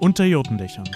Unter 0.00 0.24
Jotendächern. 0.24 0.88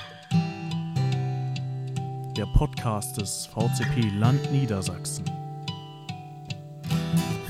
Der 2.35 2.47
Podcast 2.47 3.19
des 3.21 3.45
VCP 3.45 4.09
Land 4.19 4.51
Niedersachsen. 4.51 5.27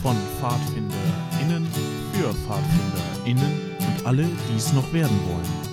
Von 0.02 0.16
PfadfinderInnen 0.40 1.64
für 2.12 2.34
PfadfinderInnen 2.34 3.70
und 3.78 4.04
alle, 4.04 4.24
die 4.24 4.56
es 4.56 4.72
noch 4.72 4.92
werden 4.92 5.16
wollen. 5.28 5.63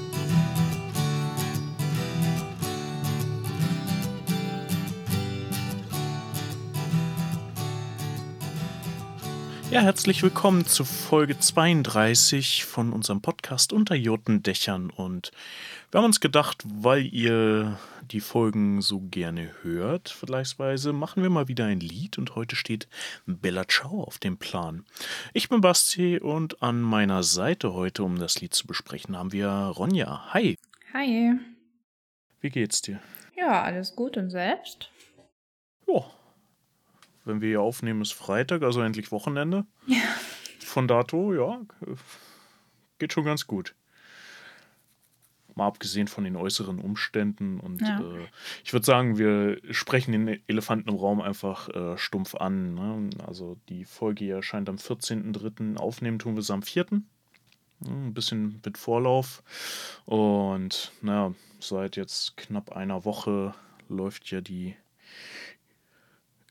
Ja, 9.72 9.80
herzlich 9.80 10.22
willkommen 10.22 10.66
zu 10.66 10.84
Folge 10.84 11.40
32 11.40 12.66
von 12.66 12.92
unserem 12.92 13.22
Podcast 13.22 13.72
Unter 13.72 13.96
Jotendächern. 13.96 14.90
Und 14.90 15.32
wir 15.90 16.00
haben 16.00 16.06
uns 16.08 16.20
gedacht, 16.20 16.62
weil 16.66 17.06
ihr 17.06 17.80
die 18.02 18.20
Folgen 18.20 18.82
so 18.82 19.00
gerne 19.00 19.50
hört, 19.62 20.10
vergleichsweise, 20.10 20.92
machen 20.92 21.24
wir 21.24 21.30
mal 21.30 21.48
wieder 21.48 21.68
ein 21.68 21.80
Lied. 21.80 22.18
Und 22.18 22.36
heute 22.36 22.58
steht 22.58 22.90
Bella 23.26 23.66
Ciao 23.66 24.04
auf 24.04 24.20
dem 24.20 24.38
Plan. 24.38 24.84
Ich 25.32 25.48
bin 25.48 25.62
Basti 25.62 26.20
und 26.20 26.62
an 26.62 26.82
meiner 26.82 27.24
Seite 27.24 27.72
heute, 27.74 28.04
um 28.04 28.20
das 28.20 28.42
Lied 28.42 28.54
zu 28.54 28.68
besprechen, 28.68 29.18
haben 29.18 29.32
wir 29.32 29.48
Ronja. 29.48 30.34
Hi. 30.34 30.58
Hi. 30.94 31.40
Wie 32.42 32.50
geht's 32.50 32.82
dir? 32.82 33.00
Ja, 33.38 33.62
alles 33.62 33.96
gut 33.96 34.18
und 34.18 34.32
selbst? 34.32 34.92
Ja, 35.88 36.04
wenn 37.26 37.42
wir 37.42 37.50
hier 37.50 37.62
aufnehmen, 37.62 38.02
ist 38.02 38.14
Freitag, 38.14 38.64
also 38.64 38.82
endlich 38.82 39.12
Wochenende. 39.12 39.66
Ja. 39.88 40.02
Von 40.60 40.88
dato, 40.88 41.34
ja, 41.34 41.62
geht 42.98 43.14
schon 43.14 43.26
ganz 43.26 43.48
gut. 43.48 43.76
Mal 45.56 45.68
abgesehen 45.68 46.08
von 46.08 46.24
den 46.24 46.38
äußeren 46.38 46.80
Umständen. 46.80 47.60
Und 47.60 47.82
ja. 47.82 48.00
äh, 48.00 48.28
ich 48.64 48.72
würde 48.72 48.86
sagen, 48.86 49.18
wir 49.18 49.60
sprechen 49.72 50.14
den 50.14 50.42
Elefanten 50.48 50.90
im 50.90 50.96
Raum 50.96 51.20
einfach 51.20 51.68
äh, 51.70 51.98
stumpf 51.98 52.36
an. 52.36 52.74
Ne? 52.74 53.10
Also 53.28 53.58
die 53.68 53.84
Folge 53.84 54.24
hier 54.24 54.36
erscheint 54.38 54.70
am 54.70 54.78
14.03. 54.78 55.76
Aufnehmen 55.76 56.20
tun 56.20 56.36
wir 56.36 56.40
es 56.40 56.52
am 56.52 56.64
4. 56.64 56.86
Hm, 56.86 57.04
ein 57.86 58.14
bisschen 58.14 58.62
mit 58.64 58.78
Vorlauf. 58.78 59.44
Und 60.06 60.94
naja, 61.02 61.34
seit 61.60 61.98
jetzt 61.98 62.38
knapp 62.38 62.72
einer 62.72 63.04
Woche 63.04 63.54
läuft 63.90 64.32
ja 64.32 64.40
die 64.40 64.76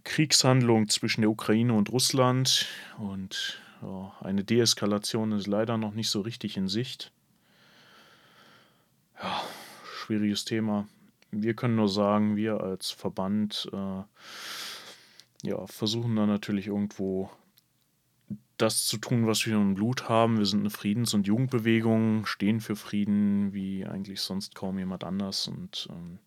Kriegshandlung 0.04 0.88
zwischen 0.88 1.22
der 1.22 1.30
Ukraine 1.30 1.74
und 1.74 1.90
Russland 1.90 2.66
und 2.98 3.60
ja, 3.82 4.12
eine 4.20 4.44
Deeskalation 4.44 5.32
ist 5.32 5.46
leider 5.46 5.78
noch 5.78 5.94
nicht 5.94 6.10
so 6.10 6.20
richtig 6.20 6.56
in 6.56 6.68
Sicht. 6.68 7.12
Ja, 9.22 9.42
schwieriges 9.96 10.44
Thema. 10.44 10.86
Wir 11.30 11.54
können 11.54 11.76
nur 11.76 11.88
sagen, 11.88 12.36
wir 12.36 12.60
als 12.60 12.90
Verband 12.90 13.68
äh, 13.72 14.02
ja, 15.42 15.66
versuchen 15.66 16.16
da 16.16 16.26
natürlich 16.26 16.66
irgendwo 16.66 17.30
das 18.56 18.86
zu 18.86 18.98
tun, 18.98 19.26
was 19.26 19.46
wir 19.46 19.54
im 19.54 19.74
Blut 19.74 20.08
haben. 20.08 20.38
Wir 20.38 20.44
sind 20.44 20.60
eine 20.60 20.70
Friedens- 20.70 21.14
und 21.14 21.26
Jugendbewegung, 21.26 22.26
stehen 22.26 22.60
für 22.60 22.76
Frieden 22.76 23.54
wie 23.54 23.86
eigentlich 23.86 24.20
sonst 24.20 24.54
kaum 24.54 24.78
jemand 24.78 25.04
anders 25.04 25.48
und 25.48 25.88
ähm, 25.90 26.18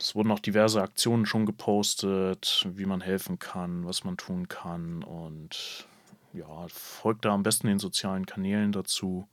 es 0.00 0.14
wurden 0.14 0.30
auch 0.30 0.38
diverse 0.38 0.80
Aktionen 0.80 1.26
schon 1.26 1.46
gepostet, 1.46 2.66
wie 2.72 2.86
man 2.86 3.00
helfen 3.00 3.38
kann, 3.38 3.86
was 3.86 4.04
man 4.04 4.16
tun 4.16 4.48
kann. 4.48 5.02
Und 5.02 5.86
ja, 6.32 6.66
folgt 6.68 7.24
da 7.24 7.30
am 7.30 7.42
besten 7.42 7.66
den 7.66 7.78
sozialen 7.78 8.26
Kanälen 8.26 8.72
dazu. 8.72 9.28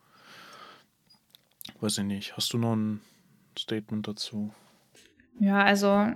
Weiß 1.79 1.97
ich 1.97 2.03
nicht. 2.03 2.35
Hast 2.35 2.53
du 2.53 2.57
noch 2.57 2.75
ein 2.75 3.01
Statement 3.57 4.07
dazu? 4.07 4.53
Ja, 5.39 5.63
also 5.63 6.07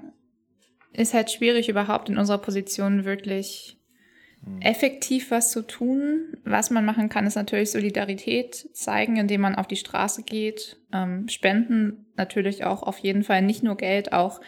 ist 0.94 1.14
halt 1.14 1.31
schwierig, 1.31 1.70
überhaupt 1.70 2.09
in 2.09 2.18
unserer 2.18 2.40
Position 2.40 3.06
wirklich. 3.06 3.78
Effektiv 4.59 5.31
was 5.31 5.52
zu 5.52 5.62
tun. 5.62 6.38
Was 6.44 6.69
man 6.69 6.85
machen 6.85 7.09
kann, 7.09 7.28
ist 7.28 7.35
natürlich 7.35 7.72
Solidarität 7.72 8.69
zeigen, 8.74 9.18
indem 9.18 9.41
man 9.41 9.56
auf 9.56 9.68
die 9.68 9.75
Straße 9.75 10.24
geht. 10.24 10.78
Ähm, 10.91 11.28
spenden 11.29 12.06
natürlich 12.16 12.63
auch 12.63 12.84
auf 12.84 12.97
jeden 13.00 13.24
Fall 13.24 13.41
nicht 13.41 13.63
nur 13.63 13.78
Geld, 13.78 14.13
auch 14.13 14.41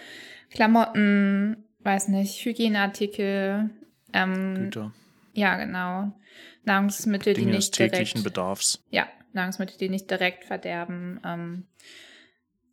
Klamotten, 0.50 1.64
weiß 1.80 2.08
nicht, 2.10 2.44
Hygieneartikel. 2.46 3.70
Ähm, 4.14 4.56
Güter. 4.56 4.94
Ja, 5.34 5.58
genau. 5.58 6.12
Nahrungsmittel, 6.64 7.34
Dinge 7.34 7.52
die 7.52 7.58
nicht 7.58 7.74
täglichen 7.74 8.22
direkt, 8.22 8.36
Bedarfs. 8.36 8.84
Ja, 8.90 9.08
Nahrungsmittel, 9.34 9.78
die 9.78 9.90
nicht 9.90 10.10
direkt 10.10 10.46
verderben. 10.46 11.20
Ähm, 11.26 11.66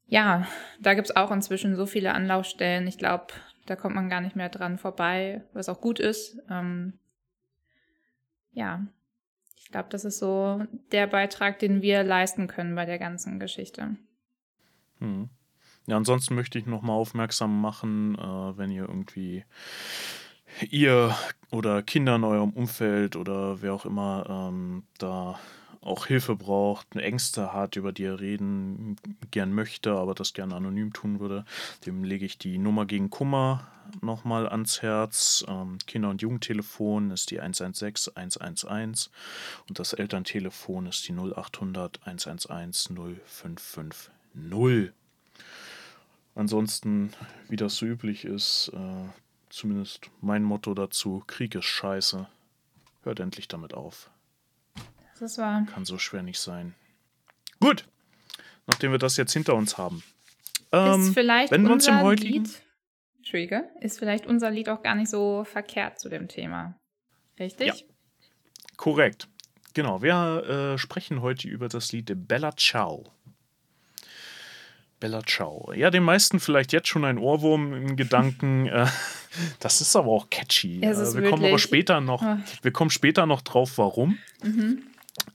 ja, 0.06 0.46
da 0.80 0.94
gibt's 0.94 1.14
auch 1.14 1.30
inzwischen 1.30 1.76
so 1.76 1.86
viele 1.86 2.12
Anlaufstellen. 2.12 2.86
Ich 2.86 2.98
glaube, 2.98 3.28
da 3.66 3.76
kommt 3.76 3.94
man 3.94 4.08
gar 4.08 4.20
nicht 4.20 4.36
mehr 4.36 4.48
dran 4.48 4.78
vorbei, 4.78 5.42
was 5.52 5.68
auch 5.68 5.80
gut 5.80 6.00
ist. 6.00 6.38
Ähm, 6.50 6.94
ja, 8.52 8.86
ich 9.56 9.70
glaube, 9.70 9.88
das 9.90 10.04
ist 10.04 10.18
so 10.18 10.64
der 10.90 11.06
Beitrag, 11.06 11.58
den 11.58 11.82
wir 11.82 12.02
leisten 12.02 12.46
können 12.46 12.74
bei 12.74 12.86
der 12.86 12.98
ganzen 12.98 13.38
Geschichte. 13.38 13.96
Hm. 14.98 15.28
Ja, 15.86 15.96
ansonsten 15.96 16.34
möchte 16.34 16.58
ich 16.58 16.66
nochmal 16.66 16.96
aufmerksam 16.96 17.60
machen, 17.60 18.16
äh, 18.16 18.58
wenn 18.58 18.70
ihr 18.70 18.82
irgendwie 18.82 19.44
ihr 20.68 21.14
oder 21.50 21.82
Kinder 21.82 22.16
in 22.16 22.24
eurem 22.24 22.50
Umfeld 22.50 23.16
oder 23.16 23.62
wer 23.62 23.74
auch 23.74 23.86
immer 23.86 24.26
ähm, 24.28 24.84
da 24.98 25.38
auch 25.82 26.06
Hilfe 26.06 26.36
braucht, 26.36 26.94
Ängste 26.94 27.52
hat, 27.52 27.76
über 27.76 27.92
die 27.92 28.04
er 28.04 28.20
reden 28.20 28.96
gern 29.30 29.52
möchte, 29.52 29.92
aber 29.92 30.14
das 30.14 30.34
gerne 30.34 30.54
anonym 30.54 30.92
tun 30.92 31.20
würde, 31.20 31.44
dem 31.86 32.04
lege 32.04 32.26
ich 32.26 32.38
die 32.38 32.58
Nummer 32.58 32.84
gegen 32.84 33.08
Kummer 33.08 33.66
nochmal 34.02 34.48
ans 34.48 34.82
Herz. 34.82 35.44
Ähm, 35.48 35.78
Kinder- 35.86 36.10
und 36.10 36.22
Jugendtelefon 36.22 37.10
ist 37.10 37.30
die 37.30 37.40
116 37.40 38.16
111 38.16 39.10
und 39.68 39.78
das 39.78 39.92
Elterntelefon 39.92 40.86
ist 40.86 41.08
die 41.08 41.12
0800 41.12 42.06
111 42.06 42.90
0550. 42.90 44.92
Ansonsten, 46.34 47.12
wie 47.48 47.56
das 47.56 47.76
so 47.76 47.86
üblich 47.86 48.24
ist, 48.24 48.70
äh, 48.74 49.08
zumindest 49.48 50.10
mein 50.20 50.44
Motto 50.44 50.74
dazu, 50.74 51.24
Krieg 51.26 51.54
ist 51.54 51.64
scheiße. 51.64 52.28
Hört 53.02 53.20
endlich 53.20 53.48
damit 53.48 53.74
auf. 53.74 54.10
Das 55.20 55.36
war. 55.36 55.66
Kann 55.66 55.84
so 55.84 55.98
schwer 55.98 56.22
nicht 56.22 56.40
sein. 56.40 56.74
Gut, 57.60 57.84
nachdem 58.66 58.90
wir 58.90 58.98
das 58.98 59.18
jetzt 59.18 59.34
hinter 59.34 59.54
uns 59.54 59.76
haben. 59.76 60.02
Ähm, 60.72 61.02
ist 61.02 61.14
vielleicht 61.14 61.52
wenn 61.52 61.62
wir 61.64 61.72
uns 61.72 61.86
im 61.86 62.00
heutigen 62.00 62.44
Lied, 62.44 62.62
Entschuldige, 63.18 63.68
ist 63.80 63.98
vielleicht 63.98 64.26
unser 64.26 64.50
Lied 64.50 64.70
auch 64.70 64.82
gar 64.82 64.94
nicht 64.94 65.10
so 65.10 65.44
verkehrt 65.44 66.00
zu 66.00 66.08
dem 66.08 66.26
Thema. 66.26 66.74
Richtig? 67.38 67.66
Ja, 67.66 67.74
korrekt. 68.76 69.28
Genau, 69.74 70.02
wir 70.02 70.74
äh, 70.74 70.78
sprechen 70.78 71.20
heute 71.20 71.48
über 71.48 71.68
das 71.68 71.92
Lied 71.92 72.10
Bella 72.26 72.56
Ciao. 72.56 73.04
Bella 75.00 75.22
Ciao. 75.22 75.72
Ja, 75.74 75.90
den 75.90 76.02
meisten 76.02 76.40
vielleicht 76.40 76.72
jetzt 76.72 76.88
schon 76.88 77.04
ein 77.04 77.18
Ohrwurm 77.18 77.74
im 77.74 77.96
Gedanken. 77.96 78.70
Äh, 78.80 78.86
das 79.60 79.80
ist 79.80 79.94
aber 79.94 80.08
auch 80.08 80.28
catchy. 80.28 80.80
Ja, 80.80 80.90
äh, 80.90 81.14
wir 81.14 81.30
kommen 81.30 81.44
aber 81.44 81.60
später 81.60 82.00
noch, 82.00 82.20
wir 82.62 82.72
kommen 82.72 82.90
später 82.90 83.26
noch 83.26 83.42
drauf, 83.42 83.78
warum. 83.78 84.18
Mhm. 84.42 84.82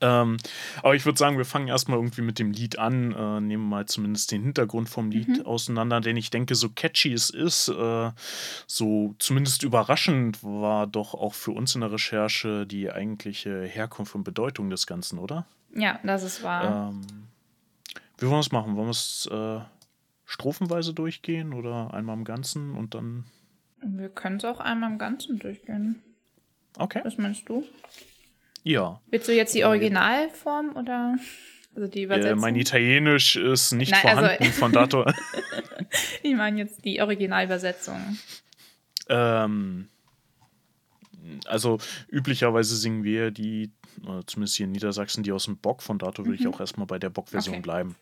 Ähm, 0.01 0.37
aber 0.81 0.95
ich 0.95 1.05
würde 1.05 1.17
sagen, 1.17 1.37
wir 1.37 1.45
fangen 1.45 1.67
erstmal 1.67 1.97
irgendwie 1.97 2.21
mit 2.21 2.39
dem 2.39 2.51
Lied 2.51 2.79
an, 2.79 3.11
äh, 3.11 3.41
nehmen 3.41 3.67
mal 3.67 3.85
zumindest 3.85 4.31
den 4.31 4.43
Hintergrund 4.43 4.89
vom 4.89 5.11
Lied 5.11 5.27
mhm. 5.27 5.45
auseinander, 5.45 6.01
denn 6.01 6.17
ich 6.17 6.29
denke, 6.29 6.55
so 6.55 6.69
catchy 6.69 7.13
es 7.13 7.29
ist, 7.29 7.69
äh, 7.69 8.11
so 8.67 9.15
zumindest 9.19 9.63
überraschend 9.63 10.43
war 10.43 10.87
doch 10.87 11.13
auch 11.13 11.33
für 11.33 11.51
uns 11.51 11.75
in 11.75 11.81
der 11.81 11.91
Recherche 11.91 12.65
die 12.65 12.91
eigentliche 12.91 13.63
Herkunft 13.63 14.15
und 14.15 14.23
Bedeutung 14.23 14.69
des 14.69 14.87
Ganzen, 14.87 15.19
oder? 15.19 15.45
Ja, 15.73 15.99
das 16.03 16.23
ist 16.23 16.43
wahr. 16.43 16.89
Ähm, 16.89 17.01
wie 18.17 18.25
wollen 18.25 18.35
wir 18.35 18.39
es 18.39 18.51
machen? 18.51 18.75
Wollen 18.75 18.87
wir 18.87 18.91
es 18.91 19.29
äh, 19.31 19.59
strophenweise 20.25 20.93
durchgehen 20.93 21.53
oder 21.53 21.93
einmal 21.93 22.17
im 22.17 22.23
Ganzen 22.23 22.75
und 22.75 22.93
dann. 22.93 23.25
Wir 23.81 24.09
können 24.09 24.37
es 24.37 24.45
auch 24.45 24.59
einmal 24.59 24.91
im 24.91 24.97
Ganzen 24.97 25.37
durchgehen. 25.37 26.01
Okay. 26.77 27.01
Was 27.03 27.17
meinst 27.17 27.47
du? 27.47 27.63
Ja. 28.65 28.99
Willst 29.11 29.27
du 29.27 29.31
jetzt 29.31 29.53
die 29.53 29.63
Originalform 29.63 30.75
oder 30.75 31.17
also 31.75 31.87
die 31.87 32.01
Übersetzung? 32.01 32.39
Äh, 32.39 32.41
mein 32.41 32.55
Italienisch 32.55 33.35
ist 33.35 33.73
nicht 33.73 33.91
Nein, 33.91 34.01
also 34.03 34.21
vorhanden, 34.21 34.43
also, 34.43 34.59
von 34.59 34.71
dato. 34.71 35.05
ich 36.23 36.35
meine 36.35 36.57
jetzt 36.57 36.83
die 36.83 36.99
Originalübersetzung. 36.99 38.17
Ähm, 39.07 39.87
also 41.45 41.77
üblicherweise 42.09 42.75
singen 42.75 43.03
wir 43.03 43.29
die, 43.29 43.71
zumindest 44.25 44.55
hier 44.55 44.65
in 44.65 44.71
Niedersachsen, 44.71 45.21
die 45.21 45.31
aus 45.31 45.45
dem 45.45 45.57
Bock. 45.57 45.83
Von 45.83 45.99
dato 45.99 46.23
mhm. 46.23 46.27
würde 46.27 46.41
ich 46.41 46.47
auch 46.47 46.59
erstmal 46.59 46.87
bei 46.87 46.97
der 46.97 47.11
Bock-Version 47.11 47.57
okay. 47.57 47.61
bleiben. 47.61 47.95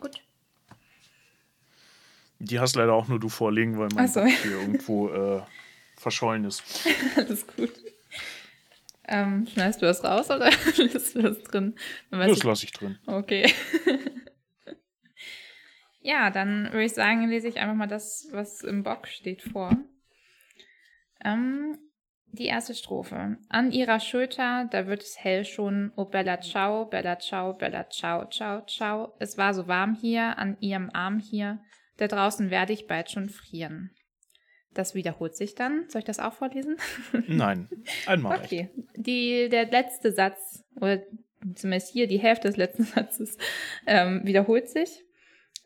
Gut. 0.00 0.22
Die 2.38 2.58
hast 2.58 2.76
leider 2.76 2.94
auch 2.94 3.08
nur 3.08 3.20
du 3.20 3.28
vorlegen, 3.28 3.78
weil 3.78 3.88
mein 3.94 4.08
so. 4.08 4.20
Bock 4.20 4.30
hier 4.42 4.52
irgendwo 4.52 5.10
äh, 5.10 5.42
verschollen 5.98 6.46
ist. 6.46 6.62
Alles 7.16 7.46
gut. 7.46 7.72
Ähm, 9.08 9.46
schneidest 9.46 9.82
du 9.82 9.86
das 9.86 10.04
raus 10.04 10.30
oder 10.30 10.50
lässt 10.76 11.14
du 11.14 11.22
das 11.22 11.42
drin? 11.42 11.74
Das 12.10 12.42
lasse 12.42 12.64
ich 12.64 12.72
drin. 12.72 12.98
Okay. 13.06 13.52
Ja, 16.02 16.30
dann 16.30 16.64
würde 16.72 16.84
ich 16.84 16.94
sagen, 16.94 17.28
lese 17.28 17.48
ich 17.48 17.60
einfach 17.60 17.76
mal 17.76 17.86
das, 17.86 18.28
was 18.32 18.62
im 18.62 18.82
Bock 18.82 19.06
steht, 19.06 19.40
vor. 19.42 19.76
Ähm, 21.24 21.78
die 22.26 22.46
erste 22.46 22.74
Strophe. 22.74 23.36
An 23.48 23.70
ihrer 23.70 24.00
Schulter, 24.00 24.66
da 24.70 24.86
wird 24.88 25.02
es 25.02 25.22
hell 25.22 25.44
schon. 25.44 25.92
Oh 25.94 26.06
Bella 26.06 26.40
ciao, 26.40 26.86
Bella 26.86 27.18
ciao, 27.20 27.54
Bella 27.54 27.88
ciao, 27.88 28.28
ciao, 28.28 28.66
ciao. 28.66 29.14
Es 29.20 29.38
war 29.38 29.54
so 29.54 29.68
warm 29.68 29.94
hier, 29.94 30.38
an 30.38 30.56
ihrem 30.60 30.90
Arm 30.92 31.20
hier. 31.20 31.60
Da 31.98 32.08
draußen 32.08 32.50
werde 32.50 32.72
ich 32.72 32.88
bald 32.88 33.10
schon 33.10 33.28
frieren. 33.28 33.94
Das 34.74 34.94
wiederholt 34.94 35.36
sich 35.36 35.54
dann. 35.54 35.84
Soll 35.88 36.00
ich 36.00 36.06
das 36.06 36.18
auch 36.18 36.32
vorlesen? 36.32 36.76
Nein, 37.26 37.68
einmal. 38.06 38.38
Okay. 38.38 38.70
Die, 38.96 39.48
der 39.48 39.66
letzte 39.66 40.12
Satz, 40.12 40.64
oder 40.76 41.02
zumindest 41.54 41.92
hier 41.92 42.06
die 42.06 42.18
Hälfte 42.18 42.48
des 42.48 42.56
letzten 42.56 42.84
Satzes, 42.84 43.36
ähm, 43.86 44.22
wiederholt 44.24 44.68
sich. 44.68 45.04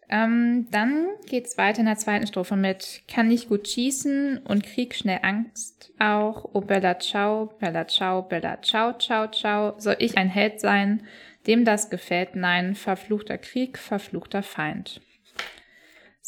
Ähm, 0.08 0.68
dann 0.70 1.08
geht's 1.26 1.58
weiter 1.58 1.80
in 1.80 1.86
der 1.86 1.96
zweiten 1.96 2.26
Strophe 2.26 2.54
mit 2.56 3.02
Kann 3.08 3.28
nicht 3.28 3.48
gut 3.48 3.66
schießen 3.66 4.38
und 4.38 4.64
krieg 4.64 4.94
schnell 4.94 5.18
Angst 5.22 5.92
auch. 5.98 6.48
Oh 6.52 6.60
Bella 6.60 6.98
ciao, 7.00 7.46
Bella 7.58 7.88
ciao, 7.88 8.22
Bella 8.22 8.62
ciao, 8.62 8.96
ciao, 8.98 9.28
ciao. 9.28 9.74
Soll 9.78 9.96
ich 9.98 10.16
ein 10.16 10.28
Held 10.28 10.60
sein, 10.60 11.02
dem 11.48 11.64
das 11.64 11.90
gefällt? 11.90 12.36
Nein, 12.36 12.76
verfluchter 12.76 13.38
Krieg, 13.38 13.78
verfluchter 13.78 14.44
Feind. 14.44 15.00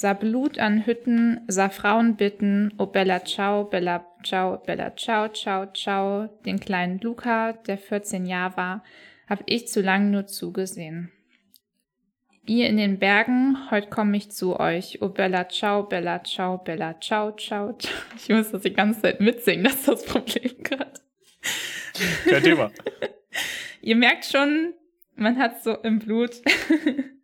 Sah 0.01 0.15
Blut 0.15 0.61
an 0.61 0.87
Hütten, 0.87 1.41
sah 1.49 1.71
Frauen 1.71 2.15
bitten, 2.15 2.73
oh 2.79 2.87
Bella 2.87 3.25
ciao, 3.25 3.65
Bella 3.65 4.07
ciao, 4.23 4.59
Bella 4.59 4.95
ciao, 4.95 5.27
ciao, 5.27 5.73
ciao. 5.73 6.29
Den 6.47 6.61
kleinen 6.61 7.01
Luca, 7.01 7.55
der 7.55 7.79
14 7.79 8.25
Jahre 8.25 8.57
war, 8.57 8.85
hab 9.29 9.43
ich 9.47 9.67
zu 9.67 9.81
lang 9.83 10.13
nur 10.13 10.29
zugesehen. 10.29 11.11
Ihr 12.47 12.69
in 12.69 12.77
den 12.77 13.01
Bergen, 13.01 13.57
heute 13.73 13.89
komme 13.89 14.17
ich 14.17 14.31
zu 14.31 14.61
euch. 14.61 15.03
Oh 15.03 15.09
Bella, 15.09 15.49
ciao, 15.49 15.83
Bella, 15.83 16.23
ciao, 16.23 16.59
Bella, 16.59 17.01
ciao, 17.01 17.33
ciao, 17.33 17.73
ciao. 17.73 18.01
Ich 18.17 18.29
muss 18.29 18.53
das 18.53 18.63
die 18.63 18.73
ganze 18.73 19.03
Zeit 19.03 19.21
mitsingen, 19.21 19.65
das 19.65 19.75
ist 19.79 19.89
das 19.89 20.05
Problem 20.05 20.63
gerade. 20.63 21.01
Kein 22.25 22.45
Thema. 22.45 22.71
Ihr 23.81 23.97
merkt 23.97 24.27
schon, 24.27 24.75
man 25.17 25.37
hat 25.39 25.61
so 25.65 25.75
im 25.75 25.99
Blut. 25.99 26.37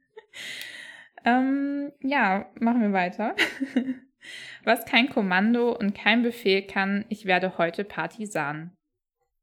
ähm, 1.25 1.93
ja, 2.01 2.51
machen 2.61 2.83
wir 2.83 2.93
weiter. 2.93 3.35
Was 4.65 4.87
kein 4.87 5.11
Kommando 5.11 5.73
und 5.73 5.95
kein 5.95 6.23
Befehl 6.23 6.63
kann, 6.63 7.05
ich 7.09 7.27
werde 7.27 7.59
heute 7.59 7.85
Partisan. 7.85 8.73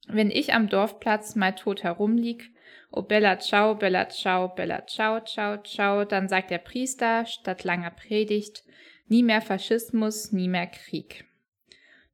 Wenn 0.07 0.31
ich 0.31 0.53
am 0.53 0.69
Dorfplatz 0.69 1.35
mal 1.35 1.53
tot 1.53 1.83
herumlieg, 1.83 2.51
Oh 2.93 3.03
Bella 3.03 3.39
ciao, 3.39 3.75
Bella 3.75 4.09
ciao, 4.09 4.49
Bella 4.49 4.85
ciao, 4.85 5.21
ciao, 5.21 5.57
ciao. 5.63 6.03
Dann 6.03 6.27
sagt 6.27 6.51
der 6.51 6.57
Priester 6.57 7.25
statt 7.25 7.63
langer 7.63 7.91
Predigt, 7.91 8.63
nie 9.07 9.23
mehr 9.23 9.41
Faschismus, 9.41 10.33
nie 10.33 10.49
mehr 10.49 10.67
Krieg. 10.67 11.25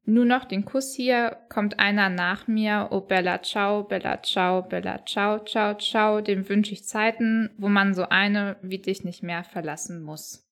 Nur 0.08 0.24
noch 0.24 0.46
den 0.46 0.64
Kuss 0.64 0.94
hier, 0.94 1.36
kommt 1.50 1.78
einer 1.78 2.08
nach 2.08 2.46
mir, 2.46 2.88
oh 2.92 3.02
Bella 3.02 3.42
ciao, 3.42 3.82
Bella 3.82 4.22
ciao, 4.22 4.62
Bella 4.62 5.04
ciao, 5.04 5.44
ciao, 5.44 5.74
ciao, 5.74 6.22
dem 6.22 6.48
wünsche 6.48 6.72
ich 6.72 6.86
Zeiten, 6.86 7.50
wo 7.58 7.68
man 7.68 7.92
so 7.92 8.08
eine 8.08 8.56
wie 8.62 8.78
dich 8.78 9.04
nicht 9.04 9.22
mehr 9.22 9.44
verlassen 9.44 10.00
muss. 10.02 10.48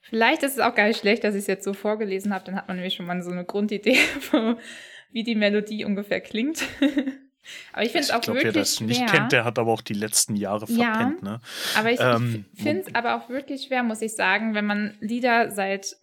Vielleicht 0.00 0.42
ist 0.42 0.54
es 0.54 0.58
auch 0.58 0.74
gar 0.74 0.88
nicht 0.88 0.98
schlecht, 0.98 1.22
dass 1.22 1.36
ich 1.36 1.42
es 1.42 1.46
jetzt 1.46 1.62
so 1.62 1.72
vorgelesen 1.72 2.34
habe, 2.34 2.46
dann 2.46 2.56
hat 2.56 2.66
man 2.66 2.76
nämlich 2.76 2.94
schon 2.94 3.06
mal 3.06 3.22
so 3.22 3.30
eine 3.30 3.44
Grundidee, 3.44 3.96
wie 5.12 5.22
die 5.22 5.36
Melodie 5.36 5.84
ungefähr 5.84 6.20
klingt. 6.20 6.64
Aber 7.72 7.84
ich 7.84 7.92
finde 7.92 8.06
es 8.06 8.10
auch 8.10 8.22
glaub, 8.22 8.34
wirklich 8.38 8.54
wer 8.56 8.60
das 8.60 8.80
nicht 8.80 9.06
kennt, 9.06 9.30
der 9.30 9.44
hat 9.44 9.58
aber 9.58 9.70
auch 9.70 9.82
die 9.82 9.92
letzten 9.92 10.34
Jahre 10.34 10.66
verpennt. 10.66 11.22
Ja, 11.22 11.30
ne? 11.30 11.40
Aber 11.76 11.92
ich, 11.92 12.00
ähm, 12.00 12.46
ich 12.54 12.62
finde 12.62 12.82
es 12.88 12.94
aber 12.94 13.16
auch 13.16 13.28
wirklich 13.28 13.64
schwer, 13.64 13.84
muss 13.84 14.00
ich 14.00 14.16
sagen, 14.16 14.54
wenn 14.54 14.64
man 14.64 14.94
Lieder 15.00 15.50
seit 15.50 15.94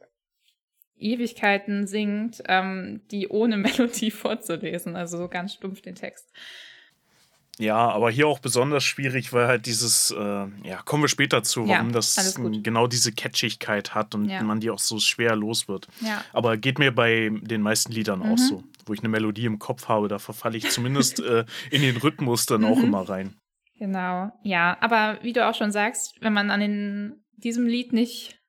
Ewigkeiten 1.01 1.87
singt, 1.87 2.41
ähm, 2.47 3.01
die 3.11 3.27
ohne 3.27 3.57
Melodie 3.57 4.11
vorzulesen, 4.11 4.95
also 4.95 5.17
so 5.17 5.27
ganz 5.27 5.53
stumpf 5.53 5.81
den 5.81 5.95
Text. 5.95 6.31
Ja, 7.61 7.89
aber 7.91 8.09
hier 8.09 8.27
auch 8.27 8.39
besonders 8.39 8.83
schwierig, 8.83 9.33
weil 9.33 9.47
halt 9.47 9.67
dieses, 9.67 10.09
äh, 10.09 10.17
ja, 10.17 10.81
kommen 10.83 11.03
wir 11.03 11.09
später 11.09 11.43
zu, 11.43 11.67
warum 11.67 11.89
ja, 11.89 11.93
das 11.93 12.35
genau 12.63 12.87
diese 12.87 13.11
Catchigkeit 13.11 13.93
hat 13.93 14.15
und 14.15 14.29
ja. 14.29 14.41
man 14.41 14.59
die 14.59 14.71
auch 14.71 14.79
so 14.79 14.99
schwer 14.99 15.35
los 15.35 15.67
wird. 15.67 15.87
Ja. 15.99 16.23
Aber 16.33 16.57
geht 16.57 16.79
mir 16.79 16.91
bei 16.91 17.29
den 17.29 17.61
meisten 17.61 17.91
Liedern 17.91 18.19
mhm. 18.19 18.33
auch 18.33 18.37
so, 18.37 18.63
wo 18.85 18.93
ich 18.93 19.01
eine 19.01 19.09
Melodie 19.09 19.45
im 19.45 19.59
Kopf 19.59 19.89
habe, 19.89 20.07
da 20.07 20.17
verfalle 20.17 20.57
ich 20.57 20.71
zumindest 20.71 21.19
äh, 21.19 21.45
in 21.69 21.83
den 21.83 21.97
Rhythmus 21.97 22.47
dann 22.47 22.61
mhm. 22.61 22.67
auch 22.67 22.81
immer 22.81 23.07
rein. 23.07 23.35
Genau, 23.77 24.31
ja, 24.43 24.77
aber 24.79 25.19
wie 25.21 25.33
du 25.33 25.47
auch 25.47 25.55
schon 25.55 25.71
sagst, 25.71 26.15
wenn 26.21 26.33
man 26.33 26.49
an 26.49 26.61
den, 26.61 27.23
diesem 27.37 27.67
Lied 27.67 27.93
nicht 27.93 28.40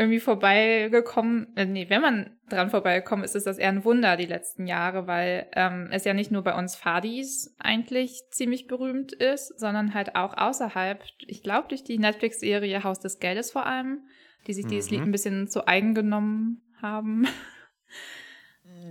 irgendwie 0.00 0.18
vorbeigekommen, 0.18 1.54
äh, 1.56 1.66
nee, 1.66 1.90
wenn 1.90 2.00
man 2.00 2.30
dran 2.48 2.70
vorbeigekommen 2.70 3.22
ist, 3.22 3.36
ist 3.36 3.46
das 3.46 3.58
eher 3.58 3.68
ein 3.68 3.84
Wunder 3.84 4.16
die 4.16 4.24
letzten 4.24 4.66
Jahre, 4.66 5.06
weil 5.06 5.46
ähm, 5.52 5.88
es 5.92 6.04
ja 6.04 6.14
nicht 6.14 6.30
nur 6.30 6.42
bei 6.42 6.54
uns 6.54 6.74
Fadis 6.74 7.54
eigentlich 7.58 8.22
ziemlich 8.30 8.66
berühmt 8.66 9.12
ist, 9.12 9.60
sondern 9.60 9.92
halt 9.92 10.16
auch 10.16 10.34
außerhalb, 10.34 11.04
ich 11.26 11.42
glaube 11.42 11.68
durch 11.68 11.84
die 11.84 11.98
Netflix-Serie 11.98 12.82
Haus 12.82 12.98
des 13.00 13.18
Geldes 13.18 13.50
vor 13.50 13.66
allem, 13.66 14.06
die 14.46 14.54
sich 14.54 14.64
mhm. 14.64 14.68
dieses 14.70 14.90
Lied 14.90 15.00
mhm. 15.00 15.08
ein 15.08 15.12
bisschen 15.12 15.48
zu 15.48 15.68
eigen 15.68 15.94
genommen 15.94 16.62
haben. 16.80 17.28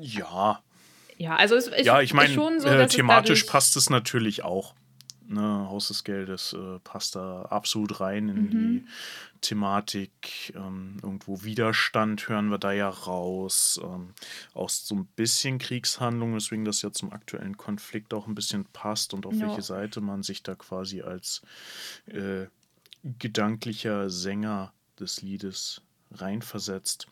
Ja. 0.02 0.62
Ja, 1.18 1.36
also 1.36 1.56
es, 1.56 1.70
ich, 1.70 1.88
ja, 1.88 2.02
ich 2.02 2.14
meine, 2.14 2.34
so, 2.34 2.50
äh, 2.50 2.88
thematisch 2.88 3.42
es 3.42 3.48
passt 3.48 3.76
es 3.76 3.90
natürlich 3.90 4.44
auch. 4.44 4.76
Ne, 5.32 5.42
Haus 5.70 5.90
des 5.90 6.04
Geldes 6.04 6.54
äh, 6.54 6.80
passt 6.80 7.16
da 7.16 7.44
absolut 7.44 8.00
rein 8.00 8.30
in 8.30 8.42
mhm. 8.42 8.50
die 8.50 8.86
Thematik. 9.42 10.52
Ähm, 10.56 10.98
irgendwo 11.04 11.44
Widerstand 11.44 12.28
hören 12.28 12.50
wir 12.50 12.58
da 12.58 12.72
ja 12.72 12.90
raus. 12.90 13.80
Ähm, 13.84 14.16
auch 14.56 14.70
so 14.70 14.96
ein 14.96 15.06
bisschen 15.16 15.60
Kriegshandlung, 15.60 16.34
weswegen 16.34 16.66
das 16.66 16.82
ja 16.82 16.92
zum 16.92 17.14
aktuellen 17.14 17.58
Konflikt 17.58 18.16
auch 18.16 18.26
ein 18.26 18.34
bisschen 18.34 18.66
passt 18.74 19.14
und 19.14 19.28
auf 19.28 19.36
ja. 19.36 19.48
welche 19.48 19.62
Seite 19.62 20.02
man 20.02 20.24
sich 20.24 20.42
da 20.42 20.56
quasi 20.56 21.02
als 21.04 21.44
äh, 22.08 22.48
gedanklicher 23.04 24.10
Sänger 24.10 24.74
des 25.00 25.22
Liedes 25.22 25.84
reinversetzt. 26.12 27.08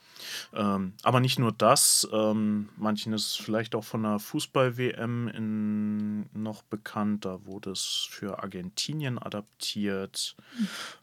Ähm, 0.53 0.93
aber 1.03 1.19
nicht 1.19 1.39
nur 1.39 1.51
das, 1.51 2.07
ähm, 2.11 2.69
manchen 2.77 3.13
ist 3.13 3.39
vielleicht 3.39 3.75
auch 3.75 3.83
von 3.83 4.03
der 4.03 4.19
Fußball-WM 4.19 6.27
noch 6.33 6.63
bekannt, 6.63 7.25
da 7.25 7.45
wurde 7.45 7.71
es 7.71 8.07
für 8.09 8.43
Argentinien 8.43 9.19
adaptiert. 9.19 10.35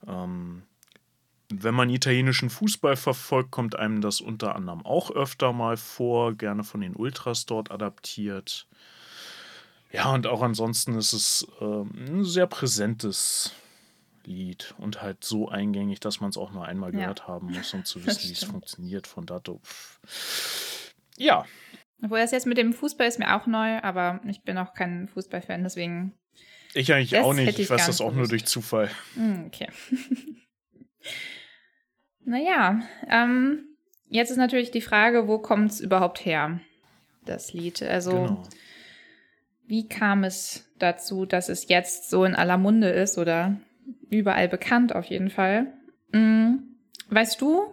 Ähm, 0.07 0.63
wenn 1.51 1.75
man 1.75 1.91
italienischen 1.91 2.51
Fußball 2.51 2.97
verfolgt, 2.97 3.51
kommt 3.51 3.77
einem 3.77 4.01
das 4.01 4.21
unter 4.21 4.57
anderem 4.57 4.85
auch 4.85 5.11
öfter 5.11 5.53
mal 5.53 5.77
vor, 5.77 6.35
gerne 6.35 6.65
von 6.65 6.81
den 6.81 6.97
Ultras 6.97 7.47
dort 7.47 7.71
adaptiert. 7.71 8.67
Ja, 9.93 10.13
und 10.13 10.27
auch 10.27 10.43
ansonsten 10.43 10.97
ist 10.97 11.13
es 11.13 11.47
äh, 11.61 11.65
ein 11.65 12.25
sehr 12.25 12.49
präsentes 12.49 13.53
Lied 14.26 14.75
und 14.78 15.02
halt 15.02 15.25
so 15.25 15.49
eingängig, 15.49 16.00
dass 16.00 16.21
man 16.21 16.31
es 16.31 16.37
auch 16.37 16.52
nur 16.52 16.64
einmal 16.64 16.93
gehört 16.93 17.21
ja. 17.21 17.28
haben 17.28 17.52
muss, 17.52 17.75
um 17.75 17.85
zu 17.85 18.00
wissen, 18.07 18.28
wie 18.28 18.33
es 18.33 18.45
funktioniert. 18.45 19.07
Von 19.07 19.26
dato. 19.26 19.61
Ja. 21.16 21.45
Obwohl 22.02 22.19
das 22.19 22.33
jetzt 22.33 22.47
mit 22.47 22.59
dem 22.59 22.73
Fußball 22.73 23.07
ist 23.07 23.19
mir 23.19 23.35
auch 23.35 23.47
neu, 23.47 23.81
aber 23.83 24.21
ich 24.28 24.43
bin 24.43 24.59
auch 24.59 24.75
kein 24.75 25.09
Fußballfan, 25.09 25.62
deswegen. 25.62 26.14
Ich 26.75 26.93
eigentlich 26.93 27.16
auch 27.19 27.33
nicht. 27.33 27.50
Ich, 27.50 27.61
ich 27.61 27.71
weiß 27.71 27.87
das 27.87 28.00
auch 28.00 28.12
nur 28.12 28.28
durch 28.28 28.47
Zufall. 28.47 28.90
Hm, 29.14 29.45
okay. 29.47 29.69
naja, 32.25 32.81
ähm, 33.09 33.76
jetzt 34.09 34.31
ist 34.31 34.37
natürlich 34.37 34.71
die 34.71 34.81
Frage, 34.81 35.28
wo 35.28 35.38
kommt 35.38 35.71
es 35.71 35.81
überhaupt 35.81 36.25
her, 36.25 36.61
das 37.25 37.52
Lied? 37.52 37.83
Also, 37.83 38.11
genau. 38.11 38.43
wie 39.66 39.88
kam 39.88 40.25
es 40.25 40.69
dazu, 40.78 41.26
dass 41.26 41.49
es 41.49 41.69
jetzt 41.69 42.11
so 42.11 42.25
in 42.25 42.35
aller 42.35 42.59
Munde 42.59 42.88
ist 42.88 43.19
oder 43.19 43.57
überall 44.11 44.49
bekannt 44.49 44.95
auf 44.95 45.07
jeden 45.07 45.31
Fall. 45.31 45.73
Mhm. 46.12 46.76
Weißt 47.11 47.41
du, 47.41 47.67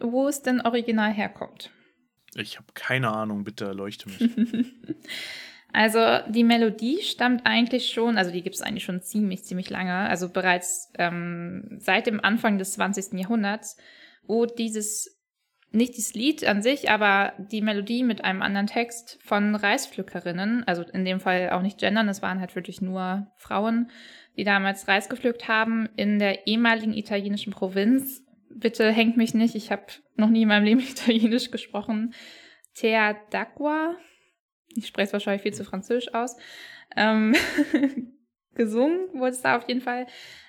wo 0.00 0.28
es 0.28 0.42
denn 0.42 0.60
original 0.60 1.12
herkommt? 1.12 1.70
Ich 2.34 2.56
habe 2.56 2.66
keine 2.74 3.10
Ahnung, 3.10 3.44
bitte 3.44 3.64
erleuchte 3.66 4.08
mich. 4.08 4.30
also 5.72 6.00
die 6.28 6.44
Melodie 6.44 7.02
stammt 7.02 7.46
eigentlich 7.46 7.90
schon, 7.90 8.16
also 8.16 8.30
die 8.30 8.42
gibt 8.42 8.56
es 8.56 8.62
eigentlich 8.62 8.84
schon 8.84 9.02
ziemlich, 9.02 9.44
ziemlich 9.44 9.70
lange, 9.70 9.94
also 9.94 10.28
bereits 10.28 10.92
ähm, 10.98 11.78
seit 11.78 12.06
dem 12.06 12.22
Anfang 12.22 12.58
des 12.58 12.72
20. 12.72 13.18
Jahrhunderts, 13.18 13.76
wo 14.24 14.46
dieses, 14.46 15.17
nicht 15.70 15.98
das 15.98 16.14
Lied 16.14 16.44
an 16.46 16.62
sich, 16.62 16.90
aber 16.90 17.34
die 17.38 17.60
Melodie 17.60 18.02
mit 18.02 18.24
einem 18.24 18.42
anderen 18.42 18.66
Text 18.66 19.18
von 19.22 19.54
Reispflückerinnen, 19.54 20.64
also 20.64 20.82
in 20.82 21.04
dem 21.04 21.20
Fall 21.20 21.50
auch 21.50 21.62
nicht 21.62 21.78
gendern, 21.78 22.08
es 22.08 22.22
waren 22.22 22.40
halt 22.40 22.56
wirklich 22.56 22.80
nur 22.80 23.26
Frauen, 23.36 23.90
die 24.36 24.44
damals 24.44 24.88
Reis 24.88 25.08
gepflückt 25.08 25.48
haben 25.48 25.88
in 25.96 26.18
der 26.18 26.46
ehemaligen 26.46 26.94
italienischen 26.94 27.52
Provinz. 27.52 28.22
Bitte 28.50 28.90
hängt 28.90 29.16
mich 29.16 29.34
nicht, 29.34 29.54
ich 29.54 29.70
habe 29.70 29.84
noch 30.16 30.30
nie 30.30 30.42
in 30.42 30.48
meinem 30.48 30.64
Leben 30.64 30.80
Italienisch 30.88 31.50
gesprochen. 31.50 32.14
Terra 32.74 33.16
d'Acqua. 33.30 33.94
Ich 34.74 34.86
spreche 34.86 35.08
es 35.08 35.12
wahrscheinlich 35.12 35.42
viel 35.42 35.54
zu 35.54 35.64
französisch 35.64 36.14
aus. 36.14 36.36
Ähm, 36.96 37.34
gesungen, 38.58 39.08
wurde 39.14 39.30
es 39.30 39.40
da 39.40 39.56
auf 39.56 39.66
jeden 39.68 39.80
Fall. 39.80 40.06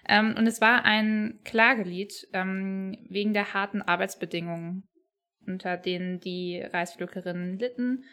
Ähm, 0.09 0.35
und 0.38 0.47
es 0.47 0.59
war 0.59 0.83
ein 0.83 1.39
Klagelied 1.45 2.27
ähm, 2.33 2.97
wegen 3.09 3.33
der 3.33 3.53
harten 3.53 3.81
Arbeitsbedingungen, 3.81 4.88
unter 5.49 5.77
denen 5.77 6.19
die 6.19 6.61
Reispflückerinnen 6.61 7.57
litten. 7.57 8.05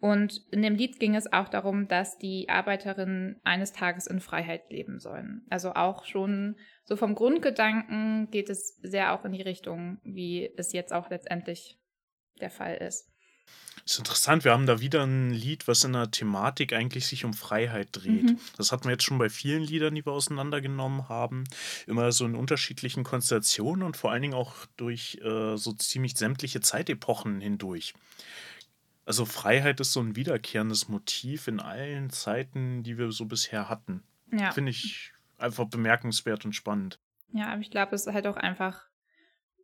Und 0.00 0.46
in 0.52 0.62
dem 0.62 0.76
Lied 0.76 1.00
ging 1.00 1.16
es 1.16 1.32
auch 1.32 1.48
darum, 1.48 1.88
dass 1.88 2.18
die 2.18 2.48
Arbeiterinnen 2.48 3.40
eines 3.42 3.72
Tages 3.72 4.06
in 4.06 4.20
Freiheit 4.20 4.70
leben 4.70 5.00
sollen. 5.00 5.44
Also 5.50 5.72
auch 5.72 6.04
schon 6.04 6.56
so 6.84 6.94
vom 6.96 7.16
Grundgedanken 7.16 8.30
geht 8.30 8.48
es 8.48 8.76
sehr 8.76 9.12
auch 9.12 9.24
in 9.24 9.32
die 9.32 9.42
Richtung, 9.42 9.98
wie 10.04 10.50
es 10.56 10.72
jetzt 10.72 10.92
auch 10.92 11.10
letztendlich 11.10 11.80
der 12.40 12.50
Fall 12.50 12.76
ist. 12.76 13.12
Das 13.88 13.94
ist 13.94 14.00
interessant, 14.00 14.44
wir 14.44 14.52
haben 14.52 14.66
da 14.66 14.80
wieder 14.80 15.02
ein 15.02 15.30
Lied, 15.30 15.66
was 15.66 15.82
in 15.82 15.94
der 15.94 16.10
Thematik 16.10 16.74
eigentlich 16.74 17.06
sich 17.06 17.24
um 17.24 17.32
Freiheit 17.32 17.88
dreht. 17.92 18.24
Mhm. 18.24 18.38
Das 18.58 18.70
hatten 18.70 18.84
wir 18.84 18.90
jetzt 18.90 19.04
schon 19.04 19.16
bei 19.16 19.30
vielen 19.30 19.62
Liedern, 19.62 19.94
die 19.94 20.04
wir 20.04 20.12
auseinandergenommen 20.12 21.08
haben. 21.08 21.44
Immer 21.86 22.12
so 22.12 22.26
in 22.26 22.34
unterschiedlichen 22.34 23.02
Konstellationen 23.02 23.82
und 23.82 23.96
vor 23.96 24.12
allen 24.12 24.20
Dingen 24.20 24.34
auch 24.34 24.54
durch 24.76 25.18
äh, 25.24 25.56
so 25.56 25.72
ziemlich 25.72 26.16
sämtliche 26.18 26.60
Zeitepochen 26.60 27.40
hindurch. 27.40 27.94
Also 29.06 29.24
Freiheit 29.24 29.80
ist 29.80 29.94
so 29.94 30.00
ein 30.00 30.16
wiederkehrendes 30.16 30.90
Motiv 30.90 31.48
in 31.48 31.58
allen 31.58 32.10
Zeiten, 32.10 32.82
die 32.82 32.98
wir 32.98 33.10
so 33.10 33.24
bisher 33.24 33.70
hatten. 33.70 34.02
Ja. 34.30 34.50
Finde 34.52 34.70
ich 34.70 35.14
einfach 35.38 35.64
bemerkenswert 35.64 36.44
und 36.44 36.52
spannend. 36.52 36.98
Ja, 37.32 37.46
aber 37.46 37.62
ich 37.62 37.70
glaube, 37.70 37.94
es 37.94 38.06
ist 38.06 38.12
halt 38.12 38.26
auch 38.26 38.36
einfach, 38.36 38.82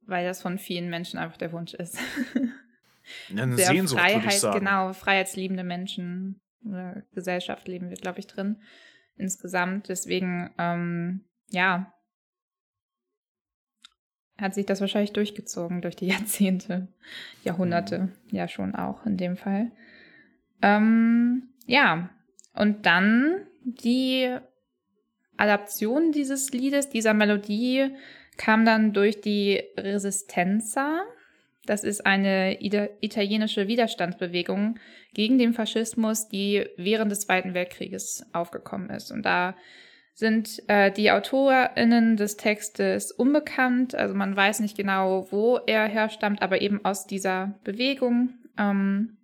weil 0.06 0.24
das 0.24 0.40
von 0.40 0.58
vielen 0.58 0.88
Menschen 0.88 1.18
einfach 1.18 1.36
der 1.36 1.52
Wunsch 1.52 1.74
ist. 1.74 1.98
Eine 3.30 3.56
Sehr 3.56 3.66
Sehnsucht, 3.66 4.00
Freiheit, 4.00 4.42
genau, 4.54 4.92
freiheitsliebende 4.92 5.64
Menschen 5.64 6.40
oder 6.64 7.02
Gesellschaft 7.12 7.68
leben 7.68 7.90
wir, 7.90 7.96
glaube 7.96 8.20
ich, 8.20 8.26
drin 8.26 8.62
insgesamt. 9.16 9.88
Deswegen, 9.88 10.50
ähm, 10.58 11.24
ja, 11.50 11.92
hat 14.38 14.54
sich 14.54 14.66
das 14.66 14.80
wahrscheinlich 14.80 15.12
durchgezogen 15.12 15.82
durch 15.82 15.96
die 15.96 16.06
Jahrzehnte, 16.08 16.88
Jahrhunderte, 17.42 17.98
mhm. 17.98 18.12
ja 18.30 18.48
schon 18.48 18.74
auch 18.74 19.06
in 19.06 19.16
dem 19.16 19.36
Fall. 19.36 19.70
Ähm, 20.62 21.48
ja, 21.66 22.10
und 22.54 22.86
dann 22.86 23.46
die 23.64 24.36
Adaption 25.36 26.12
dieses 26.12 26.50
Liedes, 26.52 26.88
dieser 26.88 27.14
Melodie, 27.14 27.90
kam 28.36 28.64
dann 28.64 28.92
durch 28.92 29.20
die 29.20 29.62
Resistenza. 29.76 31.02
Das 31.66 31.84
ist 31.84 32.04
eine 32.04 32.58
italienische 32.60 33.68
Widerstandsbewegung 33.68 34.78
gegen 35.14 35.38
den 35.38 35.54
Faschismus, 35.54 36.28
die 36.28 36.66
während 36.76 37.10
des 37.10 37.20
Zweiten 37.20 37.54
Weltkrieges 37.54 38.26
aufgekommen 38.32 38.90
ist. 38.90 39.10
Und 39.10 39.22
da 39.22 39.56
sind 40.14 40.62
äh, 40.68 40.92
die 40.92 41.10
AutorInnen 41.10 42.16
des 42.16 42.36
Textes 42.36 43.10
unbekannt. 43.10 43.94
Also 43.94 44.14
man 44.14 44.36
weiß 44.36 44.60
nicht 44.60 44.76
genau, 44.76 45.26
wo 45.30 45.58
er 45.66 45.86
herstammt, 45.88 46.40
aber 46.40 46.60
eben 46.60 46.84
aus 46.84 47.06
dieser 47.06 47.58
Bewegung. 47.64 48.34
Ähm, 48.56 49.16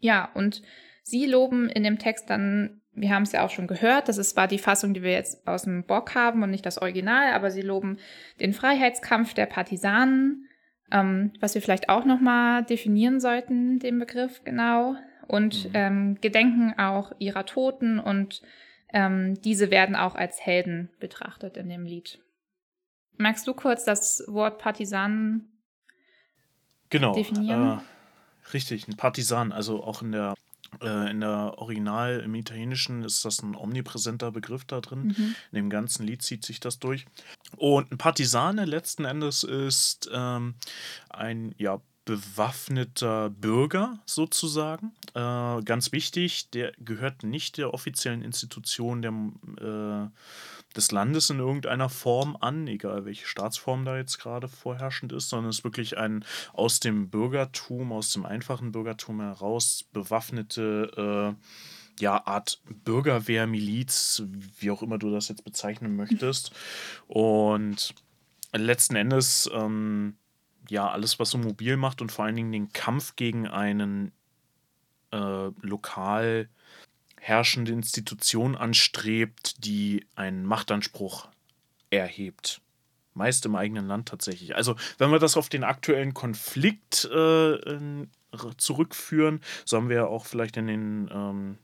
ja, 0.00 0.30
und 0.34 0.62
sie 1.02 1.26
loben 1.26 1.68
in 1.68 1.84
dem 1.84 1.98
Text 1.98 2.30
dann, 2.30 2.80
wir 2.92 3.10
haben 3.10 3.24
es 3.24 3.32
ja 3.32 3.44
auch 3.44 3.50
schon 3.50 3.66
gehört, 3.66 4.08
das 4.08 4.16
ist 4.16 4.30
zwar 4.30 4.48
die 4.48 4.58
Fassung, 4.58 4.94
die 4.94 5.02
wir 5.02 5.12
jetzt 5.12 5.46
aus 5.46 5.64
dem 5.64 5.84
Bock 5.84 6.14
haben 6.14 6.42
und 6.42 6.50
nicht 6.50 6.64
das 6.64 6.78
Original, 6.80 7.32
aber 7.32 7.50
sie 7.50 7.60
loben 7.60 7.98
den 8.40 8.54
Freiheitskampf 8.54 9.34
der 9.34 9.46
Partisanen, 9.46 10.45
ähm, 10.90 11.32
was 11.40 11.54
wir 11.54 11.62
vielleicht 11.62 11.88
auch 11.88 12.04
nochmal 12.04 12.64
definieren 12.64 13.20
sollten, 13.20 13.78
den 13.78 13.98
Begriff 13.98 14.42
genau. 14.44 14.96
Und 15.26 15.64
mhm. 15.66 15.70
ähm, 15.74 16.18
gedenken 16.20 16.74
auch 16.78 17.12
ihrer 17.18 17.46
Toten 17.46 17.98
und 17.98 18.42
ähm, 18.92 19.34
diese 19.42 19.70
werden 19.72 19.96
auch 19.96 20.14
als 20.14 20.40
Helden 20.40 20.90
betrachtet 21.00 21.56
in 21.56 21.68
dem 21.68 21.84
Lied. 21.84 22.20
Magst 23.16 23.46
du 23.48 23.54
kurz 23.54 23.84
das 23.84 24.22
Wort 24.28 24.58
Partisan 24.58 25.48
genau, 26.90 27.14
definieren? 27.14 27.78
Äh, 27.78 28.52
richtig, 28.52 28.86
ein 28.86 28.96
Partisan, 28.96 29.50
also 29.50 29.82
auch 29.82 30.02
in 30.02 30.12
der 30.12 30.34
äh, 30.82 31.10
in 31.10 31.20
der 31.20 31.54
Original 31.58 32.20
im 32.20 32.34
Italienischen 32.34 33.04
ist 33.04 33.24
das 33.24 33.42
ein 33.42 33.54
omnipräsenter 33.54 34.30
Begriff 34.30 34.64
da 34.64 34.80
drin. 34.80 35.14
Mhm. 35.16 35.34
In 35.52 35.56
dem 35.56 35.70
ganzen 35.70 36.06
Lied 36.06 36.22
zieht 36.22 36.44
sich 36.44 36.60
das 36.60 36.78
durch. 36.78 37.06
Und 37.56 37.92
ein 37.92 37.98
Partisane 37.98 38.64
letzten 38.64 39.04
Endes 39.04 39.42
ist 39.42 40.10
ähm, 40.12 40.54
ein 41.08 41.54
ja, 41.58 41.80
bewaffneter 42.06 43.30
Bürger 43.30 43.98
sozusagen. 44.06 44.92
Äh, 45.14 45.62
ganz 45.62 45.92
wichtig, 45.92 46.50
der 46.50 46.72
gehört 46.78 47.24
nicht 47.24 47.58
der 47.58 47.74
offiziellen 47.74 48.22
Institution 48.22 49.02
der, 49.02 49.12
äh, 49.60 50.08
des 50.76 50.92
Landes 50.92 51.30
in 51.30 51.38
irgendeiner 51.38 51.88
Form 51.88 52.36
an, 52.40 52.66
egal 52.66 53.04
welche 53.04 53.26
Staatsform 53.26 53.84
da 53.84 53.96
jetzt 53.96 54.18
gerade 54.18 54.48
vorherrschend 54.48 55.12
ist, 55.12 55.28
sondern 55.28 55.50
ist 55.50 55.64
wirklich 55.64 55.98
ein 55.98 56.24
aus 56.52 56.80
dem 56.80 57.08
Bürgertum, 57.10 57.92
aus 57.92 58.12
dem 58.12 58.26
einfachen 58.26 58.72
Bürgertum 58.72 59.20
heraus 59.20 59.84
bewaffnete 59.92 61.36
äh, 61.36 62.02
ja, 62.02 62.26
Art 62.26 62.60
Bürgerwehr, 62.84 63.46
Miliz, 63.46 64.22
wie 64.58 64.70
auch 64.70 64.82
immer 64.82 64.98
du 64.98 65.10
das 65.10 65.28
jetzt 65.28 65.44
bezeichnen 65.44 65.96
möchtest. 65.96 66.52
Und 67.06 67.94
letzten 68.52 68.96
Endes 68.96 69.50
ähm, 69.52 70.16
ja, 70.68 70.90
alles, 70.90 71.18
was 71.18 71.30
so 71.30 71.38
mobil 71.38 71.76
macht 71.76 72.00
und 72.02 72.12
vor 72.12 72.24
allen 72.24 72.36
Dingen 72.36 72.52
den 72.52 72.72
Kampf 72.72 73.16
gegen 73.16 73.46
einen 73.46 74.12
äh, 75.12 75.50
lokal 75.60 76.48
herrschende 77.26 77.72
Institution 77.72 78.54
anstrebt, 78.54 79.64
die 79.64 80.06
einen 80.14 80.44
Machtanspruch 80.44 81.28
erhebt. 81.90 82.60
Meist 83.14 83.44
im 83.46 83.56
eigenen 83.56 83.88
Land 83.88 84.08
tatsächlich. 84.08 84.54
Also, 84.54 84.76
wenn 84.98 85.10
wir 85.10 85.18
das 85.18 85.36
auf 85.36 85.48
den 85.48 85.64
aktuellen 85.64 86.14
Konflikt 86.14 87.04
äh, 87.06 87.58
zurückführen, 88.58 89.40
so 89.64 89.76
haben 89.76 89.88
wir 89.88 89.96
ja 89.96 90.06
auch 90.06 90.24
vielleicht 90.24 90.56
in 90.56 90.66
den 90.68 91.10
ähm, 91.12 91.58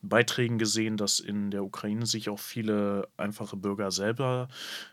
Beiträgen 0.00 0.56
gesehen, 0.56 0.96
dass 0.96 1.20
in 1.20 1.50
der 1.50 1.64
Ukraine 1.64 2.06
sich 2.06 2.30
auch 2.30 2.38
viele 2.38 3.08
einfache 3.18 3.56
Bürger 3.56 3.90
selber 3.90 4.48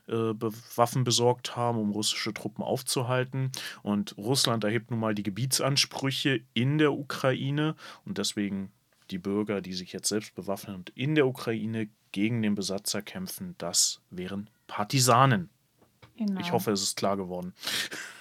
äh, 0.07 0.33
Waffen 0.75 1.05
besorgt 1.05 1.55
haben, 1.55 1.77
um 1.77 1.91
russische 1.91 2.33
Truppen 2.33 2.63
aufzuhalten. 2.63 3.51
Und 3.81 4.17
Russland 4.17 4.65
erhebt 4.65 4.91
nun 4.91 4.99
mal 4.99 5.15
die 5.15 5.23
Gebietsansprüche 5.23 6.41
in 6.53 6.79
der 6.79 6.91
Ukraine 6.91 7.75
und 8.03 8.17
deswegen 8.17 8.71
die 9.11 9.17
Bürger, 9.17 9.61
die 9.61 9.73
sich 9.73 9.93
jetzt 9.93 10.09
selbst 10.09 10.35
bewaffnen 10.35 10.75
und 10.77 10.89
in 10.91 11.15
der 11.15 11.27
Ukraine 11.27 11.89
gegen 12.11 12.41
den 12.41 12.55
Besatzer 12.55 13.01
kämpfen, 13.01 13.55
das 13.57 14.01
wären 14.09 14.49
Partisanen. 14.67 15.49
Genau. 16.17 16.39
Ich 16.39 16.51
hoffe, 16.51 16.71
es 16.71 16.81
ist 16.81 16.97
klar 16.97 17.17
geworden. 17.17 17.53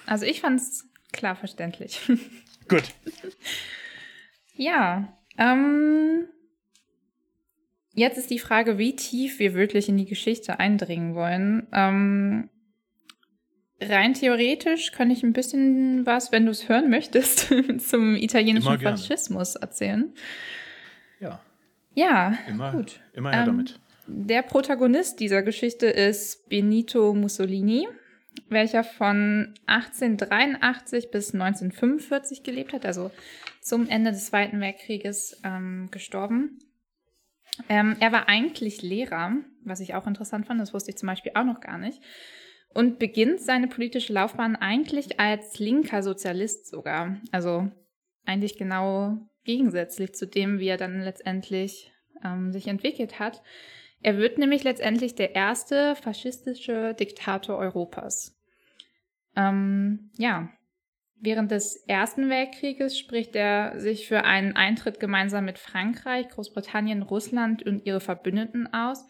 Also 0.07 0.27
ich 0.27 0.41
fand 0.41 0.59
es 0.59 0.87
klar 1.13 1.35
verständlich. 1.35 1.99
Gut. 2.69 2.83
ja, 4.53 5.17
ähm, 5.39 6.27
Jetzt 7.95 8.17
ist 8.17 8.29
die 8.29 8.39
Frage, 8.39 8.77
wie 8.77 8.95
tief 8.95 9.39
wir 9.39 9.53
wirklich 9.53 9.87
in 9.87 9.95
die 9.95 10.05
Geschichte 10.05 10.59
eindringen 10.59 11.15
wollen. 11.15 11.65
Ähm, 11.71 12.49
rein 13.81 14.13
theoretisch 14.13 14.91
kann 14.91 15.09
ich 15.09 15.23
ein 15.23 15.31
bisschen 15.31 16.05
was, 16.05 16.33
wenn 16.33 16.45
du 16.45 16.51
es 16.51 16.67
hören 16.67 16.89
möchtest, 16.89 17.53
zum 17.79 18.17
italienischen 18.17 18.79
Faschismus 18.79 19.55
erzählen. 19.55 20.13
Ja. 21.19 21.39
Ja, 21.93 22.37
immer, 22.47 22.71
gut. 22.71 22.99
Immer 23.13 23.31
her 23.31 23.41
ähm, 23.41 23.45
damit. 23.45 23.79
Der 24.07 24.41
Protagonist 24.43 25.19
dieser 25.19 25.41
Geschichte 25.41 25.87
ist 25.87 26.47
Benito 26.49 27.13
Mussolini, 27.13 27.87
welcher 28.49 28.83
von 28.83 29.53
1883 29.65 31.09
bis 31.09 31.33
1945 31.33 32.43
gelebt 32.43 32.73
hat, 32.73 32.85
also 32.85 33.11
zum 33.61 33.87
Ende 33.87 34.11
des 34.11 34.27
Zweiten 34.27 34.59
Weltkrieges 34.59 35.41
ähm, 35.43 35.89
gestorben. 35.89 36.59
Ähm, 37.69 37.95
er 37.99 38.11
war 38.11 38.27
eigentlich 38.27 38.81
Lehrer, 38.81 39.37
was 39.63 39.79
ich 39.79 39.95
auch 39.95 40.05
interessant 40.05 40.45
fand, 40.45 40.59
das 40.59 40.73
wusste 40.73 40.91
ich 40.91 40.97
zum 40.97 41.07
Beispiel 41.07 41.31
auch 41.35 41.45
noch 41.45 41.61
gar 41.61 41.77
nicht. 41.77 42.01
Und 42.73 42.99
beginnt 42.99 43.39
seine 43.39 43.67
politische 43.67 44.11
Laufbahn 44.11 44.57
eigentlich 44.57 45.19
als 45.19 45.59
linker 45.59 46.03
Sozialist 46.03 46.67
sogar. 46.67 47.17
Also 47.31 47.71
eigentlich 48.25 48.57
genau 48.57 49.17
gegensätzlich 49.45 50.13
zu 50.13 50.27
dem, 50.27 50.59
wie 50.59 50.67
er 50.67 50.77
dann 50.77 51.01
letztendlich 51.01 51.91
ähm, 52.23 52.51
sich 52.51 52.67
entwickelt 52.67 53.19
hat. 53.19 53.41
Er 54.01 54.17
wird 54.17 54.37
nämlich 54.37 54.63
letztendlich 54.63 55.15
der 55.15 55.35
erste 55.35 55.95
faschistische 55.95 56.93
Diktator 56.93 57.57
Europas. 57.57 58.37
Ähm, 59.35 60.11
ja, 60.17 60.49
Während 61.17 61.49
des 61.49 61.77
Ersten 61.87 62.29
Weltkrieges 62.29 62.99
spricht 62.99 63.35
er 63.35 63.79
sich 63.79 64.07
für 64.07 64.25
einen 64.25 64.55
Eintritt 64.55 64.99
gemeinsam 64.99 65.45
mit 65.45 65.57
Frankreich, 65.57 66.27
Großbritannien, 66.29 67.01
Russland 67.01 67.63
und 67.63 67.85
ihre 67.85 68.01
Verbündeten 68.01 68.71
aus 68.73 69.07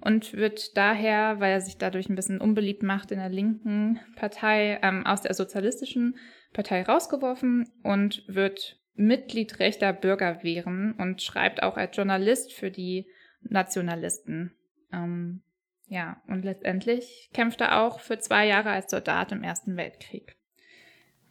und 0.00 0.34
wird 0.34 0.76
daher, 0.76 1.40
weil 1.40 1.52
er 1.52 1.60
sich 1.60 1.76
dadurch 1.76 2.08
ein 2.08 2.14
bisschen 2.14 2.40
unbeliebt 2.40 2.82
macht 2.82 3.10
in 3.10 3.18
der 3.18 3.28
linken 3.28 3.98
Partei, 4.14 4.78
ähm, 4.82 5.04
aus 5.04 5.22
der 5.22 5.34
sozialistischen 5.34 6.16
Partei 6.52 6.82
rausgeworfen 6.82 7.68
und 7.82 8.22
wird 8.28 8.77
Mitglied 8.98 9.60
rechter 9.60 9.92
Bürgerwehren 9.92 10.92
und 10.98 11.22
schreibt 11.22 11.62
auch 11.62 11.76
als 11.76 11.96
Journalist 11.96 12.52
für 12.52 12.70
die 12.70 13.06
Nationalisten. 13.42 14.52
Ähm, 14.92 15.42
ja, 15.86 16.20
und 16.26 16.44
letztendlich 16.44 17.30
kämpfte 17.32 17.64
er 17.64 17.82
auch 17.82 18.00
für 18.00 18.18
zwei 18.18 18.46
Jahre 18.46 18.70
als 18.70 18.90
Soldat 18.90 19.32
im 19.32 19.42
Ersten 19.42 19.76
Weltkrieg. 19.76 20.36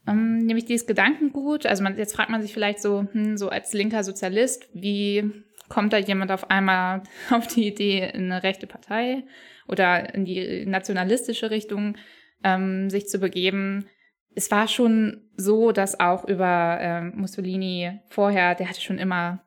Ähm, 0.07 0.37
nämlich 0.45 0.65
dieses 0.65 0.87
Gedankengut, 0.87 1.65
also 1.65 1.83
man, 1.83 1.97
jetzt 1.97 2.15
fragt 2.15 2.29
man 2.29 2.41
sich 2.41 2.53
vielleicht 2.53 2.81
so, 2.81 3.05
hm, 3.11 3.37
so 3.37 3.49
als 3.49 3.73
linker 3.73 4.03
Sozialist, 4.03 4.69
wie 4.73 5.29
kommt 5.67 5.91
da 5.91 5.97
jemand 5.97 6.31
auf 6.31 6.49
einmal 6.49 7.03
auf 7.29 7.47
die 7.47 7.67
Idee, 7.67 8.09
in 8.13 8.31
eine 8.31 8.43
rechte 8.43 8.67
Partei 8.67 9.23
oder 9.67 10.13
in 10.15 10.25
die 10.25 10.65
nationalistische 10.65 11.51
Richtung 11.51 11.97
ähm, 12.43 12.89
sich 12.89 13.07
zu 13.07 13.19
begeben? 13.19 13.87
Es 14.37 14.51
war 14.51 14.67
schon 14.67 15.21
so, 15.35 15.71
dass 15.71 15.99
auch 15.99 16.23
über 16.23 16.77
ähm, 16.79 17.13
Mussolini 17.15 17.99
vorher, 18.07 18.53
der 18.53 18.69
hatte 18.69 18.81
schon 18.81 18.99
immer 18.99 19.39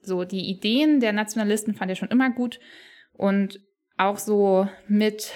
so 0.00 0.24
die 0.24 0.48
Ideen 0.48 0.98
der 0.98 1.12
Nationalisten 1.12 1.74
fand 1.74 1.90
er 1.90 1.96
schon 1.96 2.08
immer 2.08 2.30
gut 2.30 2.58
und 3.12 3.60
auch 3.98 4.16
so 4.16 4.66
mit 4.88 5.30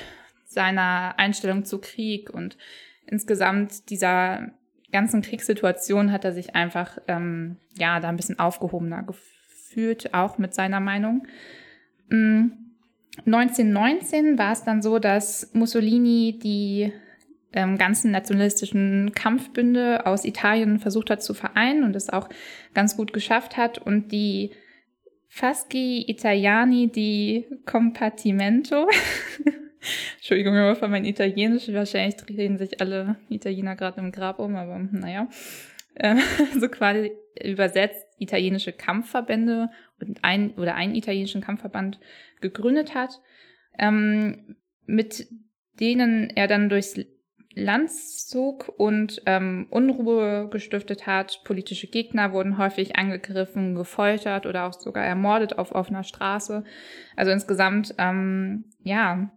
seiner 0.47 1.18
Einstellung 1.18 1.66
zu 1.66 1.83
Krieg 1.83 2.30
und 2.30 2.57
insgesamt 3.04 3.90
dieser 3.90 4.52
ganzen 4.90 5.21
Kriegssituation 5.21 6.11
hat 6.11 6.25
er 6.25 6.33
sich 6.33 6.54
einfach 6.54 6.97
ähm, 7.09 7.59
ja 7.76 8.00
da 8.00 8.09
ein 8.09 8.16
bisschen 8.16 8.38
aufgehobener 8.38 9.02
gefühlt, 9.02 10.14
auch 10.14 10.38
mit 10.38 10.54
seiner 10.54 10.80
Meinung. 10.80 11.26
Mhm. 12.09 12.52
1919 13.26 14.38
war 14.38 14.52
es 14.52 14.64
dann 14.64 14.80
so, 14.80 14.99
dass 14.99 15.52
Mussolini 15.52 16.38
die 16.42 16.90
ähm, 17.52 17.78
ganzen 17.78 18.11
nationalistischen 18.11 19.12
Kampfbünde 19.12 20.07
aus 20.07 20.25
Italien 20.25 20.78
versucht 20.78 21.11
hat 21.11 21.23
zu 21.23 21.35
vereinen 21.35 21.85
und 21.85 21.97
es 21.97 22.11
auch 22.11 22.28
ganz 22.75 22.97
gut 22.97 23.12
geschafft 23.12 23.57
hat 23.57 23.78
und 23.78 24.12
die 24.12 24.52
Fasci 25.28 26.05
Italiani 26.09 26.90
di 26.90 27.47
Compartimento 27.67 28.88
Entschuldigung 30.17 30.55
immer 30.55 30.76
für 30.76 30.88
mein 30.88 31.05
Italienisch. 31.05 31.73
Wahrscheinlich 31.73 32.17
drehen 32.17 32.59
sich 32.59 32.81
alle 32.81 33.17
Italiener 33.28 33.76
gerade 33.76 34.00
im 34.00 34.12
Grab 34.12 34.38
um, 34.38 34.57
aber 34.57 34.78
naja. 34.78 35.28
Äh, 35.95 36.17
so 36.59 36.69
quasi 36.69 37.12
übersetzt 37.43 38.07
italienische 38.19 38.73
Kampfverbände 38.73 39.71
und 40.00 40.19
ein 40.23 40.52
oder 40.52 40.75
einen 40.75 40.95
italienischen 40.95 41.40
Kampfverband 41.40 41.99
gegründet 42.40 42.95
hat, 42.95 43.21
ähm, 43.78 44.57
mit 44.87 45.28
denen 45.81 46.31
er 46.31 46.49
dann 46.49 46.69
durchs 46.69 46.99
Land 47.55 47.90
zog 47.90 48.69
und 48.76 49.23
ähm, 49.26 49.67
Unruhe 49.71 50.49
gestiftet 50.49 51.07
hat. 51.07 51.40
Politische 51.45 51.88
Gegner 51.88 52.33
wurden 52.33 52.59
häufig 52.59 52.97
angegriffen, 52.97 53.75
gefoltert 53.75 54.47
oder 54.47 54.67
auch 54.67 54.75
sogar 54.75 55.05
ermordet 55.05 55.59
auf 55.59 55.73
offener 55.73 56.05
Straße. 56.05 56.64
Also 57.17 57.33
insgesamt, 57.33 57.95
ähm, 57.99 58.64
ja, 58.83 59.31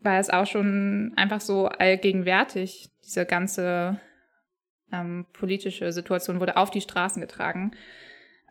war 0.00 0.18
es 0.18 0.30
auch 0.30 0.46
schon 0.46 1.12
einfach 1.16 1.40
so 1.40 1.66
allgegenwärtig. 1.66 2.90
Diese 3.04 3.24
ganze 3.24 4.00
ähm, 4.92 5.26
politische 5.32 5.92
Situation 5.92 6.40
wurde 6.40 6.56
auf 6.56 6.70
die 6.70 6.80
Straßen 6.80 7.20
getragen. 7.20 7.72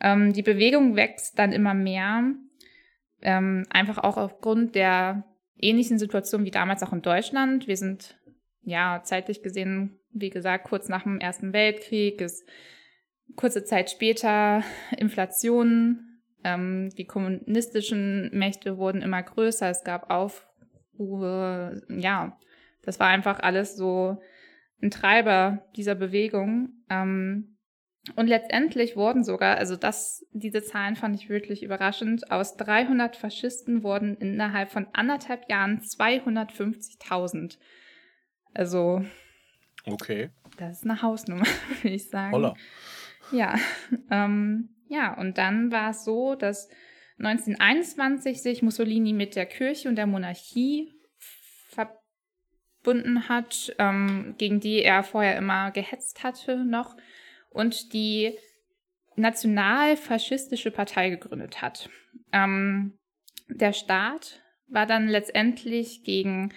Ähm, 0.02 0.34
die 0.34 0.44
Bewegung 0.44 0.96
wächst 0.96 1.38
dann 1.40 1.52
immer 1.52 1.74
mehr, 1.74 2.24
ähm, 3.22 3.66
einfach 3.70 3.98
auch 4.00 4.18
aufgrund 4.18 4.76
der 4.76 5.24
ähnlichen 5.58 5.98
Situation 5.98 6.46
wie 6.46 6.52
damals 6.52 6.84
auch 6.84 6.94
in 6.94 7.02
Deutschland. 7.02 7.68
Wir 7.68 7.78
sind 7.78 8.18
ja 8.66 9.02
zeitlich 9.04 9.42
gesehen, 9.42 10.00
wie 10.12 10.30
gesagt, 10.30 10.66
kurz 10.66 10.90
nach 10.90 11.04
dem 11.04 11.20
Ersten 11.20 11.54
Weltkrieg, 11.54 12.20
ist 12.22 12.48
kurze 13.36 13.64
Zeit 13.64 13.90
später 13.90 14.64
Inflation. 14.98 16.20
Ähm, 16.44 16.90
die 16.98 17.06
kommunistischen 17.06 18.30
Mächte 18.34 18.78
wurden 18.78 19.02
immer 19.02 19.24
größer. 19.24 19.70
Es 19.70 19.84
gab 19.84 20.10
auf 20.10 20.48
Ruhe, 20.98 21.84
ja, 21.90 22.38
das 22.84 23.00
war 23.00 23.08
einfach 23.08 23.40
alles 23.40 23.76
so 23.76 24.22
ein 24.82 24.92
Treiber 24.92 25.66
dieser 25.76 25.96
Bewegung. 25.96 26.70
Ähm, 26.90 27.58
und 28.16 28.28
letztendlich 28.28 28.96
wurden 28.96 29.24
sogar, 29.24 29.58
also 29.58 29.76
das, 29.76 30.26
diese 30.32 30.64
Zahlen 30.64 30.96
fand 30.96 31.16
ich 31.16 31.28
wirklich 31.28 31.64
überraschend, 31.64 32.32
aus 32.32 32.56
300 32.56 33.16
Faschisten 33.16 33.82
wurden 33.82 34.16
innerhalb 34.18 34.70
von 34.70 34.88
anderthalb 34.94 35.50
Jahren 35.50 35.80
250.000. 35.80 37.58
Also. 38.56 39.06
Okay. 39.86 40.32
Das 40.58 40.80
ist 40.80 40.84
eine 40.86 41.02
Hausnummer, 41.02 41.46
würde 41.82 41.96
ich 41.96 42.10
sagen. 42.10 42.34
Holla. 42.34 42.56
Ja. 43.32 43.56
Ähm, 44.12 44.70
ja, 44.88 45.18
und 45.18 45.40
dann 45.40 45.72
war 45.72 45.90
es 45.90 46.06
so, 46.06 46.36
dass 46.36 46.70
1921 47.18 48.42
sich 48.42 48.62
Mussolini 48.62 49.14
mit 49.14 49.36
der 49.36 49.48
Kirche 49.48 49.90
und 49.90 49.96
der 49.96 50.06
Monarchie 50.06 50.94
verbunden 51.70 53.28
hat, 53.28 53.74
ähm, 53.80 54.36
gegen 54.38 54.60
die 54.60 54.84
er 54.84 55.04
vorher 55.04 55.38
immer 55.38 55.72
gehetzt 55.72 56.24
hatte 56.24 56.64
noch, 56.64 56.96
und 57.50 57.94
die 57.94 58.38
nationalfaschistische 59.16 60.72
Partei 60.72 61.10
gegründet 61.10 61.62
hat. 61.62 61.90
Ähm, 62.32 62.98
der 63.48 63.74
Staat 63.74 64.42
war 64.68 64.86
dann 64.86 65.08
letztendlich 65.08 66.04
gegen 66.04 66.54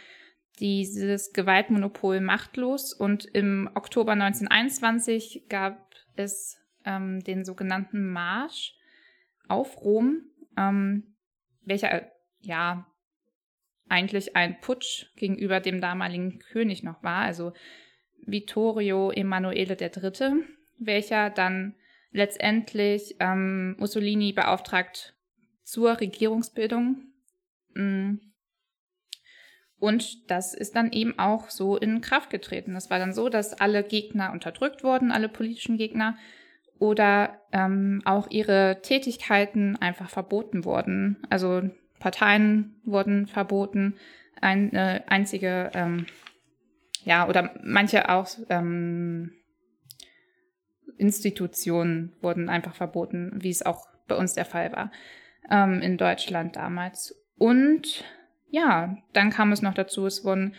dieses 0.61 1.33
Gewaltmonopol 1.33 2.21
machtlos 2.21 2.93
und 2.93 3.25
im 3.25 3.71
Oktober 3.75 4.13
1921 4.13 5.47
gab 5.49 5.95
es 6.17 6.59
ähm, 6.85 7.21
den 7.25 7.45
sogenannten 7.45 8.11
Marsch 8.11 8.75
auf 9.49 9.81
Rom, 9.83 10.23
ähm, 10.57 11.15
welcher 11.63 12.11
ja 12.41 12.87
eigentlich 13.89 14.37
ein 14.37 14.61
Putsch 14.61 15.07
gegenüber 15.17 15.61
dem 15.61 15.81
damaligen 15.81 16.39
König 16.39 16.83
noch 16.83 17.03
war, 17.03 17.23
also 17.23 17.53
Vittorio 18.27 19.11
Emanuele 19.11 19.77
III., 19.81 20.45
welcher 20.79 21.31
dann 21.31 21.75
letztendlich 22.11 23.17
ähm, 23.21 23.77
Mussolini 23.79 24.33
beauftragt 24.33 25.15
zur 25.63 26.01
Regierungsbildung. 26.01 27.13
Mm. 27.75 28.17
Und 29.81 30.31
das 30.31 30.55
ist 30.55 30.75
dann 30.75 30.93
eben 30.93 31.19
auch 31.19 31.51
so 31.51 31.77
in 31.77 32.01
Kraft 32.01 32.31
getreten. 32.31 32.75
Es 32.75 32.91
war 32.91 32.99
dann 32.99 33.13
so, 33.13 33.29
dass 33.29 33.53
alle 33.55 33.85
Gegner 33.85 34.33
unterdrückt 34.33 34.83
wurden, 34.83 35.13
alle 35.13 35.29
politischen 35.29 35.77
Gegner, 35.77 36.17
oder 36.79 37.41
ähm, 37.53 38.03
auch 38.05 38.31
ihre 38.31 38.81
Tätigkeiten 38.83 39.77
einfach 39.77 40.11
verboten 40.11 40.65
wurden. 40.65 41.17
Also 41.29 41.63
Parteien 41.99 42.81
wurden 42.85 43.27
verboten, 43.27 43.97
eine 44.41 45.03
einzige, 45.09 45.71
ähm, 45.75 46.07
ja, 47.05 47.29
oder 47.29 47.55
manche 47.65 48.09
auch 48.09 48.29
ähm, 48.49 49.33
Institutionen 50.97 52.13
wurden 52.21 52.49
einfach 52.49 52.75
verboten, 52.75 53.33
wie 53.35 53.51
es 53.51 53.67
auch 53.67 53.87
bei 54.07 54.15
uns 54.15 54.35
der 54.35 54.45
Fall 54.45 54.73
war 54.73 54.93
ähm, 55.51 55.81
in 55.81 55.97
Deutschland 55.97 56.57
damals. 56.57 57.21
Und 57.37 58.05
ja, 58.51 58.97
dann 59.13 59.31
kam 59.31 59.53
es 59.53 59.63
noch 59.63 59.75
dazu, 59.75 60.07
es 60.07 60.25
wurden 60.25 60.55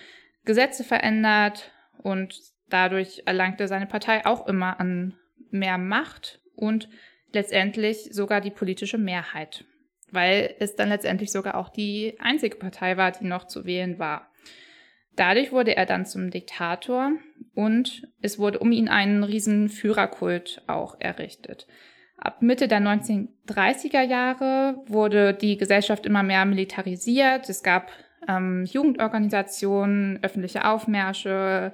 Gesetze 0.46 0.84
verändert 0.84 1.72
und 1.98 2.40
dadurch 2.70 3.24
erlangte 3.26 3.68
seine 3.68 3.88
Partei 3.88 4.26
auch 4.26 4.48
immer 4.48 4.80
an 4.80 5.16
mehr 5.52 5.78
Macht 5.78 6.42
und 6.56 6.90
letztendlich 7.32 8.10
sogar 8.12 8.42
die 8.42 8.52
politische 8.52 8.98
Mehrheit, 8.98 9.66
weil 10.12 10.56
es 10.60 10.76
dann 10.76 10.90
letztendlich 10.90 11.32
sogar 11.32 11.56
auch 11.56 11.70
die 11.70 12.16
einzige 12.20 12.58
Partei 12.58 12.98
war, 12.98 13.12
die 13.12 13.26
noch 13.26 13.46
zu 13.46 13.66
wählen 13.66 14.00
war. 14.00 14.32
Dadurch 15.16 15.52
wurde 15.52 15.76
er 15.76 15.86
dann 15.86 16.06
zum 16.06 16.32
Diktator 16.32 17.12
und 17.54 18.08
es 18.22 18.40
wurde 18.40 18.60
um 18.60 18.72
ihn 18.72 18.88
einen 18.88 19.24
riesen 19.24 19.68
Führerkult 19.68 20.64
auch 20.68 20.96
errichtet. 21.00 21.68
Ab 22.22 22.42
Mitte 22.42 22.68
der 22.68 22.82
1930er 22.82 24.02
Jahre 24.02 24.84
wurde 24.88 25.34
die 25.34 25.58
Gesellschaft 25.58 26.06
immer 26.06 26.22
mehr 26.22 26.44
militarisiert. 26.46 27.48
Es 27.48 27.64
gab 27.64 27.92
ähm, 28.28 28.66
Jugendorganisationen, 28.66 30.20
öffentliche 30.22 30.66
Aufmärsche. 30.66 31.72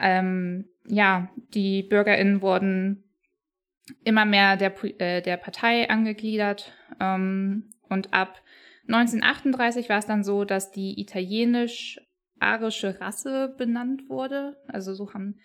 Ähm, 0.00 0.68
ja, 0.86 1.30
die 1.54 1.84
BürgerInnen 1.84 2.42
wurden 2.42 3.04
immer 4.02 4.24
mehr 4.24 4.56
der, 4.56 4.72
äh, 5.00 5.22
der 5.22 5.36
Partei 5.36 5.88
angegliedert. 5.88 6.72
Ähm, 7.00 7.70
und 7.88 8.12
ab 8.12 8.42
1938 8.88 9.88
war 9.88 9.98
es 9.98 10.06
dann 10.06 10.24
so, 10.24 10.44
dass 10.44 10.72
die 10.72 11.00
italienisch-arische 11.00 13.00
Rasse 13.00 13.54
benannt 13.56 14.08
wurde. 14.08 14.56
Also 14.66 14.92
so 14.94 15.14
haben 15.14 15.38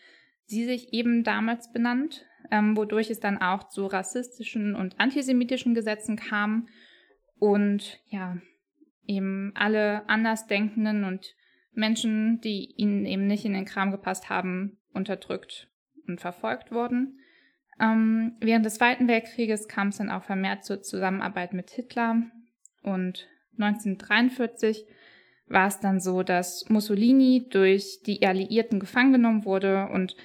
sie 0.46 0.66
sich 0.66 0.92
eben 0.94 1.24
damals 1.24 1.72
benannt, 1.72 2.26
ähm, 2.52 2.76
wodurch 2.78 3.10
es 3.10 3.20
dann 3.20 3.38
auch 3.42 3.70
zu 3.70 3.86
rassistischen 3.86 4.76
und 4.76 5.00
antisemitischen 5.00 5.74
Gesetzen 5.74 6.16
kam. 6.16 6.68
Und 7.38 8.00
ja, 8.10 8.38
eben 9.06 9.52
alle 9.56 10.08
Andersdenkenden 10.10 11.04
und 11.04 11.36
Menschen, 11.74 12.42
die 12.42 12.74
ihnen 12.76 13.06
eben 13.06 13.28
nicht 13.28 13.46
in 13.46 13.54
den 13.54 13.66
Kram 13.66 13.92
gepasst 13.92 14.30
haben, 14.30 14.78
unterdrückt 14.94 15.70
und 16.08 16.20
verfolgt 16.20 16.72
wurden. 16.72 17.20
Ähm, 17.80 18.36
während 18.42 18.66
des 18.66 18.76
Zweiten 18.76 19.08
Weltkrieges 19.08 19.68
kam 19.68 19.90
es 19.90 19.98
dann 19.98 20.12
auch 20.12 20.24
vermehrt 20.24 20.66
zur 20.66 20.82
Zusammenarbeit 20.82 21.54
mit 21.54 21.70
Hitler 21.70 22.24
und 22.84 23.28
1943 23.58 24.86
war 25.48 25.68
es 25.68 25.80
dann 25.80 26.00
so, 26.00 26.24
dass 26.24 26.70
Mussolini 26.70 27.48
durch 27.50 28.02
die 28.06 28.26
Alliierten 28.26 28.80
gefangen 28.80 29.14
genommen 29.14 29.46
wurde 29.46 29.88
und 29.88 30.16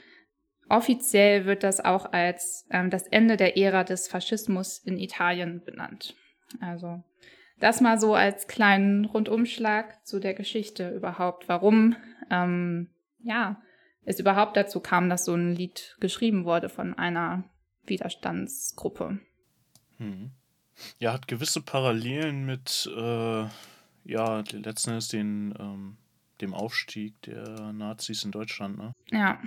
offiziell 0.68 1.44
wird 1.44 1.62
das 1.62 1.84
auch 1.84 2.12
als 2.12 2.66
ähm, 2.70 2.90
das 2.90 3.06
Ende 3.06 3.36
der 3.36 3.56
Ära 3.56 3.84
des 3.84 4.08
Faschismus 4.08 4.78
in 4.78 4.98
Italien 4.98 5.62
benannt. 5.64 6.14
Also 6.60 7.02
das 7.60 7.80
mal 7.80 7.98
so 7.98 8.14
als 8.14 8.46
kleinen 8.46 9.04
Rundumschlag 9.04 10.04
zu 10.06 10.20
der 10.20 10.34
Geschichte 10.34 10.90
überhaupt, 10.90 11.48
warum 11.48 11.96
ähm, 12.30 12.90
ja 13.22 13.60
es 14.04 14.20
überhaupt 14.20 14.56
dazu 14.56 14.80
kam, 14.80 15.08
dass 15.08 15.24
so 15.24 15.34
ein 15.34 15.54
Lied 15.54 15.96
geschrieben 16.00 16.44
wurde 16.44 16.68
von 16.68 16.94
einer 16.94 17.44
Widerstandsgruppe. 17.86 19.18
Hm. 19.96 20.30
Ja, 20.98 21.12
hat 21.12 21.28
gewisse 21.28 21.62
Parallelen 21.62 22.44
mit 22.44 22.90
äh, 22.94 23.46
ja 24.04 24.44
letzten 24.52 24.90
Endes 24.90 25.08
den 25.08 25.54
ähm, 25.58 25.96
dem 26.40 26.52
Aufstieg 26.52 27.20
der 27.22 27.72
Nazis 27.72 28.24
in 28.24 28.32
Deutschland, 28.32 28.76
ne? 28.76 28.92
Ja, 29.10 29.40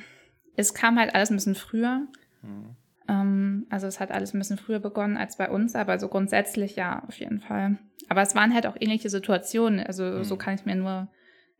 es 0.58 0.74
kam 0.74 1.00
halt 1.00 1.16
alles 1.16 1.30
ein 1.30 1.38
bisschen 1.38 1.56
früher. 1.56 2.08
Hm. 2.42 2.76
Ähm, 3.08 3.68
also 3.70 3.88
es 3.88 4.00
hat 4.02 4.12
alles 4.12 4.34
ein 4.34 4.40
bisschen 4.40 4.58
früher 4.58 4.80
begonnen 4.80 5.16
als 5.16 5.38
bei 5.38 5.50
uns, 5.50 5.76
aber 5.76 5.98
so 6.00 6.10
grundsätzlich 6.10 6.76
ja, 6.76 7.04
auf 7.08 7.18
jeden 7.20 7.40
Fall. 7.40 7.78
Aber 8.10 8.22
es 8.22 8.36
waren 8.36 8.54
halt 8.54 8.66
auch 8.68 8.76
ähnliche 8.78 9.10
Situationen, 9.10 9.80
also 9.80 10.04
mhm. 10.04 10.24
so 10.24 10.36
kann 10.36 10.56
ich 10.56 10.66
mir 10.66 10.76
nur 10.76 11.08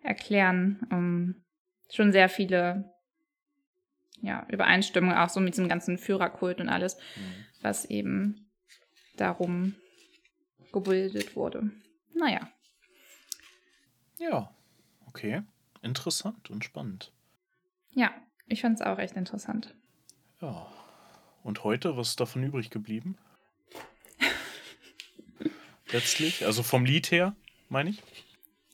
erklären. 0.02 0.86
Ähm, 0.92 1.44
schon 1.90 2.12
sehr 2.12 2.28
viele 2.28 2.92
ja, 4.22 4.46
Übereinstimmungen, 4.50 5.18
auch 5.18 5.30
so 5.30 5.40
mit 5.40 5.54
diesem 5.54 5.70
ganzen 5.70 5.98
Führerkult 5.98 6.60
und 6.60 6.70
alles, 6.70 6.98
mhm. 6.98 7.46
was 7.62 7.86
eben 7.86 8.50
darum 9.16 9.76
gebildet 10.74 11.36
wurde. 11.36 11.70
Naja. 12.14 12.50
Ja, 14.18 14.54
okay. 15.06 15.44
Interessant 15.84 16.50
und 16.50 16.66
spannend. 16.66 17.12
Ja, 17.92 18.12
ich 18.48 18.62
fand 18.62 18.80
es 18.80 18.86
auch 18.86 18.98
echt 19.00 19.16
interessant. 19.16 19.76
Ja. 20.42 20.68
Und 21.44 21.64
heute, 21.64 21.98
was 21.98 22.10
ist 22.10 22.20
davon 22.20 22.44
übrig 22.44 22.70
geblieben? 22.70 23.18
Letztlich, 25.92 26.46
also 26.46 26.64
vom 26.64 26.86
Lied 26.86 27.12
her, 27.12 27.36
meine 27.70 27.92
ich. 27.92 28.04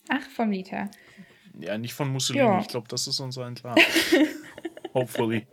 Ach, 0.09 0.21
vom 0.35 0.51
Lied 0.51 0.71
her. 0.71 0.89
Ja, 1.59 1.77
nicht 1.77 1.93
von 1.93 2.09
Mussolini. 2.09 2.45
Ja. 2.45 2.59
Ich 2.59 2.67
glaube, 2.67 2.87
das 2.87 3.07
ist 3.07 3.19
uns 3.19 3.37
allen 3.37 3.55
klar. 3.55 3.75
Hopefully. 4.93 5.47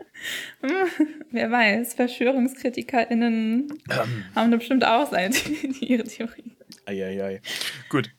Wer 1.31 1.51
weiß, 1.51 1.95
VerschwörungskritikerInnen 1.95 3.73
ähm. 3.91 4.25
haben 4.35 4.51
da 4.51 4.57
bestimmt 4.57 4.85
auch 4.85 5.11
seine, 5.11 5.35
ihre 5.81 6.05
Theorien. 6.05 6.57
Eieiei. 6.87 7.41
Gut. 7.89 8.11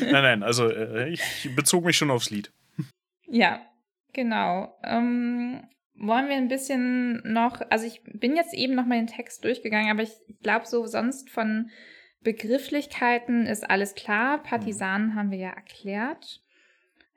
nein, 0.00 0.22
nein, 0.22 0.42
also 0.42 0.68
äh, 0.68 1.08
ich 1.08 1.48
bezog 1.56 1.84
mich 1.84 1.96
schon 1.96 2.10
aufs 2.10 2.30
Lied. 2.30 2.52
Ja, 3.26 3.60
genau. 4.12 4.78
Ähm, 4.82 5.62
wollen 5.94 6.28
wir 6.28 6.36
ein 6.36 6.48
bisschen 6.48 7.22
noch, 7.32 7.60
also 7.70 7.86
ich 7.86 8.02
bin 8.04 8.36
jetzt 8.36 8.54
eben 8.54 8.74
noch 8.74 8.86
mal 8.86 8.96
den 8.96 9.06
Text 9.06 9.44
durchgegangen, 9.44 9.90
aber 9.90 10.02
ich 10.02 10.12
glaube 10.42 10.66
so 10.66 10.86
sonst 10.86 11.30
von 11.30 11.70
Begrifflichkeiten 12.22 13.46
ist 13.46 13.68
alles 13.68 13.94
klar. 13.94 14.42
Partisanen 14.42 15.08
mhm. 15.08 15.14
haben 15.14 15.30
wir 15.30 15.38
ja 15.38 15.50
erklärt. 15.50 16.40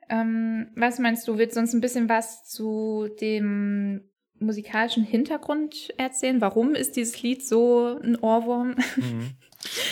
Ähm, 0.08 0.68
was 0.76 0.98
meinst 0.98 1.26
du? 1.26 1.38
Willst 1.38 1.56
du 1.56 1.60
uns 1.60 1.72
ein 1.72 1.80
bisschen 1.80 2.08
was 2.08 2.44
zu 2.44 3.08
dem 3.20 4.02
musikalischen 4.38 5.04
Hintergrund 5.04 5.92
erzählen? 5.96 6.40
Warum 6.40 6.74
ist 6.74 6.96
dieses 6.96 7.22
Lied 7.22 7.46
so 7.46 7.98
ein 8.02 8.16
Ohrwurm? 8.16 8.76
Mhm. 8.96 9.30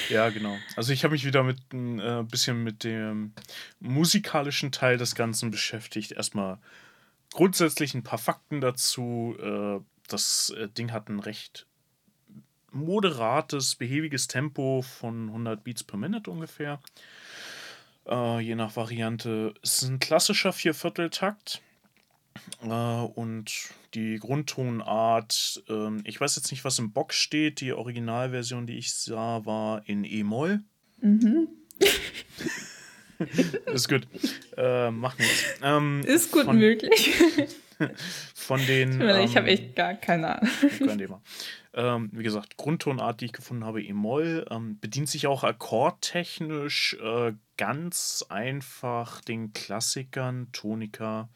Ja, 0.08 0.28
genau. 0.28 0.56
Also 0.76 0.92
ich 0.92 1.02
habe 1.02 1.12
mich 1.12 1.24
wieder 1.24 1.42
mit 1.42 1.72
ein 1.72 1.98
äh, 1.98 2.22
bisschen 2.30 2.62
mit 2.62 2.84
dem 2.84 3.32
musikalischen 3.80 4.70
Teil 4.70 4.98
des 4.98 5.14
Ganzen 5.14 5.50
beschäftigt. 5.50 6.12
Erstmal 6.12 6.60
grundsätzlich 7.34 7.92
ein 7.94 8.02
paar 8.02 8.18
Fakten 8.18 8.62
dazu. 8.62 9.36
Äh, 9.38 9.80
das 10.08 10.54
äh, 10.56 10.68
Ding 10.68 10.92
hat 10.92 11.10
ein 11.10 11.20
recht 11.20 11.66
moderates, 12.70 13.76
behäbiges 13.76 14.26
Tempo 14.26 14.82
von 14.82 15.28
100 15.28 15.62
Beats 15.62 15.84
per 15.84 15.98
Minute 15.98 16.30
ungefähr. 16.30 16.80
Äh, 18.08 18.40
je 18.40 18.54
nach 18.54 18.76
Variante. 18.76 19.54
Es 19.62 19.82
ist 19.82 19.88
ein 19.88 19.98
klassischer 19.98 20.52
Viervierteltakt. 20.52 21.60
Und 22.60 23.70
die 23.94 24.18
Grundtonart, 24.18 25.62
äh, 25.68 26.00
ich 26.02 26.20
weiß 26.20 26.34
jetzt 26.34 26.50
nicht, 26.50 26.64
was 26.64 26.80
im 26.80 26.92
Box 26.92 27.14
steht. 27.14 27.60
Die 27.60 27.72
Originalversion, 27.72 28.66
die 28.66 28.76
ich 28.76 28.92
sah, 28.92 29.46
war 29.46 29.88
in 29.88 30.02
E-Moll. 30.02 30.64
Mhm. 31.00 31.48
ist 33.72 33.88
gut. 33.88 34.06
Äh, 34.56 34.90
machen 34.90 35.18
wir 35.18 35.66
ähm, 35.68 36.00
Ist 36.04 36.32
gut 36.32 36.44
von, 36.44 36.58
möglich. 36.58 37.12
von 38.34 38.64
den. 38.66 39.00
Ich 39.20 39.36
habe 39.36 39.48
echt 39.48 39.74
gar 39.76 39.94
keine 39.94 40.36
Ahnung. 40.36 40.50
Kein 40.78 40.98
Thema. 40.98 41.22
Ähm, 41.74 42.10
wie 42.12 42.22
gesagt, 42.22 42.56
Grundtonart, 42.56 43.20
die 43.20 43.26
ich 43.26 43.32
gefunden 43.32 43.64
habe, 43.64 43.82
E-Moll, 43.82 44.46
ähm, 44.50 44.78
bedient 44.78 45.08
sich 45.08 45.26
auch 45.26 45.42
akkordtechnisch 45.42 46.96
äh, 47.02 47.32
ganz 47.56 48.24
einfach 48.28 49.20
den 49.20 49.52
Klassikern, 49.52 50.48
Tonika, 50.52 51.28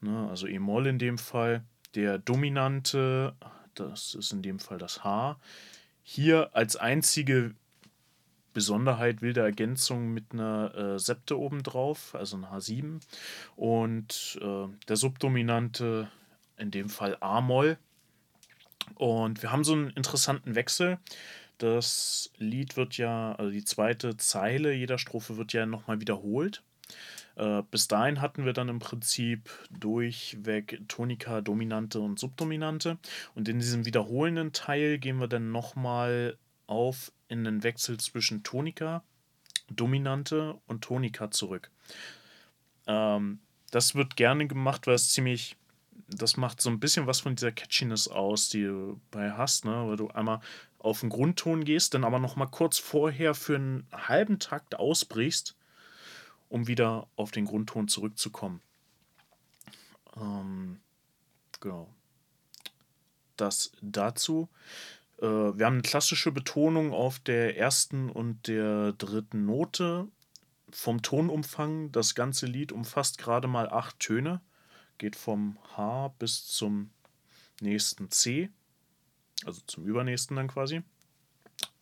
ne, 0.00 0.26
also 0.30 0.46
E-Moll 0.46 0.86
in 0.86 0.98
dem 0.98 1.18
Fall. 1.18 1.64
Der 1.94 2.18
dominante, 2.18 3.34
das 3.74 4.14
ist 4.14 4.32
in 4.32 4.42
dem 4.42 4.58
Fall 4.58 4.78
das 4.78 5.04
H. 5.04 5.38
Hier 6.02 6.50
als 6.54 6.76
einzige 6.76 7.54
Besonderheit 8.54 9.20
wilde 9.20 9.40
Ergänzung 9.40 10.14
mit 10.14 10.32
einer 10.32 10.74
äh, 10.74 10.98
Septe 10.98 11.38
obendrauf, 11.38 12.14
also 12.14 12.38
ein 12.38 12.46
H7. 12.46 13.00
Und 13.56 14.38
äh, 14.40 14.68
der 14.88 14.96
Subdominante, 14.96 16.08
in 16.56 16.70
dem 16.70 16.88
Fall 16.88 17.18
A-Moll, 17.20 17.76
und 18.96 19.42
wir 19.42 19.50
haben 19.52 19.64
so 19.64 19.72
einen 19.72 19.90
interessanten 19.90 20.54
Wechsel. 20.54 20.98
Das 21.58 22.30
Lied 22.36 22.76
wird 22.76 22.96
ja, 22.96 23.32
also 23.32 23.50
die 23.50 23.64
zweite 23.64 24.16
Zeile 24.16 24.72
jeder 24.72 24.98
Strophe 24.98 25.36
wird 25.36 25.52
ja 25.52 25.66
nochmal 25.66 26.00
wiederholt. 26.00 26.62
Äh, 27.36 27.62
bis 27.70 27.88
dahin 27.88 28.20
hatten 28.20 28.44
wir 28.44 28.52
dann 28.52 28.68
im 28.68 28.78
Prinzip 28.78 29.50
durchweg 29.70 30.82
Tonika, 30.88 31.40
Dominante 31.40 32.00
und 32.00 32.18
Subdominante. 32.18 32.98
Und 33.34 33.48
in 33.48 33.58
diesem 33.58 33.86
wiederholenden 33.86 34.52
Teil 34.52 34.98
gehen 34.98 35.18
wir 35.18 35.28
dann 35.28 35.52
nochmal 35.52 36.36
auf 36.66 37.12
in 37.28 37.44
den 37.44 37.62
Wechsel 37.62 37.98
zwischen 37.98 38.42
Tonika, 38.42 39.02
Dominante 39.70 40.60
und 40.66 40.82
Tonika 40.82 41.30
zurück. 41.30 41.70
Ähm, 42.86 43.40
das 43.70 43.94
wird 43.94 44.16
gerne 44.16 44.46
gemacht, 44.46 44.86
weil 44.86 44.94
es 44.94 45.12
ziemlich 45.12 45.56
das 46.08 46.36
macht 46.36 46.60
so 46.60 46.70
ein 46.70 46.80
bisschen 46.80 47.06
was 47.06 47.20
von 47.20 47.34
dieser 47.34 47.52
Catchiness 47.52 48.08
aus, 48.08 48.48
die 48.48 48.62
du 48.62 49.00
bei 49.10 49.32
hast, 49.32 49.64
ne? 49.64 49.86
Weil 49.86 49.96
du 49.96 50.08
einmal 50.08 50.40
auf 50.78 51.00
den 51.00 51.08
Grundton 51.08 51.64
gehst, 51.64 51.94
dann 51.94 52.04
aber 52.04 52.18
noch 52.18 52.36
mal 52.36 52.46
kurz 52.46 52.78
vorher 52.78 53.34
für 53.34 53.56
einen 53.56 53.86
halben 53.92 54.38
Takt 54.38 54.74
ausbrichst, 54.74 55.56
um 56.48 56.66
wieder 56.66 57.08
auf 57.16 57.30
den 57.30 57.46
Grundton 57.46 57.88
zurückzukommen. 57.88 58.60
Ähm, 60.16 60.80
genau. 61.60 61.88
Das 63.36 63.72
dazu. 63.80 64.48
Äh, 65.20 65.26
wir 65.26 65.66
haben 65.66 65.74
eine 65.74 65.82
klassische 65.82 66.32
Betonung 66.32 66.92
auf 66.92 67.18
der 67.18 67.56
ersten 67.56 68.10
und 68.10 68.46
der 68.48 68.92
dritten 68.92 69.46
Note. 69.46 70.08
Vom 70.70 71.02
Tonumfang, 71.02 71.92
das 71.92 72.14
ganze 72.14 72.46
Lied 72.46 72.72
umfasst 72.72 73.18
gerade 73.18 73.46
mal 73.48 73.68
acht 73.68 74.00
Töne 74.00 74.40
geht 74.98 75.16
vom 75.16 75.58
H 75.76 76.08
bis 76.18 76.46
zum 76.46 76.90
nächsten 77.60 78.10
C, 78.10 78.50
also 79.44 79.60
zum 79.66 79.84
übernächsten 79.84 80.36
dann 80.36 80.48
quasi. 80.48 80.82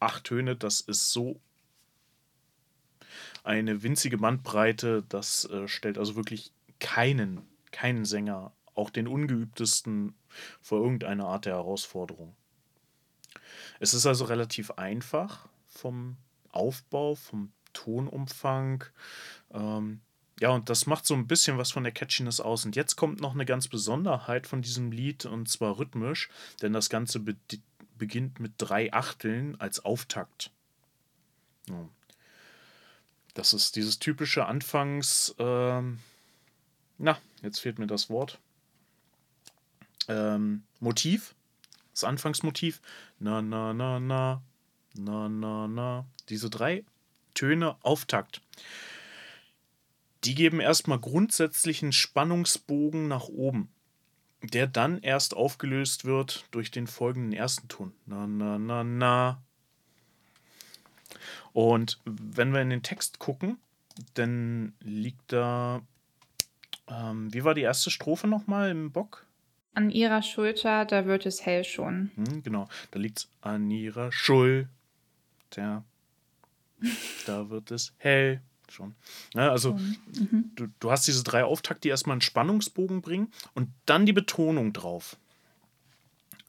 Acht 0.01 0.25
Töne, 0.25 0.57
das 0.57 0.81
ist 0.81 1.13
so 1.13 1.41
eine 3.45 3.83
winzige 3.83 4.19
Bandbreite, 4.19 5.05
das 5.09 5.45
äh, 5.47 5.69
stellt 5.69 5.99
also 5.99 6.17
wirklich 6.17 6.53
keinen, 6.79 7.43
keinen 7.71 8.05
Sänger, 8.05 8.53
auch 8.75 8.91
den 8.91 9.07
ungeübtesten, 9.07 10.15
vor 10.61 10.83
irgendeiner 10.83 11.27
Art 11.27 11.45
der 11.45 11.55
Herausforderung. 11.55 12.35
Es 13.81 13.95
ist 13.95 14.07
also 14.07 14.25
relativ 14.25 14.73
einfach 14.73 15.49
vom 15.67 16.17
Aufbau, 16.51 17.15
vom 17.15 17.53
Tonumfang. 17.73 18.85
Ähm, 19.53 20.01
ja, 20.41 20.51
und 20.51 20.69
das 20.69 20.87
macht 20.87 21.07
so 21.07 21.15
ein 21.15 21.27
bisschen 21.27 21.59
was 21.59 21.71
von 21.71 21.85
der 21.85 21.93
Catchiness 21.93 22.41
aus. 22.41 22.65
Und 22.65 22.77
jetzt 22.77 22.97
kommt 22.97 23.21
noch 23.21 23.35
eine 23.35 23.45
ganz 23.45 23.69
Besonderheit 23.69 24.47
von 24.47 24.63
diesem 24.63 24.91
Lied, 24.91 25.25
und 25.27 25.49
zwar 25.49 25.79
rhythmisch, 25.79 26.29
denn 26.61 26.73
das 26.73 26.91
Ganze 26.91 27.21
be 27.21 27.37
beginnt 27.97 28.41
mit 28.41 28.55
drei 28.59 28.93
Achteln 28.93 29.61
als 29.61 29.85
Auftakt. 29.85 30.51
Ja. 31.69 31.89
Das 33.35 33.53
ist 33.53 33.77
dieses 33.77 33.99
typische 33.99 34.47
Anfangs... 34.47 35.35
Ähm, 35.39 36.01
na, 36.99 37.19
jetzt 37.43 37.61
fehlt 37.61 37.79
mir 37.79 37.87
das 37.87 38.11
Wort. 38.11 38.41
Ähm, 40.09 40.65
Motiv. 40.81 41.35
Das 41.93 42.05
Anfangsmotiv. 42.05 42.81
Na, 43.19 43.43
na, 43.43 43.73
na, 43.73 44.01
na. 44.01 44.43
Na, 44.95 45.29
na, 45.29 45.69
na. 45.69 46.07
Diese 46.29 46.51
drei 46.51 46.85
Töne 47.35 47.77
Auftakt. 47.83 48.41
Die 50.25 50.35
geben 50.35 50.61
erstmal 50.61 50.99
grundsätzlich 50.99 51.83
einen 51.83 51.93
Spannungsbogen 51.93 53.09
nach 53.09 53.29
oben, 53.29 53.69
der 54.43 54.67
dann 54.67 55.01
erst 55.01 55.35
aufgelöst 55.35 56.05
wird 56.05 56.47
durch 56.51 56.71
den 56.71 56.87
folgenden 56.87 57.33
ersten 57.33 57.69
Ton. 57.69 57.93
Na, 58.07 58.27
na, 58.27 58.59
na, 58.59 58.85
na. 58.85 59.43
Und 61.53 62.01
wenn 62.05 62.53
wir 62.53 62.63
in 62.63 62.71
den 62.71 62.83
Text 62.83 63.19
gucken, 63.19 63.59
dann 64.15 64.75
liegt 64.81 65.33
da. 65.33 65.83
Ähm, 66.89 67.33
wie 67.33 67.45
war 67.45 67.55
die 67.55 67.63
erste 67.63 67.91
Strophe 67.91 68.27
nochmal 68.27 68.71
im 68.71 68.91
Bock? 68.91 69.27
An 69.75 69.91
ihrer 69.91 70.23
Schulter, 70.23 70.85
da 70.85 71.07
wird 71.07 71.25
es 71.25 71.47
hell 71.47 71.65
schon. 71.65 72.11
Hm, 72.17 72.43
genau, 72.43 72.69
da 72.91 72.99
liegt 72.99 73.19
es 73.19 73.29
an 73.41 73.71
ihrer 73.71 74.13
Schulter. 74.13 74.69
da 77.27 77.51
wird 77.51 77.71
es 77.71 77.95
hell 77.99 78.43
schon. 78.69 78.95
Ja, 79.35 79.51
also 79.51 79.75
mhm. 79.75 80.51
du, 80.57 80.69
du 80.81 80.91
hast 80.91 81.07
diese 81.07 81.25
drei 81.25 81.45
Auftakte, 81.45 81.83
die 81.83 81.89
erstmal 81.89 82.15
einen 82.15 82.21
Spannungsbogen 82.21 83.03
bringen 83.03 83.33
und 83.55 83.71
dann 83.87 84.07
die 84.07 84.13
Betonung 84.13 84.73
drauf. 84.73 85.17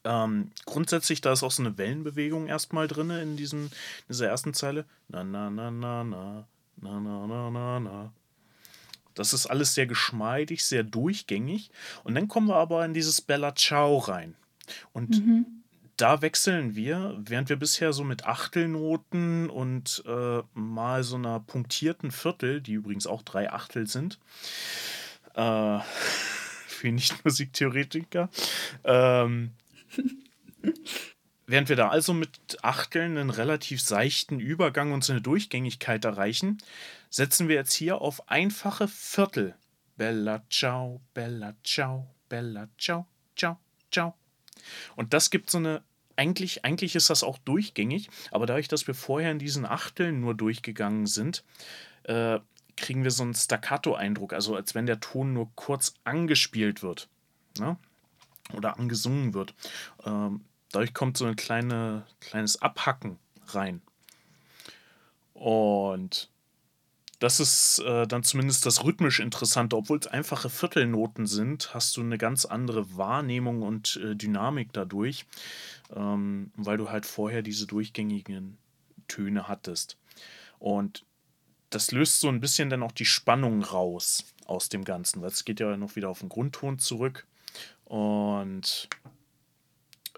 Ähm, 0.04 0.50
grundsätzlich, 0.66 1.22
da 1.22 1.32
ist 1.32 1.42
auch 1.42 1.50
so 1.50 1.62
eine 1.62 1.78
Wellenbewegung 1.78 2.46
erstmal 2.46 2.88
drin 2.88 3.08
in, 3.10 3.36
diesen, 3.36 3.66
in 3.66 3.70
dieser 4.10 4.28
ersten 4.28 4.52
Zeile. 4.52 4.84
Na, 5.08 5.24
na, 5.24 5.48
na, 5.48 5.70
na, 5.70 6.04
na, 6.04 6.46
na, 6.76 7.00
na, 7.00 7.26
na, 7.26 7.50
na, 7.50 7.80
na. 7.80 8.12
Das 9.14 9.32
ist 9.32 9.46
alles 9.46 9.74
sehr 9.74 9.86
geschmeidig, 9.86 10.64
sehr 10.64 10.82
durchgängig. 10.82 11.70
Und 12.02 12.14
dann 12.14 12.28
kommen 12.28 12.48
wir 12.48 12.56
aber 12.56 12.84
in 12.84 12.94
dieses 12.94 13.20
Bella 13.20 13.54
Ciao 13.54 13.98
rein. 13.98 14.34
Und 14.92 15.24
mhm. 15.24 15.46
da 15.96 16.22
wechseln 16.22 16.74
wir, 16.74 17.16
während 17.18 17.48
wir 17.48 17.56
bisher 17.56 17.92
so 17.92 18.04
mit 18.04 18.26
Achtelnoten 18.26 19.50
und 19.50 20.02
äh, 20.06 20.42
mal 20.54 21.02
so 21.04 21.16
einer 21.16 21.40
punktierten 21.40 22.10
Viertel, 22.10 22.60
die 22.60 22.72
übrigens 22.72 23.06
auch 23.06 23.22
drei 23.22 23.52
Achtel 23.52 23.86
sind, 23.86 24.18
äh, 25.34 25.78
für 26.66 26.90
Nicht-Musiktheoretiker, 26.90 28.28
ähm, 28.84 29.52
Während 31.46 31.68
wir 31.68 31.76
da 31.76 31.88
also 31.88 32.14
mit 32.14 32.38
Achteln 32.62 33.18
einen 33.18 33.30
relativ 33.30 33.82
seichten 33.82 34.40
Übergang 34.40 34.92
und 34.92 35.04
so 35.04 35.12
eine 35.12 35.20
Durchgängigkeit 35.20 36.04
erreichen, 36.04 36.58
setzen 37.14 37.48
wir 37.48 37.56
jetzt 37.56 37.74
hier 37.74 38.00
auf 38.00 38.28
einfache 38.28 38.88
Viertel. 38.88 39.54
Bella 39.96 40.42
ciao, 40.50 41.00
bella 41.14 41.54
ciao, 41.62 42.08
bella 42.28 42.68
ciao, 42.78 43.06
ciao, 43.36 43.58
ciao. 43.90 44.14
Und 44.96 45.12
das 45.12 45.30
gibt 45.30 45.50
so 45.50 45.58
eine, 45.58 45.82
eigentlich, 46.16 46.64
eigentlich 46.64 46.96
ist 46.96 47.10
das 47.10 47.22
auch 47.22 47.38
durchgängig, 47.38 48.08
aber 48.30 48.46
dadurch, 48.46 48.68
dass 48.68 48.86
wir 48.86 48.94
vorher 48.94 49.30
in 49.30 49.38
diesen 49.38 49.66
Achteln 49.66 50.20
nur 50.20 50.34
durchgegangen 50.34 51.06
sind, 51.06 51.44
äh, 52.04 52.40
kriegen 52.76 53.04
wir 53.04 53.12
so 53.12 53.22
einen 53.22 53.34
Staccato-Eindruck, 53.34 54.32
also 54.32 54.56
als 54.56 54.74
wenn 54.74 54.86
der 54.86 54.98
Ton 54.98 55.32
nur 55.32 55.50
kurz 55.54 55.94
angespielt 56.02 56.82
wird. 56.82 57.08
Ne? 57.58 57.76
oder 58.52 58.78
angesungen 58.78 59.34
wird. 59.34 59.54
Ähm, 60.04 60.44
dadurch 60.70 60.94
kommt 60.94 61.16
so 61.16 61.24
ein 61.24 61.36
kleine, 61.36 62.06
kleines 62.20 62.60
Abhacken 62.60 63.18
rein. 63.48 63.80
Und 65.32 66.28
das 67.24 67.40
ist 67.40 67.78
äh, 67.78 68.06
dann 68.06 68.22
zumindest 68.22 68.66
das 68.66 68.84
rhythmisch 68.84 69.18
Interessante. 69.18 69.78
Obwohl 69.78 69.98
es 69.98 70.06
einfache 70.06 70.50
Viertelnoten 70.50 71.24
sind, 71.24 71.72
hast 71.72 71.96
du 71.96 72.02
eine 72.02 72.18
ganz 72.18 72.44
andere 72.44 72.98
Wahrnehmung 72.98 73.62
und 73.62 73.96
äh, 73.96 74.14
Dynamik 74.14 74.74
dadurch, 74.74 75.24
ähm, 75.96 76.52
weil 76.54 76.76
du 76.76 76.90
halt 76.90 77.06
vorher 77.06 77.40
diese 77.40 77.66
durchgängigen 77.66 78.58
Töne 79.08 79.48
hattest. 79.48 79.96
Und 80.58 81.06
das 81.70 81.92
löst 81.92 82.20
so 82.20 82.28
ein 82.28 82.42
bisschen 82.42 82.68
dann 82.68 82.82
auch 82.82 82.92
die 82.92 83.06
Spannung 83.06 83.62
raus 83.62 84.24
aus 84.44 84.68
dem 84.68 84.84
Ganzen, 84.84 85.22
weil 85.22 85.30
es 85.30 85.46
geht 85.46 85.60
ja 85.60 85.78
noch 85.78 85.96
wieder 85.96 86.10
auf 86.10 86.20
den 86.20 86.28
Grundton 86.28 86.78
zurück 86.78 87.26
und 87.86 88.90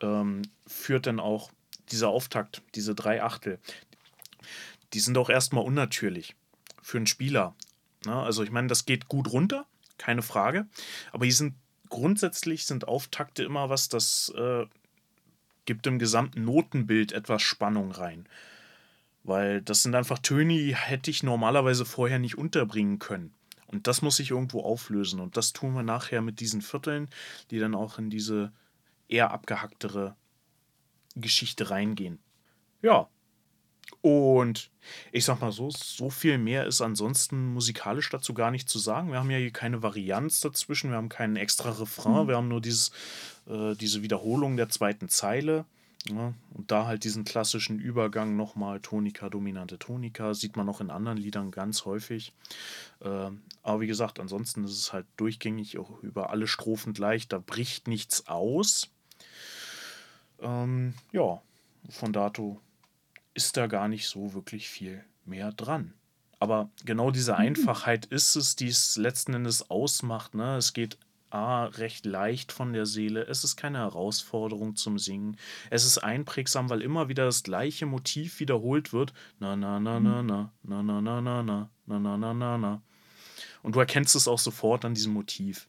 ähm, 0.03 0.43
führt 0.67 1.07
dann 1.07 1.21
auch 1.21 1.53
dieser 1.93 2.09
Auftakt, 2.09 2.63
diese 2.75 2.97
drei 2.97 3.23
Achtel, 3.23 3.61
die 4.93 4.99
sind 4.99 5.17
auch 5.17 5.31
erstmal 5.31 5.63
unnatürlich 5.63 6.35
für 6.87 6.99
einen 6.99 7.09
Spieler. 7.09 7.57
Ne? 8.05 8.15
Also 8.15 8.45
ich 8.45 8.53
meine, 8.53 8.69
das 8.69 8.87
geht 8.87 9.09
gut 9.09 9.33
runter, 9.33 9.67
keine 9.99 10.23
Frage, 10.23 10.67
aber 11.11 11.25
die 11.25 11.33
sind 11.33 11.55
grundsätzlich 11.89 12.65
sind 12.65 12.87
Auftakte 12.87 13.43
immer 13.43 13.69
was, 13.69 13.89
das 13.89 14.33
äh, 14.37 14.67
gibt 15.65 15.87
im 15.89 15.99
gesamten 15.99 16.45
Notenbild 16.45 17.11
etwas 17.11 17.43
Spannung 17.43 17.91
rein. 17.91 18.29
Weil 19.25 19.63
das 19.63 19.83
sind 19.83 19.97
einfach 19.97 20.21
Töne, 20.21 20.55
die 20.55 20.77
hätte 20.77 21.11
ich 21.11 21.25
normalerweise 21.25 21.85
vorher 21.85 22.21
nicht 22.21 22.39
unterbringen 22.39 23.01
können. 23.01 23.35
Und 23.67 23.89
das 23.89 24.01
muss 24.01 24.19
sich 24.19 24.31
irgendwo 24.31 24.63
auflösen. 24.63 25.19
Und 25.19 25.37
das 25.37 25.53
tun 25.53 25.75
wir 25.75 25.83
nachher 25.83 26.23
mit 26.23 26.39
diesen 26.39 26.63
Vierteln, 26.63 27.09
die 27.51 27.59
dann 27.59 27.75
auch 27.75 27.99
in 27.99 28.11
diese 28.11 28.53
eher 29.09 29.33
abgehacktere 29.33 30.15
Geschichte 31.17 31.71
reingehen. 31.71 32.21
Ja. 32.81 33.09
Und 34.01 34.71
ich 35.13 35.25
sag 35.25 35.41
mal 35.41 35.53
so, 35.53 35.71
so 35.71 36.11
viel 36.11 36.39
mehr 36.39 36.67
ist 36.67 36.81
ansonsten 36.81 37.53
musikalisch 37.55 38.09
dazu 38.11 38.35
gar 38.35 38.51
nicht 38.51 38.69
zu 38.69 38.79
sagen. 38.79 39.11
Wir 39.11 39.19
haben 39.19 39.31
ja 39.31 39.39
hier 39.39 39.51
keine 39.51 39.83
Varianz 39.83 40.41
dazwischen, 40.41 40.91
wir 40.91 40.97
haben 40.97 41.09
keinen 41.09 41.37
extra 41.37 41.71
Refrain, 41.71 42.25
mhm. 42.25 42.29
wir 42.29 42.37
haben 42.37 42.49
nur 42.49 42.61
dieses, 42.61 42.91
äh, 43.47 43.75
diese 43.75 44.03
Wiederholung 44.03 44.57
der 44.57 44.69
zweiten 44.69 45.09
Zeile. 45.09 45.65
Ja, 46.09 46.35
und 46.55 46.71
da 46.71 46.87
halt 46.87 47.03
diesen 47.03 47.25
klassischen 47.25 47.81
Übergang 47.81 48.37
nochmal 48.37 48.79
Tonika, 48.81 49.29
dominante 49.29 49.77
Tonika, 49.77 50.35
sieht 50.35 50.57
man 50.57 50.69
auch 50.69 50.81
in 50.81 50.91
anderen 50.91 51.19
Liedern 51.19 51.51
ganz 51.51 51.85
häufig. 51.85 52.33
Äh, 53.01 53.31
aber 53.63 53.81
wie 53.81 53.89
gesagt, 53.89 54.21
ansonsten 54.21 54.63
ist 54.65 54.79
es 54.79 54.93
halt 54.93 55.07
durchgängig 55.17 55.79
auch 55.79 56.01
über 56.03 56.31
alle 56.31 56.47
Strophen 56.47 56.93
gleich, 56.93 57.27
da 57.27 57.39
bricht 57.39 57.89
nichts 57.89 58.29
aus. 58.29 58.89
Ähm, 60.41 60.95
ja, 61.11 61.43
von 61.89 62.13
dato 62.13 62.61
ist 63.37 63.57
da 63.57 63.67
gar 63.67 63.89
nicht 63.89 64.09
so 64.09 64.35
wirklich 64.35 64.69
viel 64.69 65.05
mehr 65.25 65.53
dran. 65.53 65.93
Aber 66.39 66.71
genau 66.85 67.11
diese 67.11 67.33
mhm. 67.33 67.39
Einfachheit 67.39 68.07
ist 68.07 68.37
es, 68.37 68.57
die 68.57 68.69
es 68.69 68.97
letzten 68.97 69.35
Endes 69.35 69.71
ausmacht. 69.71 70.35
Ne? 70.35 70.57
Es 70.57 70.73
geht 70.73 70.99
A, 71.31 71.65
recht 71.65 72.07
leicht 72.07 72.53
von 72.53 72.73
der 72.73 72.87
Seele. 72.87 73.27
Es 73.27 73.45
ist 73.45 73.57
keine 73.57 73.79
Herausforderung 73.79 74.77
zum 74.77 74.99
Singen. 74.99 75.37
Es 75.71 75.85
ist 75.85 75.99
einprägsam, 75.99 76.71
weil 76.71 76.83
immer 76.83 77.09
wieder 77.09 77.25
das 77.25 77.43
gleiche 77.43 77.85
Motiv 77.85 78.41
wiederholt 78.41 78.93
wird. 78.93 79.13
Na, 79.39 79.57
na, 79.57 79.81
na, 79.81 79.99
na, 79.99 80.23
na, 80.23 80.53
na, 80.63 80.83
na, 80.83 81.01
na, 81.01 81.21
na, 81.21 81.43
na, 81.43 81.69
na, 81.87 81.99
na, 81.99 82.17
na, 82.17 82.35
na, 82.35 82.59
na. 82.59 82.83
Und 83.63 83.75
du 83.75 83.81
erkennst 83.81 84.15
es 84.15 84.29
auch 84.29 84.39
sofort 84.39 84.85
an 84.85 84.95
diesem 84.95 85.13
Motiv. 85.13 85.69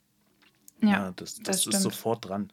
Ja, 0.81 0.89
ja 0.89 1.13
das, 1.15 1.35
das, 1.35 1.63
das 1.63 1.67
ist 1.67 1.81
sofort 1.81 2.27
dran. 2.27 2.51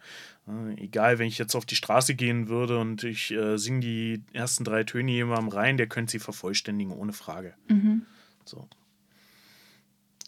Äh, 0.49 0.83
egal, 0.83 1.19
wenn 1.19 1.27
ich 1.27 1.39
jetzt 1.39 1.55
auf 1.55 1.67
die 1.67 1.77
Straße 1.77 2.15
gehen 2.15 2.49
würde 2.49 2.79
und 2.79 3.05
ich 3.05 3.31
äh, 3.33 3.57
singe 3.57 3.81
die 3.81 4.23
ersten 4.33 4.65
drei 4.65 4.85
Töne 4.85 5.11
jemandem 5.11 5.49
rein, 5.49 5.77
der 5.77 5.87
könnte 5.87 6.13
sie 6.13 6.19
vervollständigen, 6.19 6.93
ohne 6.93 7.13
Frage. 7.13 7.55
Mhm. 7.69 8.07
So. 8.45 8.69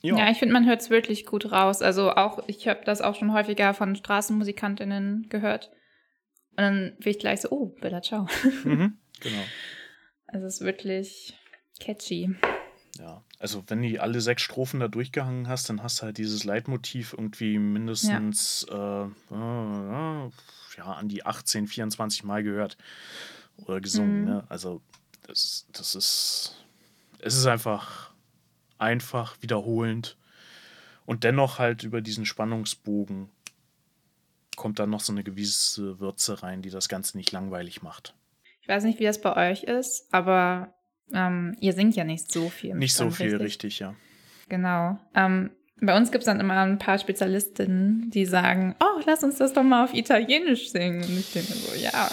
Ja, 0.03 0.17
ja 0.17 0.31
ich 0.31 0.39
finde, 0.39 0.53
man 0.53 0.67
hört 0.67 0.83
es 0.83 0.91
wirklich 0.91 1.27
gut 1.27 1.51
raus. 1.53 1.83
Also 1.83 2.13
auch, 2.13 2.43
ich 2.47 2.69
habe 2.69 2.81
das 2.85 3.01
auch 3.01 3.15
schon 3.15 3.33
häufiger 3.33 3.75
von 3.75 3.97
Straßenmusikantinnen 3.97 5.29
gehört. 5.29 5.71
Und 6.51 6.63
dann 6.63 6.97
bin 6.99 7.11
ich 7.11 7.19
gleich 7.19 7.41
so, 7.41 7.51
oh, 7.51 7.67
Bella 7.81 8.03
Ciao. 8.03 8.27
Mhm, 8.65 8.99
genau. 9.21 9.43
Also 10.27 10.47
es 10.47 10.55
ist 10.57 10.61
wirklich 10.63 11.35
catchy. 11.79 12.35
Ja, 12.99 13.23
also 13.39 13.65
wenn 13.69 13.83
du 13.83 14.01
alle 14.01 14.21
sechs 14.21 14.43
Strophen 14.43 14.81
da 14.81 14.89
durchgehangen 14.89 15.49
hast, 15.49 15.69
dann 15.69 15.83
hast 15.83 16.01
du 16.01 16.05
halt 16.05 16.19
dieses 16.19 16.45
Leitmotiv 16.45 17.13
irgendwie 17.13 17.59
mindestens 17.59 18.67
ja, 18.69 19.05
äh, 19.05 19.35
äh, 19.35 20.31
ja 20.77 20.85
an 20.85 21.09
die 21.09 21.25
18, 21.25 21.67
24 21.67 22.25
Mal 22.25 22.43
gehört 22.43 22.77
oder 23.59 23.81
gesungen. 23.81 24.21
Mhm. 24.21 24.27
Ne? 24.27 24.45
Also 24.49 24.81
das, 25.23 25.67
das 25.73 25.95
ist, 25.95 26.65
es 27.21 27.37
ist 27.37 27.47
einfach 27.47 28.11
einfach, 28.79 29.37
wiederholend. 29.41 30.17
Und 31.05 31.25
dennoch 31.25 31.59
halt 31.59 31.83
über 31.85 32.01
diesen 32.01 32.27
Spannungsbogen 32.27 33.31
kommt 34.57 34.79
dann 34.79 34.91
noch 34.91 35.01
so 35.01 35.13
eine 35.13 35.23
gewisse 35.23 36.01
Würze 36.01 36.43
rein, 36.43 36.63
die 36.63 36.71
das 36.71 36.89
Ganze 36.89 37.17
nicht 37.17 37.31
langweilig 37.33 37.83
macht. 37.83 38.15
Ich 38.63 38.69
weiß 38.69 38.85
nicht, 38.85 38.99
wie 38.99 39.05
das 39.05 39.21
bei 39.21 39.51
euch 39.51 39.63
ist, 39.65 40.13
aber 40.13 40.75
ähm, 41.13 41.57
ihr 41.61 41.73
singt 41.73 41.97
ja 41.97 42.05
nicht 42.05 42.31
so 42.33 42.49
viel. 42.49 42.75
Nicht 42.75 42.95
so 42.95 43.11
viel, 43.11 43.29
richtig, 43.29 43.45
richtig 43.45 43.79
ja. 43.81 43.95
Genau. 44.49 44.99
Ähm, 45.15 45.51
bei 45.81 45.95
uns 45.97 46.11
gibt 46.11 46.23
es 46.23 46.27
dann 46.27 46.41
immer 46.41 46.59
ein 46.63 46.79
paar 46.79 46.99
Spezialistinnen, 46.99 48.11
die 48.11 48.25
sagen, 48.25 48.75
oh, 48.81 49.03
lass 49.05 49.23
uns 49.23 49.37
das 49.37 49.53
doch 49.53 49.63
mal 49.63 49.85
auf 49.85 49.93
Italienisch 49.93 50.71
singen. 50.71 51.05
Und 51.05 51.19
ich 51.19 51.33
denke 51.33 51.53
so, 51.53 51.75
ja. 51.75 52.09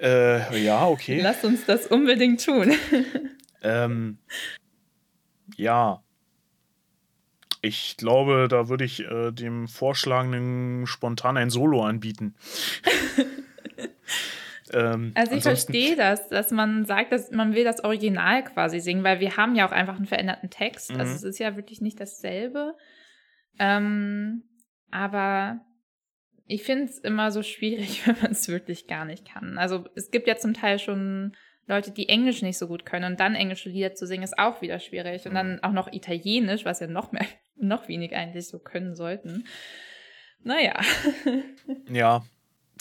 Äh, 0.00 0.64
ja, 0.64 0.86
okay. 0.86 1.20
Lass 1.20 1.44
uns 1.44 1.66
das 1.66 1.86
unbedingt 1.88 2.44
tun. 2.44 2.72
ähm, 3.62 4.18
ja. 5.56 6.02
Ich 7.60 7.96
glaube, 7.96 8.46
da 8.48 8.68
würde 8.68 8.84
ich 8.84 9.00
äh, 9.00 9.32
dem 9.32 9.66
Vorschlagenden 9.66 10.86
spontan 10.86 11.36
ein 11.36 11.50
Solo 11.50 11.82
anbieten. 11.84 12.36
Ähm, 14.72 15.12
also 15.14 15.34
ich 15.34 15.42
verstehe 15.42 15.96
das, 15.96 16.28
dass 16.28 16.50
man 16.50 16.84
sagt, 16.84 17.12
dass 17.12 17.30
man 17.30 17.54
will 17.54 17.64
das 17.64 17.84
Original 17.84 18.44
quasi 18.44 18.80
singen, 18.80 19.04
weil 19.04 19.20
wir 19.20 19.36
haben 19.36 19.54
ja 19.54 19.66
auch 19.66 19.72
einfach 19.72 19.96
einen 19.96 20.06
veränderten 20.06 20.50
Text. 20.50 20.90
Also 20.90 20.94
mhm. 20.94 21.00
Also 21.00 21.14
es 21.14 21.34
ist 21.34 21.38
ja 21.38 21.56
wirklich 21.56 21.80
nicht 21.80 22.00
dasselbe. 22.00 22.74
Ähm, 23.58 24.44
aber 24.90 25.60
ich 26.46 26.62
finde 26.64 26.84
es 26.84 26.98
immer 26.98 27.30
so 27.30 27.42
schwierig, 27.42 28.06
wenn 28.06 28.16
man 28.20 28.32
es 28.32 28.48
wirklich 28.48 28.86
gar 28.86 29.04
nicht 29.04 29.26
kann. 29.26 29.58
Also 29.58 29.84
es 29.94 30.10
gibt 30.10 30.26
ja 30.26 30.36
zum 30.36 30.54
Teil 30.54 30.78
schon 30.78 31.36
Leute, 31.66 31.90
die 31.90 32.08
Englisch 32.08 32.40
nicht 32.40 32.56
so 32.56 32.66
gut 32.66 32.86
können 32.86 33.12
und 33.12 33.20
dann 33.20 33.34
englische 33.34 33.68
Lieder 33.68 33.94
zu 33.94 34.06
singen, 34.06 34.24
ist 34.24 34.38
auch 34.38 34.62
wieder 34.62 34.78
schwierig. 34.80 35.26
Und 35.26 35.34
dann 35.34 35.62
auch 35.62 35.72
noch 35.72 35.92
Italienisch, 35.92 36.64
was 36.64 36.80
ja 36.80 36.86
noch 36.86 37.12
mehr, 37.12 37.26
noch 37.56 37.88
wenig 37.88 38.16
eigentlich 38.16 38.48
so 38.48 38.58
können 38.58 38.94
sollten. 38.94 39.44
Naja. 40.42 40.80
Ja, 41.90 42.24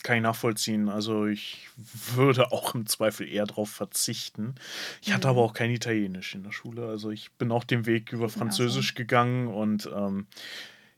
kann 0.04 0.18
ich 0.18 0.24
nachvollziehen. 0.24 0.90
Also 0.90 1.26
ich 1.26 1.68
würde 2.16 2.52
auch 2.52 2.76
im 2.76 2.86
Zweifel 2.86 3.28
eher 3.28 3.46
darauf 3.46 3.70
verzichten. 3.70 4.56
Ich 5.02 5.14
hatte 5.14 5.28
mhm. 5.28 5.32
aber 5.32 5.42
auch 5.42 5.54
kein 5.54 5.72
Italienisch 5.72 6.36
in 6.36 6.44
der 6.44 6.52
Schule. 6.52 6.88
Also 6.88 7.12
ich 7.12 7.32
bin 7.34 7.52
auch 7.52 7.64
den 7.64 7.86
Weg 7.86 8.12
über 8.12 8.30
Französisch 8.30 8.92
also. 8.92 8.98
gegangen 8.98 9.48
und 9.48 9.90
ähm, 9.94 10.28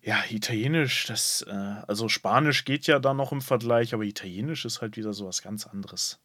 ja, 0.02 0.24
Italienisch, 0.30 1.06
das, 1.08 1.46
äh, 1.48 1.52
also 1.52 2.08
Spanisch 2.08 2.66
geht 2.66 2.88
ja 2.88 3.00
da 3.00 3.14
noch 3.14 3.32
im 3.32 3.42
Vergleich, 3.42 3.94
aber 3.94 4.04
Italienisch 4.04 4.66
ist 4.66 4.82
halt 4.82 4.96
wieder 4.98 5.14
so 5.14 5.26
was 5.26 5.42
ganz 5.42 5.68
anderes. 5.68 6.20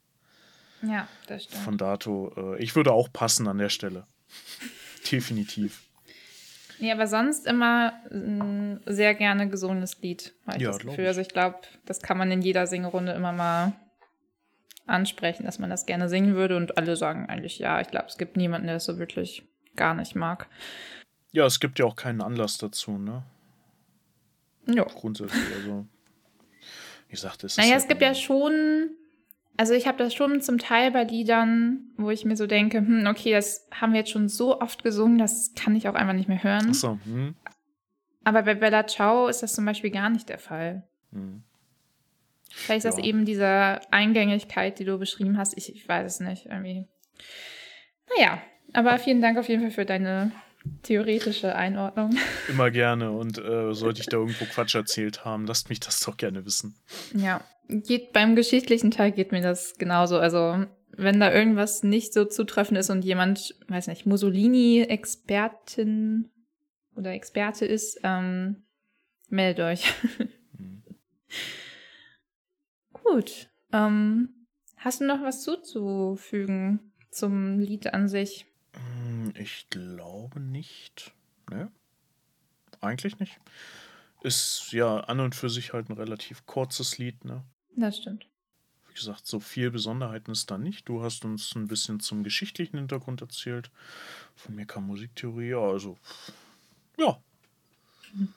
Ja, 0.83 1.09
das 1.27 1.45
stimmt. 1.45 1.63
Von 1.63 1.79
dato, 1.79 2.33
äh, 2.37 2.63
ich 2.63 2.77
würde 2.77 2.93
auch 2.93 3.13
passen 3.13 3.49
an 3.49 3.59
der 3.59 3.71
Stelle. 3.71 4.07
Definitiv. 5.11 5.84
Nee, 6.81 6.93
aber 6.93 7.07
sonst 7.07 7.47
immer 7.47 7.93
ein 8.11 8.81
sehr 8.87 9.15
gerne 9.15 9.49
gesungenes 9.49 10.01
Lied, 10.03 10.35
habe 10.47 10.57
ich 10.57 10.63
ja, 10.63 10.71
das 10.71 10.79
Gefühl. 10.79 11.05
Ich. 11.05 11.09
Also 11.09 11.21
ich 11.21 11.29
glaube, 11.29 11.59
das 11.87 12.01
kann 12.01 12.19
man 12.19 12.31
in 12.31 12.43
jeder 12.43 12.67
Singerunde 12.67 13.13
immer 13.13 13.33
mal 13.33 13.73
ansprechen, 14.87 15.45
dass 15.45 15.59
man 15.59 15.71
das 15.71 15.87
gerne 15.87 16.09
singen 16.09 16.35
würde 16.35 16.57
und 16.57 16.77
alle 16.77 16.97
sagen 16.97 17.27
eigentlich 17.29 17.59
ja. 17.59 17.81
Ich 17.81 17.89
glaube, 17.89 18.07
es 18.09 18.19
gibt 18.19 18.37
niemanden, 18.37 18.67
der 18.67 18.77
es 18.77 18.85
so 18.85 18.99
wirklich 18.99 19.45
gar 19.77 19.95
nicht 19.95 20.15
mag. 20.15 20.49
Ja, 21.33 21.47
es 21.47 21.59
gibt 21.59 21.79
ja 21.79 21.85
auch 21.85 21.97
keinen 21.97 22.21
Anlass 22.21 22.59
dazu, 22.59 22.99
ne? 22.99 23.25
Ja. 24.67 24.85
Grundsätzlich, 24.85 25.43
also. 25.57 25.87
Wie 27.09 27.13
gesagt, 27.13 27.45
es 27.45 27.57
Naja, 27.57 27.77
es 27.77 27.89
gibt 27.89 28.03
ja 28.03 28.15
schon 28.15 28.91
also 29.57 29.75
ich 29.75 29.87
habe 29.87 29.99
das 29.99 30.14
schon 30.14 30.40
zum 30.40 30.59
Teil 30.59 30.90
bei 30.90 31.05
Liedern, 31.05 31.93
wo 31.97 32.11
ich 32.11 32.25
mir 32.25 32.37
so 32.37 32.47
denke, 32.47 32.79
hm, 32.79 33.07
okay, 33.07 33.33
das 33.33 33.69
haben 33.73 33.93
wir 33.93 34.01
jetzt 34.01 34.11
schon 34.11 34.29
so 34.29 34.61
oft 34.61 34.83
gesungen, 34.83 35.19
das 35.19 35.53
kann 35.55 35.77
ich 35.77 35.88
auch 35.88 35.95
einfach 35.95 36.14
nicht 36.14 36.29
mehr 36.29 36.43
hören. 36.43 36.69
Ach 36.71 36.75
so, 36.75 36.99
hm. 37.05 37.35
Aber 38.25 38.43
bei 38.43 38.55
Bella 38.55 38.87
Ciao 38.87 39.29
ist 39.29 39.43
das 39.43 39.53
zum 39.53 39.64
Beispiel 39.64 39.90
gar 39.90 40.09
nicht 40.11 40.29
der 40.29 40.38
Fall. 40.38 40.83
Hm. 41.12 41.43
Vielleicht 42.51 42.85
ist 42.85 42.85
ja. 42.85 42.90
das 42.90 42.99
eben 43.01 43.25
diese 43.25 43.81
Eingängigkeit, 43.90 44.79
die 44.79 44.85
du 44.85 44.99
beschrieben 44.99 45.37
hast. 45.38 45.57
Ich, 45.57 45.75
ich 45.75 45.88
weiß 45.88 46.07
es 46.07 46.21
nicht. 46.21 46.47
Irgendwie. 46.47 46.87
Naja, 48.17 48.40
aber 48.73 48.99
vielen 48.99 49.21
Dank 49.21 49.38
auf 49.38 49.49
jeden 49.49 49.62
Fall 49.62 49.73
für 49.73 49.85
deine 49.85 50.33
theoretische 50.83 51.55
Einordnung. 51.55 52.16
Immer 52.48 52.70
gerne. 52.70 53.11
Und 53.11 53.38
äh, 53.38 53.74
sollte 53.74 54.00
ich 54.00 54.07
da 54.07 54.18
irgendwo 54.18 54.44
Quatsch 54.46 54.74
erzählt 54.74 55.24
haben, 55.24 55.46
lasst 55.46 55.68
mich 55.68 55.81
das 55.81 56.00
doch 56.00 56.16
gerne 56.16 56.44
wissen. 56.44 56.77
Ja, 57.14 57.42
geht 57.68 58.12
beim 58.12 58.37
geschichtlichen 58.37 58.90
Teil 58.90 59.12
geht 59.12 59.33
mir 59.33 59.42
das 59.42 59.77
genauso. 59.79 60.18
Also 60.18 60.66
wenn 60.96 61.20
da 61.20 61.33
irgendwas 61.33 61.83
nicht 61.83 62.12
so 62.12 62.24
zutreffend 62.24 62.79
ist 62.79 62.90
und 62.90 63.05
jemand, 63.05 63.57
weiß 63.68 63.87
nicht, 63.88 64.07
Mussolini-Expertin 64.07 66.31
oder 66.96 67.12
Experte 67.12 67.66
ist, 67.66 67.98
ähm, 68.05 68.62
meldet 69.29 69.64
euch. 69.64 69.92
Mhm. 70.57 70.85
Gut. 72.92 73.48
Ähm, 73.72 74.46
hast 74.77 75.00
du 75.00 75.05
noch 75.05 75.20
was 75.22 75.42
zuzufügen 75.42 76.92
zum 77.11 77.59
Lied 77.59 77.92
an 77.92 78.07
sich? 78.09 78.46
Hm, 78.75 79.33
ich 79.37 79.67
glaube 79.71 80.41
nicht. 80.41 81.13
Ne? 81.51 81.71
Eigentlich 82.81 83.19
nicht. 83.19 83.41
Ist 84.23 84.73
ja 84.73 85.01
an 85.01 85.21
und 85.21 85.35
für 85.35 85.51
sich 85.51 85.73
halt 85.73 85.89
ein 85.89 85.95
relativ 85.95 86.47
kurzes 86.47 86.99
Lied, 86.99 87.25
ne? 87.25 87.45
Das 87.77 87.99
stimmt. 87.99 88.27
Wie 88.89 88.95
gesagt, 88.95 89.27
so 89.27 89.41
viel 89.41 89.71
Besonderheiten 89.71 90.31
ist 90.31 90.51
da 90.51 90.57
nicht. 90.57 90.89
Du 90.89 91.03
hast 91.03 91.25
uns 91.25 91.55
ein 91.55 91.67
bisschen 91.67 92.01
zum 92.01 92.23
geschichtlichen 92.23 92.79
Hintergrund 92.79 93.21
erzählt. 93.21 93.71
Von 94.37 94.55
mir 94.55 94.67
kam 94.67 94.87
Musiktheorie, 94.87 95.55
also 95.55 95.99
ja. 96.97 97.19
Mhm. 98.15 98.33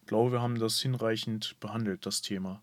Ich 0.00 0.06
glaube, 0.06 0.32
wir 0.32 0.42
haben 0.42 0.58
das 0.58 0.80
hinreichend 0.80 1.58
behandelt, 1.60 2.06
das 2.06 2.22
Thema. 2.22 2.62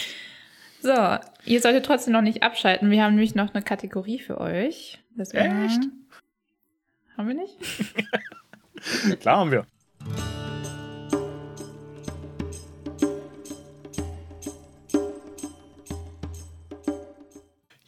So, 0.81 1.17
ihr 1.45 1.61
solltet 1.61 1.85
trotzdem 1.85 2.13
noch 2.13 2.21
nicht 2.21 2.43
abschalten. 2.43 2.91
Wir 2.91 3.03
haben 3.03 3.13
nämlich 3.13 3.33
noch 3.33 3.53
eine 3.53 3.63
Kategorie 3.63 4.19
für 4.19 4.41
euch. 4.41 4.99
Deswegen 5.11 5.65
Echt? 5.65 5.81
Haben 7.15 7.27
wir 7.27 7.35
nicht? 7.35 7.57
Klar 9.21 9.37
haben 9.37 9.51
wir. 9.51 9.65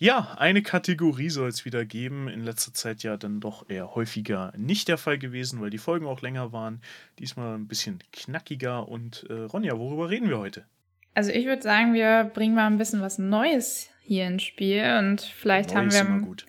Ja, 0.04 0.36
eine 0.38 0.62
Kategorie 0.62 1.30
soll 1.30 1.48
es 1.48 1.64
wieder 1.64 1.86
geben. 1.86 2.28
In 2.28 2.44
letzter 2.44 2.74
Zeit 2.74 3.04
ja 3.04 3.16
dann 3.16 3.40
doch 3.40 3.70
eher 3.70 3.96
häufiger 3.96 4.52
nicht 4.58 4.90
der 4.90 4.98
Fall 4.98 5.18
gewesen, 5.18 5.62
weil 5.62 5.70
die 5.70 5.78
Folgen 5.78 6.08
auch 6.08 6.22
länger 6.22 6.52
waren. 6.52 6.82
Diesmal 7.20 7.56
ein 7.56 7.70
bisschen 7.70 8.00
knackiger. 8.12 8.90
Und 8.90 9.26
äh, 9.30 9.34
Ronja, 9.34 9.80
worüber 9.80 10.10
reden 10.10 10.28
wir 10.28 10.40
heute? 10.40 10.66
Also 11.14 11.32
ich 11.32 11.46
würde 11.46 11.62
sagen, 11.62 11.94
wir 11.94 12.30
bringen 12.34 12.54
mal 12.54 12.68
ein 12.68 12.78
bisschen 12.78 13.00
was 13.00 13.18
Neues 13.18 13.92
hier 14.02 14.28
ins 14.28 14.44
Spiel 14.44 14.84
und 15.00 15.22
vielleicht 15.22 15.74
Neues 15.74 15.78
haben 15.78 16.10
wir. 16.10 16.16
Immer 16.16 16.28
gut. 16.28 16.48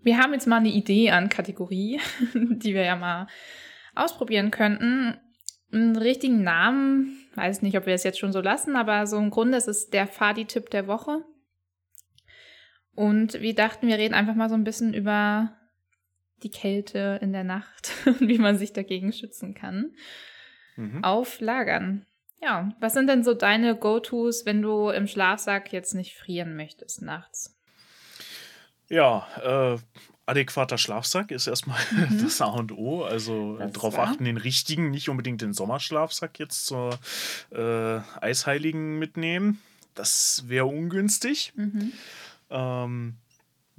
Wir 0.00 0.16
haben 0.16 0.32
jetzt 0.32 0.46
mal 0.46 0.56
eine 0.56 0.70
Idee 0.70 1.10
an 1.10 1.28
Kategorie, 1.28 2.00
die 2.32 2.72
wir 2.72 2.84
ja 2.84 2.96
mal 2.96 3.26
ausprobieren 3.96 4.50
könnten. 4.50 5.18
Einen 5.70 5.96
richtigen 5.96 6.42
Namen, 6.42 7.18
weiß 7.34 7.60
nicht, 7.60 7.76
ob 7.76 7.84
wir 7.84 7.92
es 7.92 8.04
jetzt 8.04 8.18
schon 8.18 8.32
so 8.32 8.40
lassen, 8.40 8.76
aber 8.76 9.06
so 9.06 9.18
im 9.18 9.28
Grunde 9.28 9.58
ist 9.58 9.68
es 9.68 9.90
der 9.90 10.06
Fadi-Tipp 10.06 10.70
der 10.70 10.86
Woche. 10.86 11.22
Und 12.98 13.34
wir 13.34 13.54
dachten, 13.54 13.86
wir 13.86 13.96
reden 13.96 14.12
einfach 14.12 14.34
mal 14.34 14.48
so 14.48 14.56
ein 14.56 14.64
bisschen 14.64 14.92
über 14.92 15.52
die 16.42 16.50
Kälte 16.50 17.20
in 17.22 17.32
der 17.32 17.44
Nacht 17.44 17.92
und 18.06 18.22
wie 18.22 18.38
man 18.38 18.58
sich 18.58 18.72
dagegen 18.72 19.12
schützen 19.12 19.54
kann. 19.54 19.92
Mhm. 20.74 21.04
Auf 21.04 21.38
Lagern. 21.38 22.06
Ja, 22.42 22.72
was 22.80 22.94
sind 22.94 23.06
denn 23.06 23.22
so 23.22 23.34
deine 23.34 23.76
Go-Tos, 23.76 24.46
wenn 24.46 24.62
du 24.62 24.88
im 24.90 25.06
Schlafsack 25.06 25.72
jetzt 25.72 25.94
nicht 25.94 26.16
frieren 26.16 26.56
möchtest 26.56 27.00
nachts? 27.00 27.56
Ja, 28.88 29.28
äh, 29.76 29.78
adäquater 30.26 30.76
Schlafsack 30.76 31.30
ist 31.30 31.46
erstmal 31.46 31.78
mhm. 31.92 32.20
das 32.20 32.40
A 32.40 32.46
und 32.46 32.72
O. 32.72 33.04
Also 33.04 33.58
darauf 33.58 33.96
achten, 33.96 34.24
den 34.24 34.38
richtigen, 34.38 34.90
nicht 34.90 35.08
unbedingt 35.08 35.40
den 35.40 35.52
Sommerschlafsack 35.52 36.40
jetzt 36.40 36.66
zur 36.66 36.98
äh, 37.52 38.00
Eisheiligen 38.20 38.98
mitnehmen. 38.98 39.60
Das 39.94 40.48
wäre 40.48 40.66
ungünstig. 40.66 41.52
Mhm. 41.54 41.92
Ähm, 42.50 43.16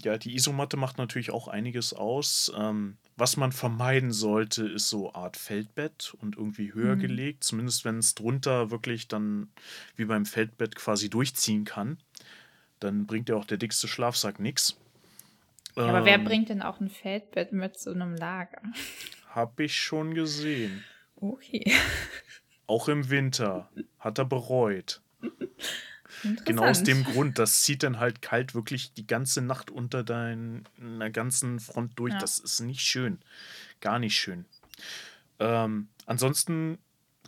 ja, 0.04 0.18
die 0.18 0.36
Isomatte 0.36 0.78
macht 0.78 0.98
natürlich 0.98 1.32
auch 1.32 1.48
einiges 1.48 1.94
aus. 1.94 2.52
Ähm, 2.58 2.98
was 3.18 3.38
man 3.38 3.52
vermeiden 3.52 4.12
sollte, 4.12 4.68
ist 4.68 4.90
so 4.90 5.14
Art 5.14 5.36
Feldbett 5.36 6.16
und 6.22 6.38
irgendwie 6.38 6.74
höher 6.74 6.96
mhm. 6.96 7.02
gelegt, 7.02 7.44
zumindest 7.44 7.86
wenn 7.86 7.98
es 7.98 8.16
drunter 8.16 8.72
wirklich 8.72 9.08
dann 9.08 9.50
wie 9.96 10.06
beim 10.06 10.26
Feldbett 10.26 10.76
quasi 10.76 11.10
durchziehen 11.10 11.66
kann. 11.66 11.98
Dann 12.80 13.06
bringt 13.06 13.30
ja 13.30 13.36
auch 13.36 13.46
der 13.46 13.58
dickste 13.58 13.88
Schlafsack 13.88 14.40
nichts. 14.40 14.78
Ja, 15.76 15.84
aber 15.88 16.00
ähm, 16.00 16.06
wer 16.06 16.18
bringt 16.20 16.50
denn 16.50 16.62
auch 16.62 16.80
ein 16.80 16.90
Feldbett 16.90 17.52
mit 17.52 17.78
so 17.78 17.92
einem 17.92 18.16
Lager? 18.16 18.62
Hab 19.30 19.60
ich 19.60 19.76
schon 19.76 20.14
gesehen. 20.14 20.84
Okay. 21.18 21.72
Auch 22.68 22.88
im 22.88 23.10
Winter. 23.10 23.70
Hat 24.00 24.18
er 24.18 24.26
bereut. 24.26 25.02
Genau 26.46 26.64
aus 26.64 26.84
dem 26.84 27.04
Grund, 27.04 27.40
das 27.40 27.62
zieht 27.62 27.84
dann 27.84 28.00
halt 28.00 28.22
kalt 28.22 28.56
wirklich 28.56 28.94
die 28.94 29.08
ganze 29.08 29.42
Nacht 29.42 29.72
unter 29.72 30.04
deiner 30.04 31.10
ganzen 31.12 31.60
Front 31.60 31.98
durch. 31.98 32.14
Ja. 32.14 32.20
Das 32.20 32.40
ist 32.40 32.60
nicht 32.62 32.82
schön. 32.82 33.20
Gar 33.82 34.00
nicht 34.00 34.16
schön. 34.16 34.46
Ähm, 35.40 35.88
ansonsten 36.06 36.78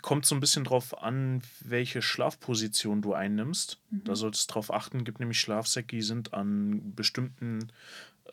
kommt 0.02 0.26
so 0.26 0.36
ein 0.36 0.40
bisschen 0.40 0.64
drauf 0.64 1.02
an, 1.02 1.42
welche 1.60 2.02
Schlafposition 2.02 3.02
du 3.02 3.14
einnimmt. 3.14 3.80
Mhm. 3.90 4.04
Da 4.04 4.16
solltest 4.16 4.50
du 4.50 4.54
drauf 4.54 4.74
achten. 4.74 5.00
Es 5.00 5.06
gibt 5.06 5.20
nämlich 5.20 5.40
Schlafsäcke, 5.40 5.96
die 5.96 6.02
sind 6.02 6.34
an 6.34 6.94
bestimmten 6.96 7.72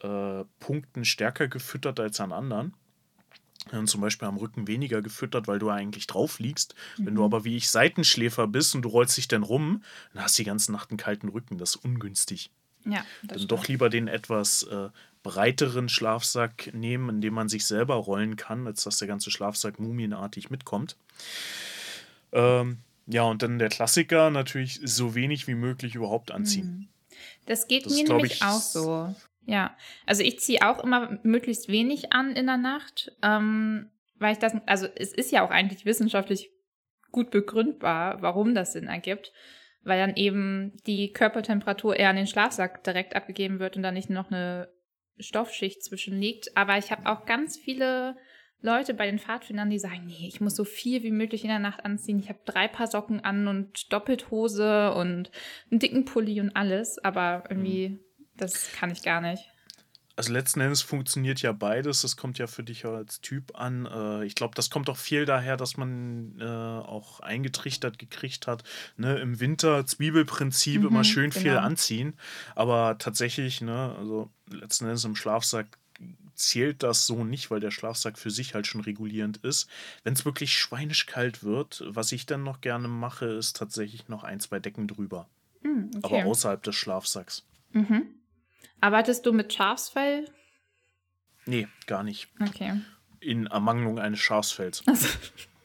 äh, 0.01 0.45
Punkten 0.61 1.05
stärker 1.05 1.49
gefüttert 1.49 2.01
als 2.01 2.21
an 2.21 2.33
anderen. 2.33 2.75
Zum 3.87 4.01
Beispiel 4.01 4.29
am 4.29 4.37
Rücken 4.37 4.67
weniger 4.67 5.03
gefüttert, 5.03 5.47
weil 5.47 5.59
du 5.59 5.71
eigentlich 5.71 6.07
drauf 6.07 6.39
liegst. 6.39 6.75
Mhm. 6.97 7.07
Wenn 7.07 7.15
du 7.15 7.21
mhm. 7.21 7.27
aber 7.27 7.45
wie 7.45 7.57
ich 7.57 7.71
Seitenschläfer 7.71 8.47
bist 8.47 8.75
und 8.75 8.83
du 8.83 8.89
rollst 8.89 9.17
dich 9.17 9.29
dann 9.29 9.43
rum, 9.43 9.83
dann 10.13 10.25
hast 10.25 10.39
du 10.39 10.43
die 10.43 10.49
ganze 10.49 10.73
Nacht 10.73 10.91
einen 10.91 10.99
kalten 10.99 11.29
Rücken. 11.29 11.59
Das 11.59 11.77
ist 11.77 11.85
ungünstig. 11.85 12.51
Ja, 12.85 13.05
dann 13.23 13.39
stimmt. 13.39 13.53
doch 13.53 13.69
lieber 13.69 13.91
den 13.91 14.09
etwas 14.09 14.63
äh, 14.65 14.89
breiteren 15.23 15.89
Schlafsack 15.89 16.71
nehmen, 16.73 17.09
in 17.17 17.21
dem 17.21 17.35
man 17.35 17.49
sich 17.49 17.67
selber 17.67 17.97
rollen 17.97 18.37
kann, 18.37 18.67
als 18.67 18.85
dass 18.85 18.99
der 18.99 19.09
ganze 19.09 19.31
Schlafsack 19.31 19.79
mumienartig 19.79 20.51
mitkommt. 20.51 20.97
Ähm, 22.33 22.79
ja, 23.07 23.23
und 23.23 23.43
dann 23.43 23.59
der 23.59 23.69
Klassiker 23.69 24.31
natürlich 24.31 24.81
so 24.85 25.15
wenig 25.15 25.47
wie 25.47 25.55
möglich 25.55 25.95
überhaupt 25.95 26.31
anziehen. 26.31 26.67
Mhm. 26.67 26.89
Das 27.47 27.67
geht 27.67 27.87
das 27.87 27.95
mir 27.95 28.05
nämlich 28.05 28.35
ich, 28.35 28.43
auch 28.43 28.61
so. 28.61 29.15
Ja, 29.49 29.75
also 30.05 30.23
ich 30.23 30.41
ziehe 30.41 30.61
auch 30.61 30.85
immer 30.85 31.19
möglichst 31.23 31.69
wenig 31.69 32.13
an 32.13 32.37
in 32.37 32.45
der 32.45 32.59
Nacht, 32.59 33.13
ähm, 33.23 33.91
weil 34.19 34.33
ich 34.33 34.39
das, 34.39 34.55
also 34.67 34.87
es 34.95 35.15
ist 35.15 35.33
ja 35.33 35.43
auch 35.43 35.51
eigentlich 35.51 35.87
wissenschaftlich 35.87 36.51
gut 37.13 37.31
begründbar, 37.31 38.21
warum 38.21 38.55
das 38.55 38.75
Sinn 38.75 38.89
ergibt, 38.89 39.33
weil 39.83 39.99
dann 39.99 40.17
eben 40.17 40.77
die 40.87 41.15
Körpertemperatur 41.15 41.97
eher 41.97 42.11
an 42.11 42.17
den 42.17 42.27
Schlafsack 42.27 42.85
direkt 42.85 43.17
abgegeben 43.17 43.59
wird 43.59 43.79
und 43.79 43.83
dann 43.83 43.95
nicht 43.95 44.11
noch 44.11 44.31
eine 44.31 44.69
Stoffschicht 45.19 45.83
zwischen 45.83 46.21
liegt. 46.21 46.55
Aber 46.55 46.77
ich 46.77 46.91
habe 46.91 47.09
auch 47.09 47.25
ganz 47.25 47.57
viele 47.57 48.19
Leute 48.61 48.93
bei 48.93 49.07
den 49.07 49.19
Pfadfindern, 49.19 49.71
die 49.71 49.79
sagen, 49.79 50.05
nee, 50.05 50.29
ich 50.29 50.43
muss 50.43 50.57
so 50.57 50.65
viel 50.65 51.03
wie 51.03 51.11
möglich 51.11 51.45
in 51.45 51.49
der 51.49 51.59
Nacht 51.59 51.87
anziehen. 51.87 52.19
Ich 52.19 52.29
habe 52.29 52.41
drei 52.45 52.69
Paar 52.69 52.87
Socken 52.87 53.25
an 53.25 53.49
und 53.49 53.91
Doppelthose 53.95 54.93
und 54.93 55.31
einen 55.71 55.81
dicken 55.81 56.05
Pulli 56.05 56.39
und 56.39 56.55
alles, 56.55 56.99
aber 57.03 57.45
irgendwie 57.49 57.89
mhm. 57.89 58.01
Das 58.39 58.73
kann 58.73 58.91
ich 58.91 59.03
gar 59.03 59.21
nicht. 59.21 59.45
Also 60.19 60.33
letzten 60.33 60.61
Endes 60.61 60.83
funktioniert 60.83 61.43
ja 61.43 61.53
beides. 61.53 62.03
Das 62.03 62.17
kommt 62.17 62.39
ja 62.39 62.49
für 62.49 62.65
dich 62.65 62.85
als 62.85 63.21
Typ 63.21 63.57
an. 63.57 63.87
Äh, 63.87 64.25
ich 64.25 64.35
glaube, 64.35 64.57
das 64.57 64.69
kommt 64.69 64.91
auch 64.91 64.97
viel 64.97 65.27
daher, 65.27 65.57
dass 65.57 65.77
man 65.77 66.41
äh, 66.41 66.45
auch 66.45 67.21
eingetrichtert 67.21 68.01
gekriegt 68.01 68.49
hat. 68.49 68.65
Ne? 68.97 69.17
Im 69.19 69.39
Winter 69.39 69.87
Zwiebelprinzip 69.87 70.81
mhm, 70.81 70.89
immer 70.89 71.05
schön 71.05 71.31
genau. 71.31 71.43
viel 71.43 71.57
anziehen. 71.59 72.15
Aber 72.57 72.99
tatsächlich, 72.99 73.61
ne, 73.61 73.95
also 73.97 74.29
letzten 74.51 74.87
Endes 74.87 75.05
im 75.05 75.15
Schlafsack 75.15 75.79
zählt 76.35 76.83
das 76.83 77.07
so 77.07 77.23
nicht, 77.23 77.53
weil 77.53 77.61
der 77.61 77.71
Schlafsack 77.71 78.19
für 78.19 78.33
sich 78.33 78.55
halt 78.55 78.67
schon 78.67 78.81
regulierend 78.81 79.37
ist. 79.39 79.69
Wenn 80.03 80.15
es 80.15 80.25
wirklich 80.25 80.59
schweinisch 80.59 81.07
kalt 81.07 81.45
wird, 81.45 81.85
was 81.87 82.11
ich 82.11 82.27
dann 82.27 82.43
noch 82.43 82.61
gerne 82.61 82.89
mache, 82.89 83.27
ist 83.27 83.57
tatsächlich 83.57 84.09
noch 84.09 84.25
ein, 84.25 84.41
zwei 84.41 84.59
Decken 84.59 84.89
drüber. 84.89 85.29
Mhm, 85.63 85.91
okay. 86.03 86.21
Aber 86.23 86.29
außerhalb 86.29 86.61
des 86.61 86.75
Schlafsacks. 86.75 87.45
Mhm. 87.73 88.18
Arbeitest 88.81 89.27
du 89.27 89.33
mit 89.33 89.53
Schafsfell? 89.53 90.27
Nee, 91.47 91.67
gar 91.87 92.03
nicht. 92.03 92.29
Okay. 92.41 92.81
In 93.21 93.47
Ermangelung 93.47 93.99
eines 93.99 94.21
Schafsfells. 94.21 94.83
Also, 94.87 95.09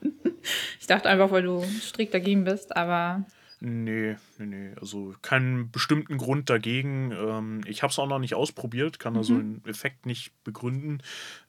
ich 0.79 0.87
dachte 0.87 1.09
einfach, 1.09 1.31
weil 1.31 1.43
du 1.43 1.63
strikt 1.81 2.13
dagegen 2.13 2.45
bist, 2.45 2.75
aber. 2.75 3.25
Nee, 3.59 4.17
nee, 4.37 4.45
nee. 4.45 4.73
Also 4.79 5.15
keinen 5.21 5.71
bestimmten 5.71 6.17
Grund 6.17 6.49
dagegen. 6.49 7.11
Ähm, 7.11 7.61
ich 7.65 7.83
habe 7.83 7.91
es 7.91 7.99
auch 7.99 8.07
noch 8.07 8.19
nicht 8.19 8.35
ausprobiert, 8.35 8.99
kann 8.99 9.15
also 9.15 9.33
mhm. 9.33 9.61
den 9.61 9.69
Effekt 9.69 10.05
nicht 10.05 10.31
begründen. 10.43 10.99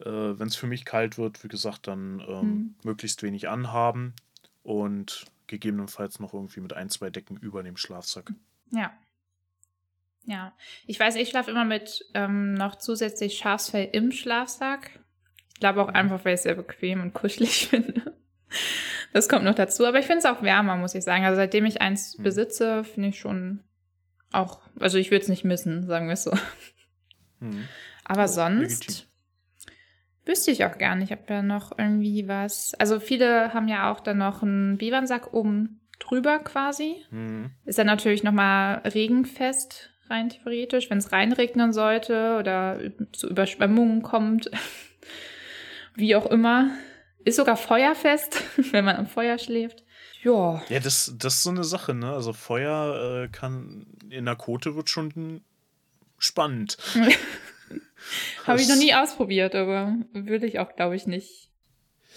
Äh, 0.00 0.10
Wenn 0.10 0.48
es 0.48 0.56
für 0.56 0.66
mich 0.66 0.84
kalt 0.84 1.18
wird, 1.18 1.42
wie 1.42 1.48
gesagt, 1.48 1.88
dann 1.88 2.22
ähm, 2.28 2.40
mhm. 2.40 2.74
möglichst 2.84 3.22
wenig 3.22 3.48
anhaben 3.48 4.14
und 4.62 5.26
gegebenenfalls 5.46 6.20
noch 6.20 6.34
irgendwie 6.34 6.60
mit 6.60 6.72
ein, 6.72 6.88
zwei 6.88 7.10
Decken 7.10 7.36
über 7.36 7.62
dem 7.62 7.76
Schlafsack. 7.76 8.32
Ja. 8.70 8.92
Ja, 10.26 10.54
ich 10.86 10.98
weiß, 10.98 11.16
ich 11.16 11.28
schlafe 11.28 11.50
immer 11.50 11.64
mit 11.64 12.04
ähm, 12.14 12.54
noch 12.54 12.76
zusätzlich 12.76 13.36
Schafsfell 13.36 13.88
im 13.92 14.10
Schlafsack. 14.10 14.90
Ich 15.52 15.60
glaube 15.60 15.82
auch 15.82 15.88
einfach, 15.88 16.24
weil 16.24 16.34
ich 16.34 16.38
es 16.38 16.42
sehr 16.44 16.54
bequem 16.54 17.02
und 17.02 17.12
kuschelig 17.12 17.68
finde. 17.70 18.14
Das 19.12 19.28
kommt 19.28 19.44
noch 19.44 19.54
dazu. 19.54 19.86
Aber 19.86 19.98
ich 19.98 20.06
finde 20.06 20.20
es 20.20 20.24
auch 20.24 20.42
wärmer, 20.42 20.76
muss 20.76 20.94
ich 20.94 21.04
sagen. 21.04 21.24
Also 21.24 21.36
seitdem 21.36 21.66
ich 21.66 21.80
eins 21.80 22.16
hm. 22.16 22.24
besitze, 22.24 22.84
finde 22.84 23.10
ich 23.10 23.18
schon 23.18 23.60
auch, 24.32 24.60
also 24.80 24.98
ich 24.98 25.10
würde 25.10 25.22
es 25.22 25.28
nicht 25.28 25.44
missen, 25.44 25.86
sagen 25.86 26.06
wir 26.06 26.14
es 26.14 26.24
so. 26.24 26.32
Hm. 27.40 27.68
Aber 28.04 28.24
oh, 28.24 28.28
sonst 28.28 28.88
legitim. 28.88 29.06
wüsste 30.24 30.50
ich 30.50 30.64
auch 30.64 30.78
gar 30.78 30.96
nicht, 30.96 31.12
ob 31.12 31.26
da 31.26 31.42
noch 31.42 31.78
irgendwie 31.78 32.26
was. 32.28 32.74
Also 32.74 32.98
viele 32.98 33.54
haben 33.54 33.68
ja 33.68 33.92
auch 33.92 34.00
dann 34.00 34.18
noch 34.18 34.42
einen 34.42 34.78
Bivernsack 34.78 35.32
oben 35.32 35.80
drüber 36.00 36.38
quasi. 36.40 37.04
Hm. 37.10 37.50
Ist 37.64 37.78
dann 37.78 37.86
natürlich 37.86 38.24
nochmal 38.24 38.78
regenfest 38.84 39.93
rein 40.08 40.28
theoretisch, 40.30 40.90
wenn 40.90 40.98
es 40.98 41.12
reinregnen 41.12 41.72
sollte 41.72 42.36
oder 42.38 42.80
zu 43.12 43.28
Überschwemmungen 43.28 44.02
kommt. 44.02 44.50
Wie 45.94 46.16
auch 46.16 46.26
immer. 46.26 46.70
Ist 47.24 47.36
sogar 47.36 47.56
feuerfest, 47.56 48.42
wenn 48.72 48.84
man 48.84 48.96
am 48.96 49.06
Feuer 49.06 49.38
schläft. 49.38 49.84
Ja. 50.22 50.62
Ja, 50.68 50.80
das, 50.80 51.14
das 51.18 51.36
ist 51.36 51.42
so 51.42 51.50
eine 51.50 51.64
Sache, 51.64 51.94
ne? 51.94 52.12
Also 52.12 52.32
Feuer 52.32 53.24
äh, 53.24 53.28
kann 53.28 53.86
in 54.10 54.24
der 54.24 54.36
Kote 54.36 54.74
wird 54.74 54.88
schon 54.88 55.42
spannend. 56.18 56.78
Habe 58.46 58.60
ich 58.60 58.68
noch 58.68 58.76
nie 58.76 58.94
ausprobiert, 58.94 59.54
aber 59.54 59.96
würde 60.12 60.46
ich 60.46 60.58
auch, 60.58 60.74
glaube 60.76 60.96
ich, 60.96 61.06
nicht 61.06 61.50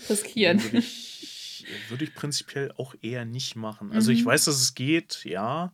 riskieren. 0.09 0.61
Würde 0.61 0.77
ich, 0.79 1.65
würde 1.89 2.03
ich 2.03 2.13
prinzipiell 2.13 2.71
auch 2.77 2.95
eher 3.01 3.25
nicht 3.25 3.55
machen. 3.55 3.91
Also 3.93 4.11
mhm. 4.11 4.17
ich 4.17 4.25
weiß, 4.25 4.45
dass 4.45 4.55
es 4.55 4.75
geht, 4.75 5.23
ja. 5.23 5.73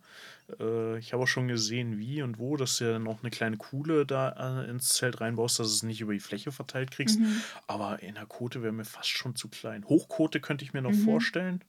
Äh, 0.59 0.97
ich 0.97 1.13
habe 1.13 1.23
auch 1.23 1.27
schon 1.27 1.47
gesehen, 1.47 1.97
wie 1.99 2.21
und 2.21 2.39
wo, 2.39 2.57
dass 2.57 2.77
du 2.77 2.85
ja 2.91 2.99
noch 2.99 3.21
eine 3.21 3.29
kleine 3.29 3.57
Kuhle 3.57 4.05
da 4.05 4.63
äh, 4.63 4.69
ins 4.69 4.89
Zelt 4.89 5.21
reinbaust, 5.21 5.59
dass 5.59 5.67
du 5.67 5.73
es 5.73 5.83
nicht 5.83 6.01
über 6.01 6.13
die 6.13 6.19
Fläche 6.19 6.51
verteilt 6.51 6.91
kriegst. 6.91 7.19
Mhm. 7.19 7.41
Aber 7.67 8.01
in 8.01 8.15
der 8.15 8.25
Kote 8.25 8.61
wäre 8.61 8.73
mir 8.73 8.85
fast 8.85 9.09
schon 9.09 9.35
zu 9.35 9.49
klein. 9.49 9.85
Hochkote 9.85 10.39
könnte 10.39 10.65
ich 10.65 10.73
mir 10.73 10.81
noch 10.81 10.91
mhm. 10.91 11.05
vorstellen. 11.05 11.63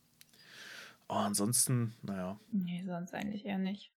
Aber 1.09 1.21
ansonsten, 1.21 1.95
naja. 2.03 2.39
Nee, 2.51 2.83
sonst 2.87 3.15
eigentlich 3.15 3.45
eher 3.45 3.59
nicht. 3.59 3.91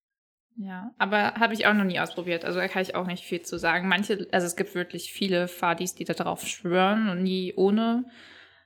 Ja, 0.59 0.91
aber 0.97 1.36
habe 1.36 1.53
ich 1.53 1.67
auch 1.67 1.73
noch 1.73 1.84
nie 1.84 1.99
ausprobiert. 1.99 2.43
Also 2.43 2.59
da 2.59 2.67
kann 2.67 2.82
ich 2.82 2.95
auch 2.95 3.05
nicht 3.05 3.23
viel 3.23 3.43
zu 3.43 3.59
sagen. 3.59 3.88
Manche, 3.88 4.28
also 4.32 4.47
es 4.47 4.55
gibt 4.55 4.73
wirklich 4.73 5.13
viele 5.13 5.47
Fadis, 5.47 5.93
die 5.93 6.03
da 6.03 6.13
drauf 6.13 6.47
schwören 6.47 7.09
und 7.09 7.21
nie 7.21 7.53
ohne 7.55 8.05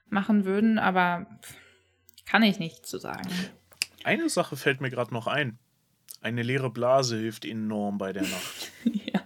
machen 0.09 0.45
würden, 0.45 0.79
aber 0.79 1.25
kann 2.25 2.43
ich 2.43 2.59
nicht 2.59 2.85
zu 2.85 2.97
sagen. 2.97 3.29
Eine 4.05 4.29
Sache 4.29 4.55
fällt 4.55 4.79
mir 4.79 4.89
gerade 4.89 5.13
noch 5.13 5.27
ein. 5.27 5.59
Eine 6.21 6.43
leere 6.43 6.69
Blase 6.69 7.17
hilft 7.17 7.45
enorm 7.45 7.97
bei 7.97 8.13
der 8.13 8.23
Nacht. 8.23 8.71
ja. 9.13 9.21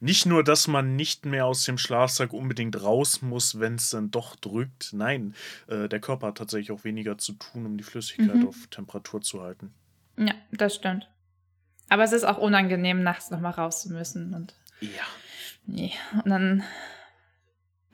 Nicht 0.00 0.26
nur, 0.26 0.44
dass 0.44 0.68
man 0.68 0.94
nicht 0.94 1.24
mehr 1.24 1.46
aus 1.46 1.64
dem 1.64 1.78
Schlafsack 1.78 2.34
unbedingt 2.34 2.82
raus 2.82 3.22
muss, 3.22 3.58
wenn 3.58 3.76
es 3.76 3.90
dann 3.90 4.10
doch 4.10 4.36
drückt. 4.36 4.92
Nein, 4.92 5.34
äh, 5.68 5.88
der 5.88 6.00
Körper 6.00 6.28
hat 6.28 6.38
tatsächlich 6.38 6.70
auch 6.70 6.84
weniger 6.84 7.16
zu 7.16 7.32
tun, 7.32 7.64
um 7.64 7.78
die 7.78 7.84
Flüssigkeit 7.84 8.36
mhm. 8.36 8.48
auf 8.48 8.66
Temperatur 8.68 9.22
zu 9.22 9.42
halten. 9.42 9.72
Ja, 10.18 10.34
das 10.52 10.74
stimmt. 10.74 11.08
Aber 11.88 12.04
es 12.04 12.12
ist 12.12 12.24
auch 12.24 12.38
unangenehm, 12.38 13.02
nachts 13.02 13.30
nochmal 13.30 13.52
raus 13.52 13.82
zu 13.82 13.92
müssen. 13.92 14.34
Und 14.34 14.54
ja. 14.80 14.88
Nee. 15.66 15.92
Und 16.12 16.28
dann 16.28 16.62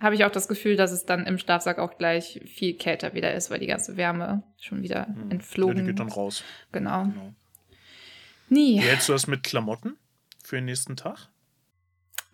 habe 0.00 0.16
ich 0.16 0.24
auch 0.24 0.30
das 0.30 0.48
Gefühl, 0.48 0.76
dass 0.76 0.90
es 0.90 1.06
dann 1.06 1.26
im 1.26 1.38
Schlafsack 1.38 1.78
auch 1.78 1.96
gleich 1.98 2.40
viel 2.46 2.74
kälter 2.76 3.14
wieder 3.14 3.32
ist, 3.34 3.50
weil 3.50 3.60
die 3.60 3.66
ganze 3.68 3.96
Wärme 3.96 4.42
schon 4.58 4.82
wieder 4.82 5.06
hm. 5.06 5.30
entflogen 5.30 5.76
ist. 5.76 5.78
Ja, 5.78 5.84
die 5.84 5.90
geht 5.90 6.00
dann 6.00 6.08
raus. 6.08 6.42
Genau. 6.72 7.04
genau. 7.04 7.34
Nie. 8.52 8.76
Wie 8.76 8.82
hältst 8.82 9.08
du 9.08 9.14
das 9.14 9.26
mit 9.26 9.42
Klamotten 9.42 9.96
für 10.44 10.56
den 10.56 10.66
nächsten 10.66 10.94
Tag? 10.94 11.30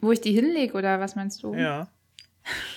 Wo 0.01 0.11
ich 0.11 0.21
die 0.21 0.33
hinlege 0.33 0.75
oder 0.75 0.99
was 0.99 1.15
meinst 1.15 1.43
du? 1.43 1.55
Ja. 1.55 1.89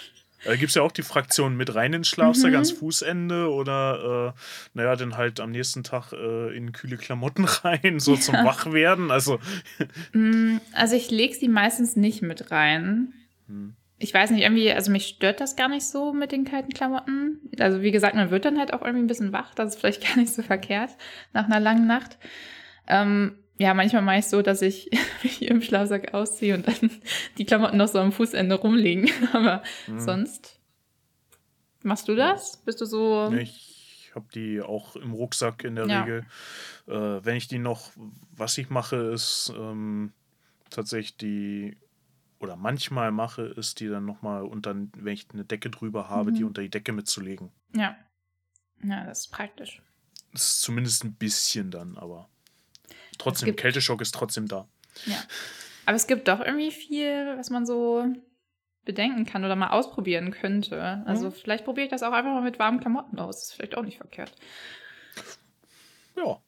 Da 0.44 0.56
gibt 0.56 0.70
es 0.70 0.76
ja 0.76 0.82
auch 0.82 0.92
die 0.92 1.04
Fraktion 1.04 1.56
mit 1.56 1.76
rein 1.76 1.94
ins 1.94 2.08
Schlafsack 2.08 2.50
mhm. 2.50 2.56
ans 2.56 2.72
Fußende 2.72 3.52
oder, 3.52 4.34
äh, 4.34 4.40
naja, 4.74 4.96
dann 4.96 5.16
halt 5.16 5.40
am 5.40 5.52
nächsten 5.52 5.84
Tag 5.84 6.14
äh, 6.14 6.58
in 6.58 6.72
kühle 6.72 6.98
Klamotten 6.98 7.46
rein, 7.64 8.00
so 8.00 8.16
ja. 8.16 8.20
zum 8.20 8.34
Wachwerden. 8.34 9.12
Also. 9.12 9.40
Mm, 10.14 10.58
also 10.74 10.96
ich 10.96 11.12
lege 11.12 11.36
sie 11.36 11.48
meistens 11.48 11.96
nicht 11.96 12.24
mit 12.24 12.50
rein. 12.50 13.14
Hm. 13.46 13.76
Ich 14.00 14.12
weiß 14.16 14.32
nicht, 14.32 14.42
irgendwie, 14.42 14.72
also 14.72 14.92
mich 14.92 15.06
stört 15.06 15.42
das 15.42 15.56
gar 15.56 15.70
nicht 15.70 15.86
so 15.86 16.12
mit 16.12 16.32
den 16.32 16.44
kalten 16.44 16.74
Klamotten. 16.74 17.40
Also 17.60 17.84
wie 17.84 17.92
gesagt, 17.92 18.16
man 18.16 18.32
wird 18.32 18.46
dann 18.46 18.58
halt 18.58 18.74
auch 18.74 18.82
irgendwie 18.82 19.04
ein 19.04 19.08
bisschen 19.08 19.32
wach, 19.32 19.54
das 19.54 19.76
ist 19.76 19.80
vielleicht 19.80 20.08
gar 20.08 20.18
nicht 20.18 20.34
so 20.34 20.42
verkehrt 20.42 20.90
nach 21.34 21.46
einer 21.46 21.60
langen 21.60 21.86
Nacht. 21.86 22.18
Ähm, 22.88 23.38
ja, 23.58 23.74
manchmal 23.74 24.02
mache 24.02 24.18
ich 24.20 24.26
so, 24.28 24.42
dass 24.42 24.62
ich 24.62 24.90
mich 25.24 25.44
im 25.44 25.62
Schlafsack 25.62 26.14
ausziehe 26.14 26.56
und 26.56 26.68
dann 26.68 26.90
die 27.38 27.46
Klamotten 27.46 27.78
noch 27.78 27.88
so 27.88 28.00
am 28.00 28.12
Fußende 28.12 28.56
rumliegen. 28.56 29.10
Aber 29.34 29.64
mhm. 29.88 30.00
sonst 30.00 30.60
machst 31.84 32.08
du 32.08 32.16
das? 32.16 32.58
Bist 32.64 32.82
du 32.82 32.86
so. 32.86 33.32
Ich 33.34 34.12
habe 34.16 34.28
die 34.34 34.62
auch 34.62 34.96
im 34.96 35.14
Rucksack 35.14 35.64
in 35.64 35.76
der 35.76 35.88
Ja. 35.88 36.02
Regel. 36.02 36.26
Äh, 36.88 37.24
wenn 37.24 37.36
ich 37.38 37.48
die 37.48 37.60
noch, 37.60 37.92
was 38.36 38.58
ich 38.58 38.70
mache, 38.70 38.96
ist 38.98 39.54
ähm, 39.56 40.12
tatsächlich 40.70 41.16
die, 41.18 41.78
oder 42.40 42.56
manchmal 42.58 43.12
mache, 43.12 43.44
ist 43.44 43.80
die 43.80 43.88
dann 43.88 44.06
nochmal 44.06 44.44
unter, 44.44 44.76
wenn 44.76 45.14
ich 45.14 45.28
eine 45.32 45.46
Decke 45.46 45.70
drüber 45.70 46.10
habe, 46.10 46.32
die 46.34 46.42
Mhm. 46.42 46.48
unter 46.48 46.62
die 46.62 46.70
Decke 46.70 46.92
mitzulegen. 46.92 47.52
Ja. 47.76 47.96
Ja, 48.84 49.06
das 49.06 49.20
ist 49.22 49.28
praktisch. 49.32 49.82
Das 50.34 50.42
ist 50.44 50.62
zumindest 50.62 51.04
ein 51.04 51.14
bisschen 51.14 51.72
dann, 51.72 51.98
aber 51.98 52.28
trotzdem, 53.22 53.48
gibt- 53.48 53.60
Kälteschock 53.60 54.02
ist 54.02 54.14
trotzdem 54.14 54.48
da. 54.48 54.68
Ja. 55.06 55.18
Aber 55.86 55.96
es 55.96 56.08
gibt 56.08 56.28
doch 56.28 56.40
irgendwie 56.40 56.72
viel, 56.72 57.38
was 57.38 57.50
man 57.50 57.66
so 57.66 58.06
bedenken 58.86 59.26
kann 59.26 59.44
oder 59.46 59.56
mal 59.56 59.70
ausprobieren 59.70 60.32
könnte. 60.32 61.04
Also 61.06 61.28
Mhm. 61.28 61.32
vielleicht 61.34 61.66
probiere 61.66 61.86
ich 61.86 61.92
das 61.92 62.04
auch 62.04 62.12
einfach 62.12 62.32
mal 62.34 62.42
mit 62.42 62.60
warmen 62.60 62.80
Klamotten 62.80 63.20
aus. 63.20 63.36
Das 63.38 63.44
ist 63.50 63.54
vielleicht 63.54 63.78
auch 63.78 63.84
nicht 63.84 63.98
verkehrt. 63.98 64.34
Ja, 66.16 66.42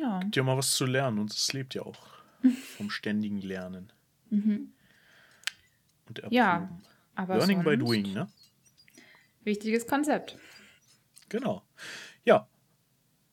Ja. 0.00 0.20
gibt 0.20 0.36
ja 0.36 0.42
mal 0.42 0.56
was 0.56 0.74
zu 0.74 0.86
lernen 0.86 1.18
und 1.18 1.32
es 1.32 1.52
lebt 1.52 1.74
ja 1.74 1.82
auch 1.82 1.98
vom 2.76 2.90
ständigen 2.90 3.40
Lernen 3.40 3.92
Mhm. 4.30 4.72
und 6.08 6.18
Erproben. 6.18 6.34
Ja, 6.36 6.70
Aber 7.16 7.36
Learning 7.36 7.62
by 7.64 7.76
doing, 7.76 8.12
ne? 8.14 8.28
Wichtiges 9.44 9.86
Konzept. 9.86 10.38
Genau. 11.28 11.62
Ja, 12.24 12.46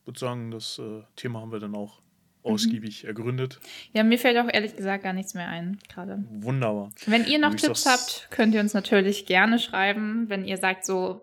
würde 0.06 0.20
sagen, 0.20 0.52
das 0.52 0.80
äh, 0.80 1.04
Thema 1.16 1.42
haben 1.42 1.52
wir 1.52 1.60
dann 1.60 1.76
auch 1.76 2.02
ausgiebig 2.48 3.06
ergründet. 3.06 3.60
Ja, 3.94 4.04
mir 4.04 4.18
fällt 4.18 4.38
auch 4.38 4.52
ehrlich 4.52 4.76
gesagt 4.76 5.04
gar 5.04 5.14
nichts 5.14 5.34
mehr 5.34 5.48
ein 5.48 5.80
gerade. 5.90 6.24
Wunderbar. 6.30 6.90
Wenn 7.06 7.26
ihr 7.26 7.40
noch 7.40 7.56
Tipps 7.56 7.86
habt, 7.86 8.28
könnt 8.32 8.54
ihr 8.54 8.62
uns 8.62 8.74
natürlich 8.74 9.26
gerne 9.26 9.60
schreiben, 9.60 10.30
wenn 10.30 10.46
ihr 10.46 10.58
sagt 10.58 10.86
so, 10.86 11.22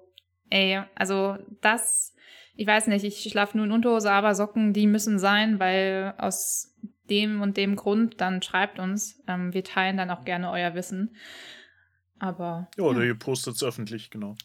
ey, 0.50 0.82
also 0.94 1.36
das, 1.60 2.14
ich 2.56 2.66
weiß 2.66 2.86
nicht, 2.88 3.04
ich 3.04 3.22
schlafe 3.30 3.56
nur 3.56 3.66
in 3.66 3.72
Unterhose, 3.72 4.10
aber 4.10 4.34
Socken, 4.34 4.72
die 4.72 4.86
müssen 4.86 5.18
sein, 5.18 5.58
weil 5.58 6.14
aus 6.18 6.74
dem 7.10 7.42
und 7.42 7.56
dem 7.56 7.76
Grund, 7.76 8.20
dann 8.20 8.42
schreibt 8.42 8.78
uns. 8.78 9.22
Ähm, 9.28 9.52
wir 9.52 9.64
teilen 9.64 9.96
dann 9.96 10.10
auch 10.10 10.24
gerne 10.24 10.50
euer 10.50 10.74
Wissen. 10.74 11.14
Aber 12.18 12.68
Ja, 12.78 12.84
oder 12.84 13.02
ihr 13.04 13.14
postet 13.14 13.56
es 13.56 13.62
öffentlich, 13.62 14.10
genau. 14.10 14.36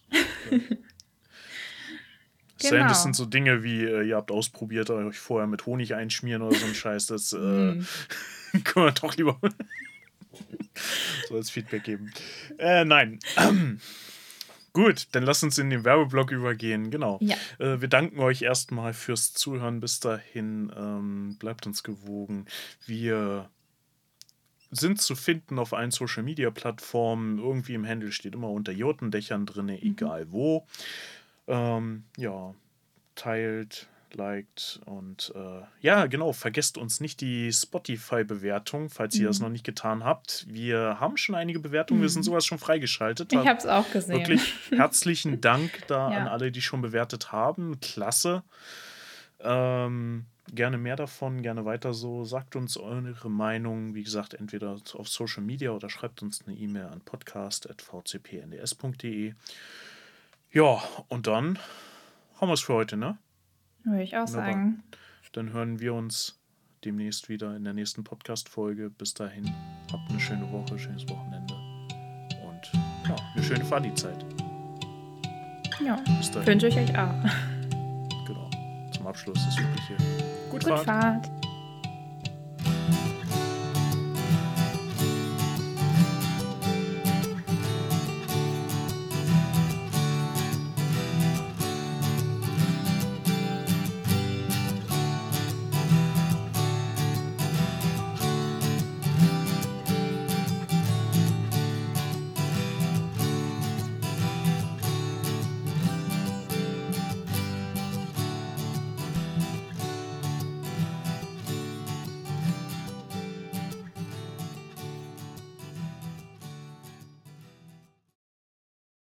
Genau. 2.59 2.87
das 2.87 3.03
sind 3.03 3.15
so 3.15 3.25
Dinge 3.25 3.63
wie, 3.63 3.83
äh, 3.83 4.07
ihr 4.07 4.15
habt 4.15 4.31
ausprobiert, 4.31 4.89
euch 4.89 5.17
vorher 5.17 5.47
mit 5.47 5.65
Honig 5.65 5.95
einschmieren 5.95 6.41
oder 6.41 6.55
so 6.57 6.65
ein 6.65 6.75
Scheiß. 6.75 7.07
Das 7.07 7.33
äh, 7.33 7.37
Hm. 7.37 7.85
können 8.63 8.85
wir 8.87 8.91
doch 8.91 9.15
lieber 9.15 9.39
so 11.29 11.35
als 11.35 11.49
Feedback 11.49 11.83
geben. 11.83 12.11
Äh, 12.57 12.85
nein. 12.85 13.19
Gut, 14.73 15.07
dann 15.13 15.23
lasst 15.23 15.43
uns 15.43 15.57
in 15.57 15.69
den 15.69 15.83
Werbeblock 15.83 16.31
übergehen. 16.31 16.91
Genau. 16.91 17.17
Ja. 17.21 17.35
Äh, 17.57 17.81
wir 17.81 17.87
danken 17.87 18.19
euch 18.19 18.43
erstmal 18.43 18.93
fürs 18.93 19.33
Zuhören. 19.33 19.79
Bis 19.79 19.99
dahin, 19.99 20.71
ähm, 20.77 21.37
bleibt 21.39 21.65
uns 21.65 21.83
gewogen. 21.83 22.45
Wir 22.85 23.49
sind 24.71 25.01
zu 25.01 25.15
finden 25.15 25.57
auf 25.57 25.73
allen 25.73 25.91
Social 25.91 26.21
Media 26.23 26.51
Plattformen. 26.51 27.39
Irgendwie 27.39 27.73
im 27.73 27.87
Handle 27.87 28.11
steht 28.11 28.35
immer 28.35 28.51
unter 28.51 28.71
Jotendächern 28.71 29.45
drin, 29.47 29.69
egal 29.69 30.31
wo. 30.31 30.67
Ähm, 31.49 32.03
ja, 32.15 32.53
teilt, 33.15 33.87
liked 34.13 34.79
und 34.85 35.31
äh, 35.35 35.61
ja, 35.81 36.05
genau, 36.07 36.31
vergesst 36.33 36.77
uns 36.77 36.99
nicht 37.01 37.21
die 37.21 37.51
Spotify-Bewertung, 37.51 38.89
falls 38.89 39.15
ihr 39.15 39.27
das 39.27 39.39
Mhm. 39.39 39.45
noch 39.45 39.51
nicht 39.51 39.65
getan 39.65 40.03
habt. 40.03 40.45
Wir 40.49 40.99
haben 40.99 41.15
schon 41.17 41.33
einige 41.35 41.59
Bewertungen, 41.59 42.01
wir 42.01 42.09
sind 42.09 42.21
Mhm. 42.21 42.25
sowas 42.25 42.45
schon 42.45 42.57
freigeschaltet. 42.59 43.31
ich 43.33 43.39
habe 43.39 43.57
es 43.59 43.65
auch 43.67 43.89
gesehen. 43.91 44.17
Wirklich 44.19 44.53
herzlichen 44.79 45.41
Dank 45.41 45.85
da 45.87 46.11
Ja. 46.11 46.17
an 46.19 46.27
alle, 46.27 46.51
die 46.51 46.61
schon 46.61 46.81
bewertet 46.81 47.31
haben. 47.31 47.79
Klasse. 47.81 48.43
Ähm, 49.41 50.25
gerne 50.53 50.77
mehr 50.79 50.95
davon, 50.95 51.41
gerne 51.43 51.65
weiter 51.65 51.93
so. 51.93 52.25
Sagt 52.25 52.55
uns 52.55 52.77
eure 52.77 53.29
Meinung, 53.29 53.93
wie 53.95 54.03
gesagt, 54.03 54.33
entweder 54.33 54.75
auf 54.93 55.07
Social 55.07 55.43
Media 55.43 55.69
oder 55.71 55.89
schreibt 55.89 56.21
uns 56.23 56.41
eine 56.47 56.55
E-Mail 56.57 56.85
an 56.87 57.01
podcast.vcpnds.de. 57.01 59.33
Ja, 60.51 60.81
und 61.09 61.27
dann 61.27 61.59
haben 62.39 62.49
wir 62.49 62.53
es 62.53 62.61
für 62.61 62.73
heute, 62.73 62.97
ne? 62.97 63.17
Würde 63.83 64.03
ich 64.03 64.15
auch 64.17 64.27
Wunderbar. 64.27 64.45
sagen. 64.53 64.83
Dann 65.33 65.53
hören 65.53 65.79
wir 65.79 65.93
uns 65.93 66.39
demnächst 66.83 67.29
wieder 67.29 67.55
in 67.55 67.63
der 67.63 67.73
nächsten 67.73 68.03
Podcast-Folge. 68.03 68.89
Bis 68.89 69.13
dahin, 69.13 69.45
habt 69.91 70.09
eine 70.09 70.19
schöne 70.19 70.51
Woche, 70.51 70.79
schönes 70.79 71.07
Wochenende 71.07 71.53
und 72.47 72.71
ja, 73.07 73.15
eine 73.35 73.43
schöne 73.43 73.63
Fadi-Zeit. 73.63 74.25
Ja, 75.85 75.95
Bis 76.17 76.31
dahin. 76.31 76.47
wünsche 76.47 76.67
ich 76.67 76.77
euch 76.77 76.97
auch. 76.97 77.13
Genau. 78.25 78.49
Zum 78.91 79.07
Abschluss 79.07 79.45
das 79.45 79.57
Übliche. 79.57 79.95
Gut, 80.49 80.63
Gut 80.63 80.63
Fahrt. 80.63 80.85
Fahrt. 80.85 81.38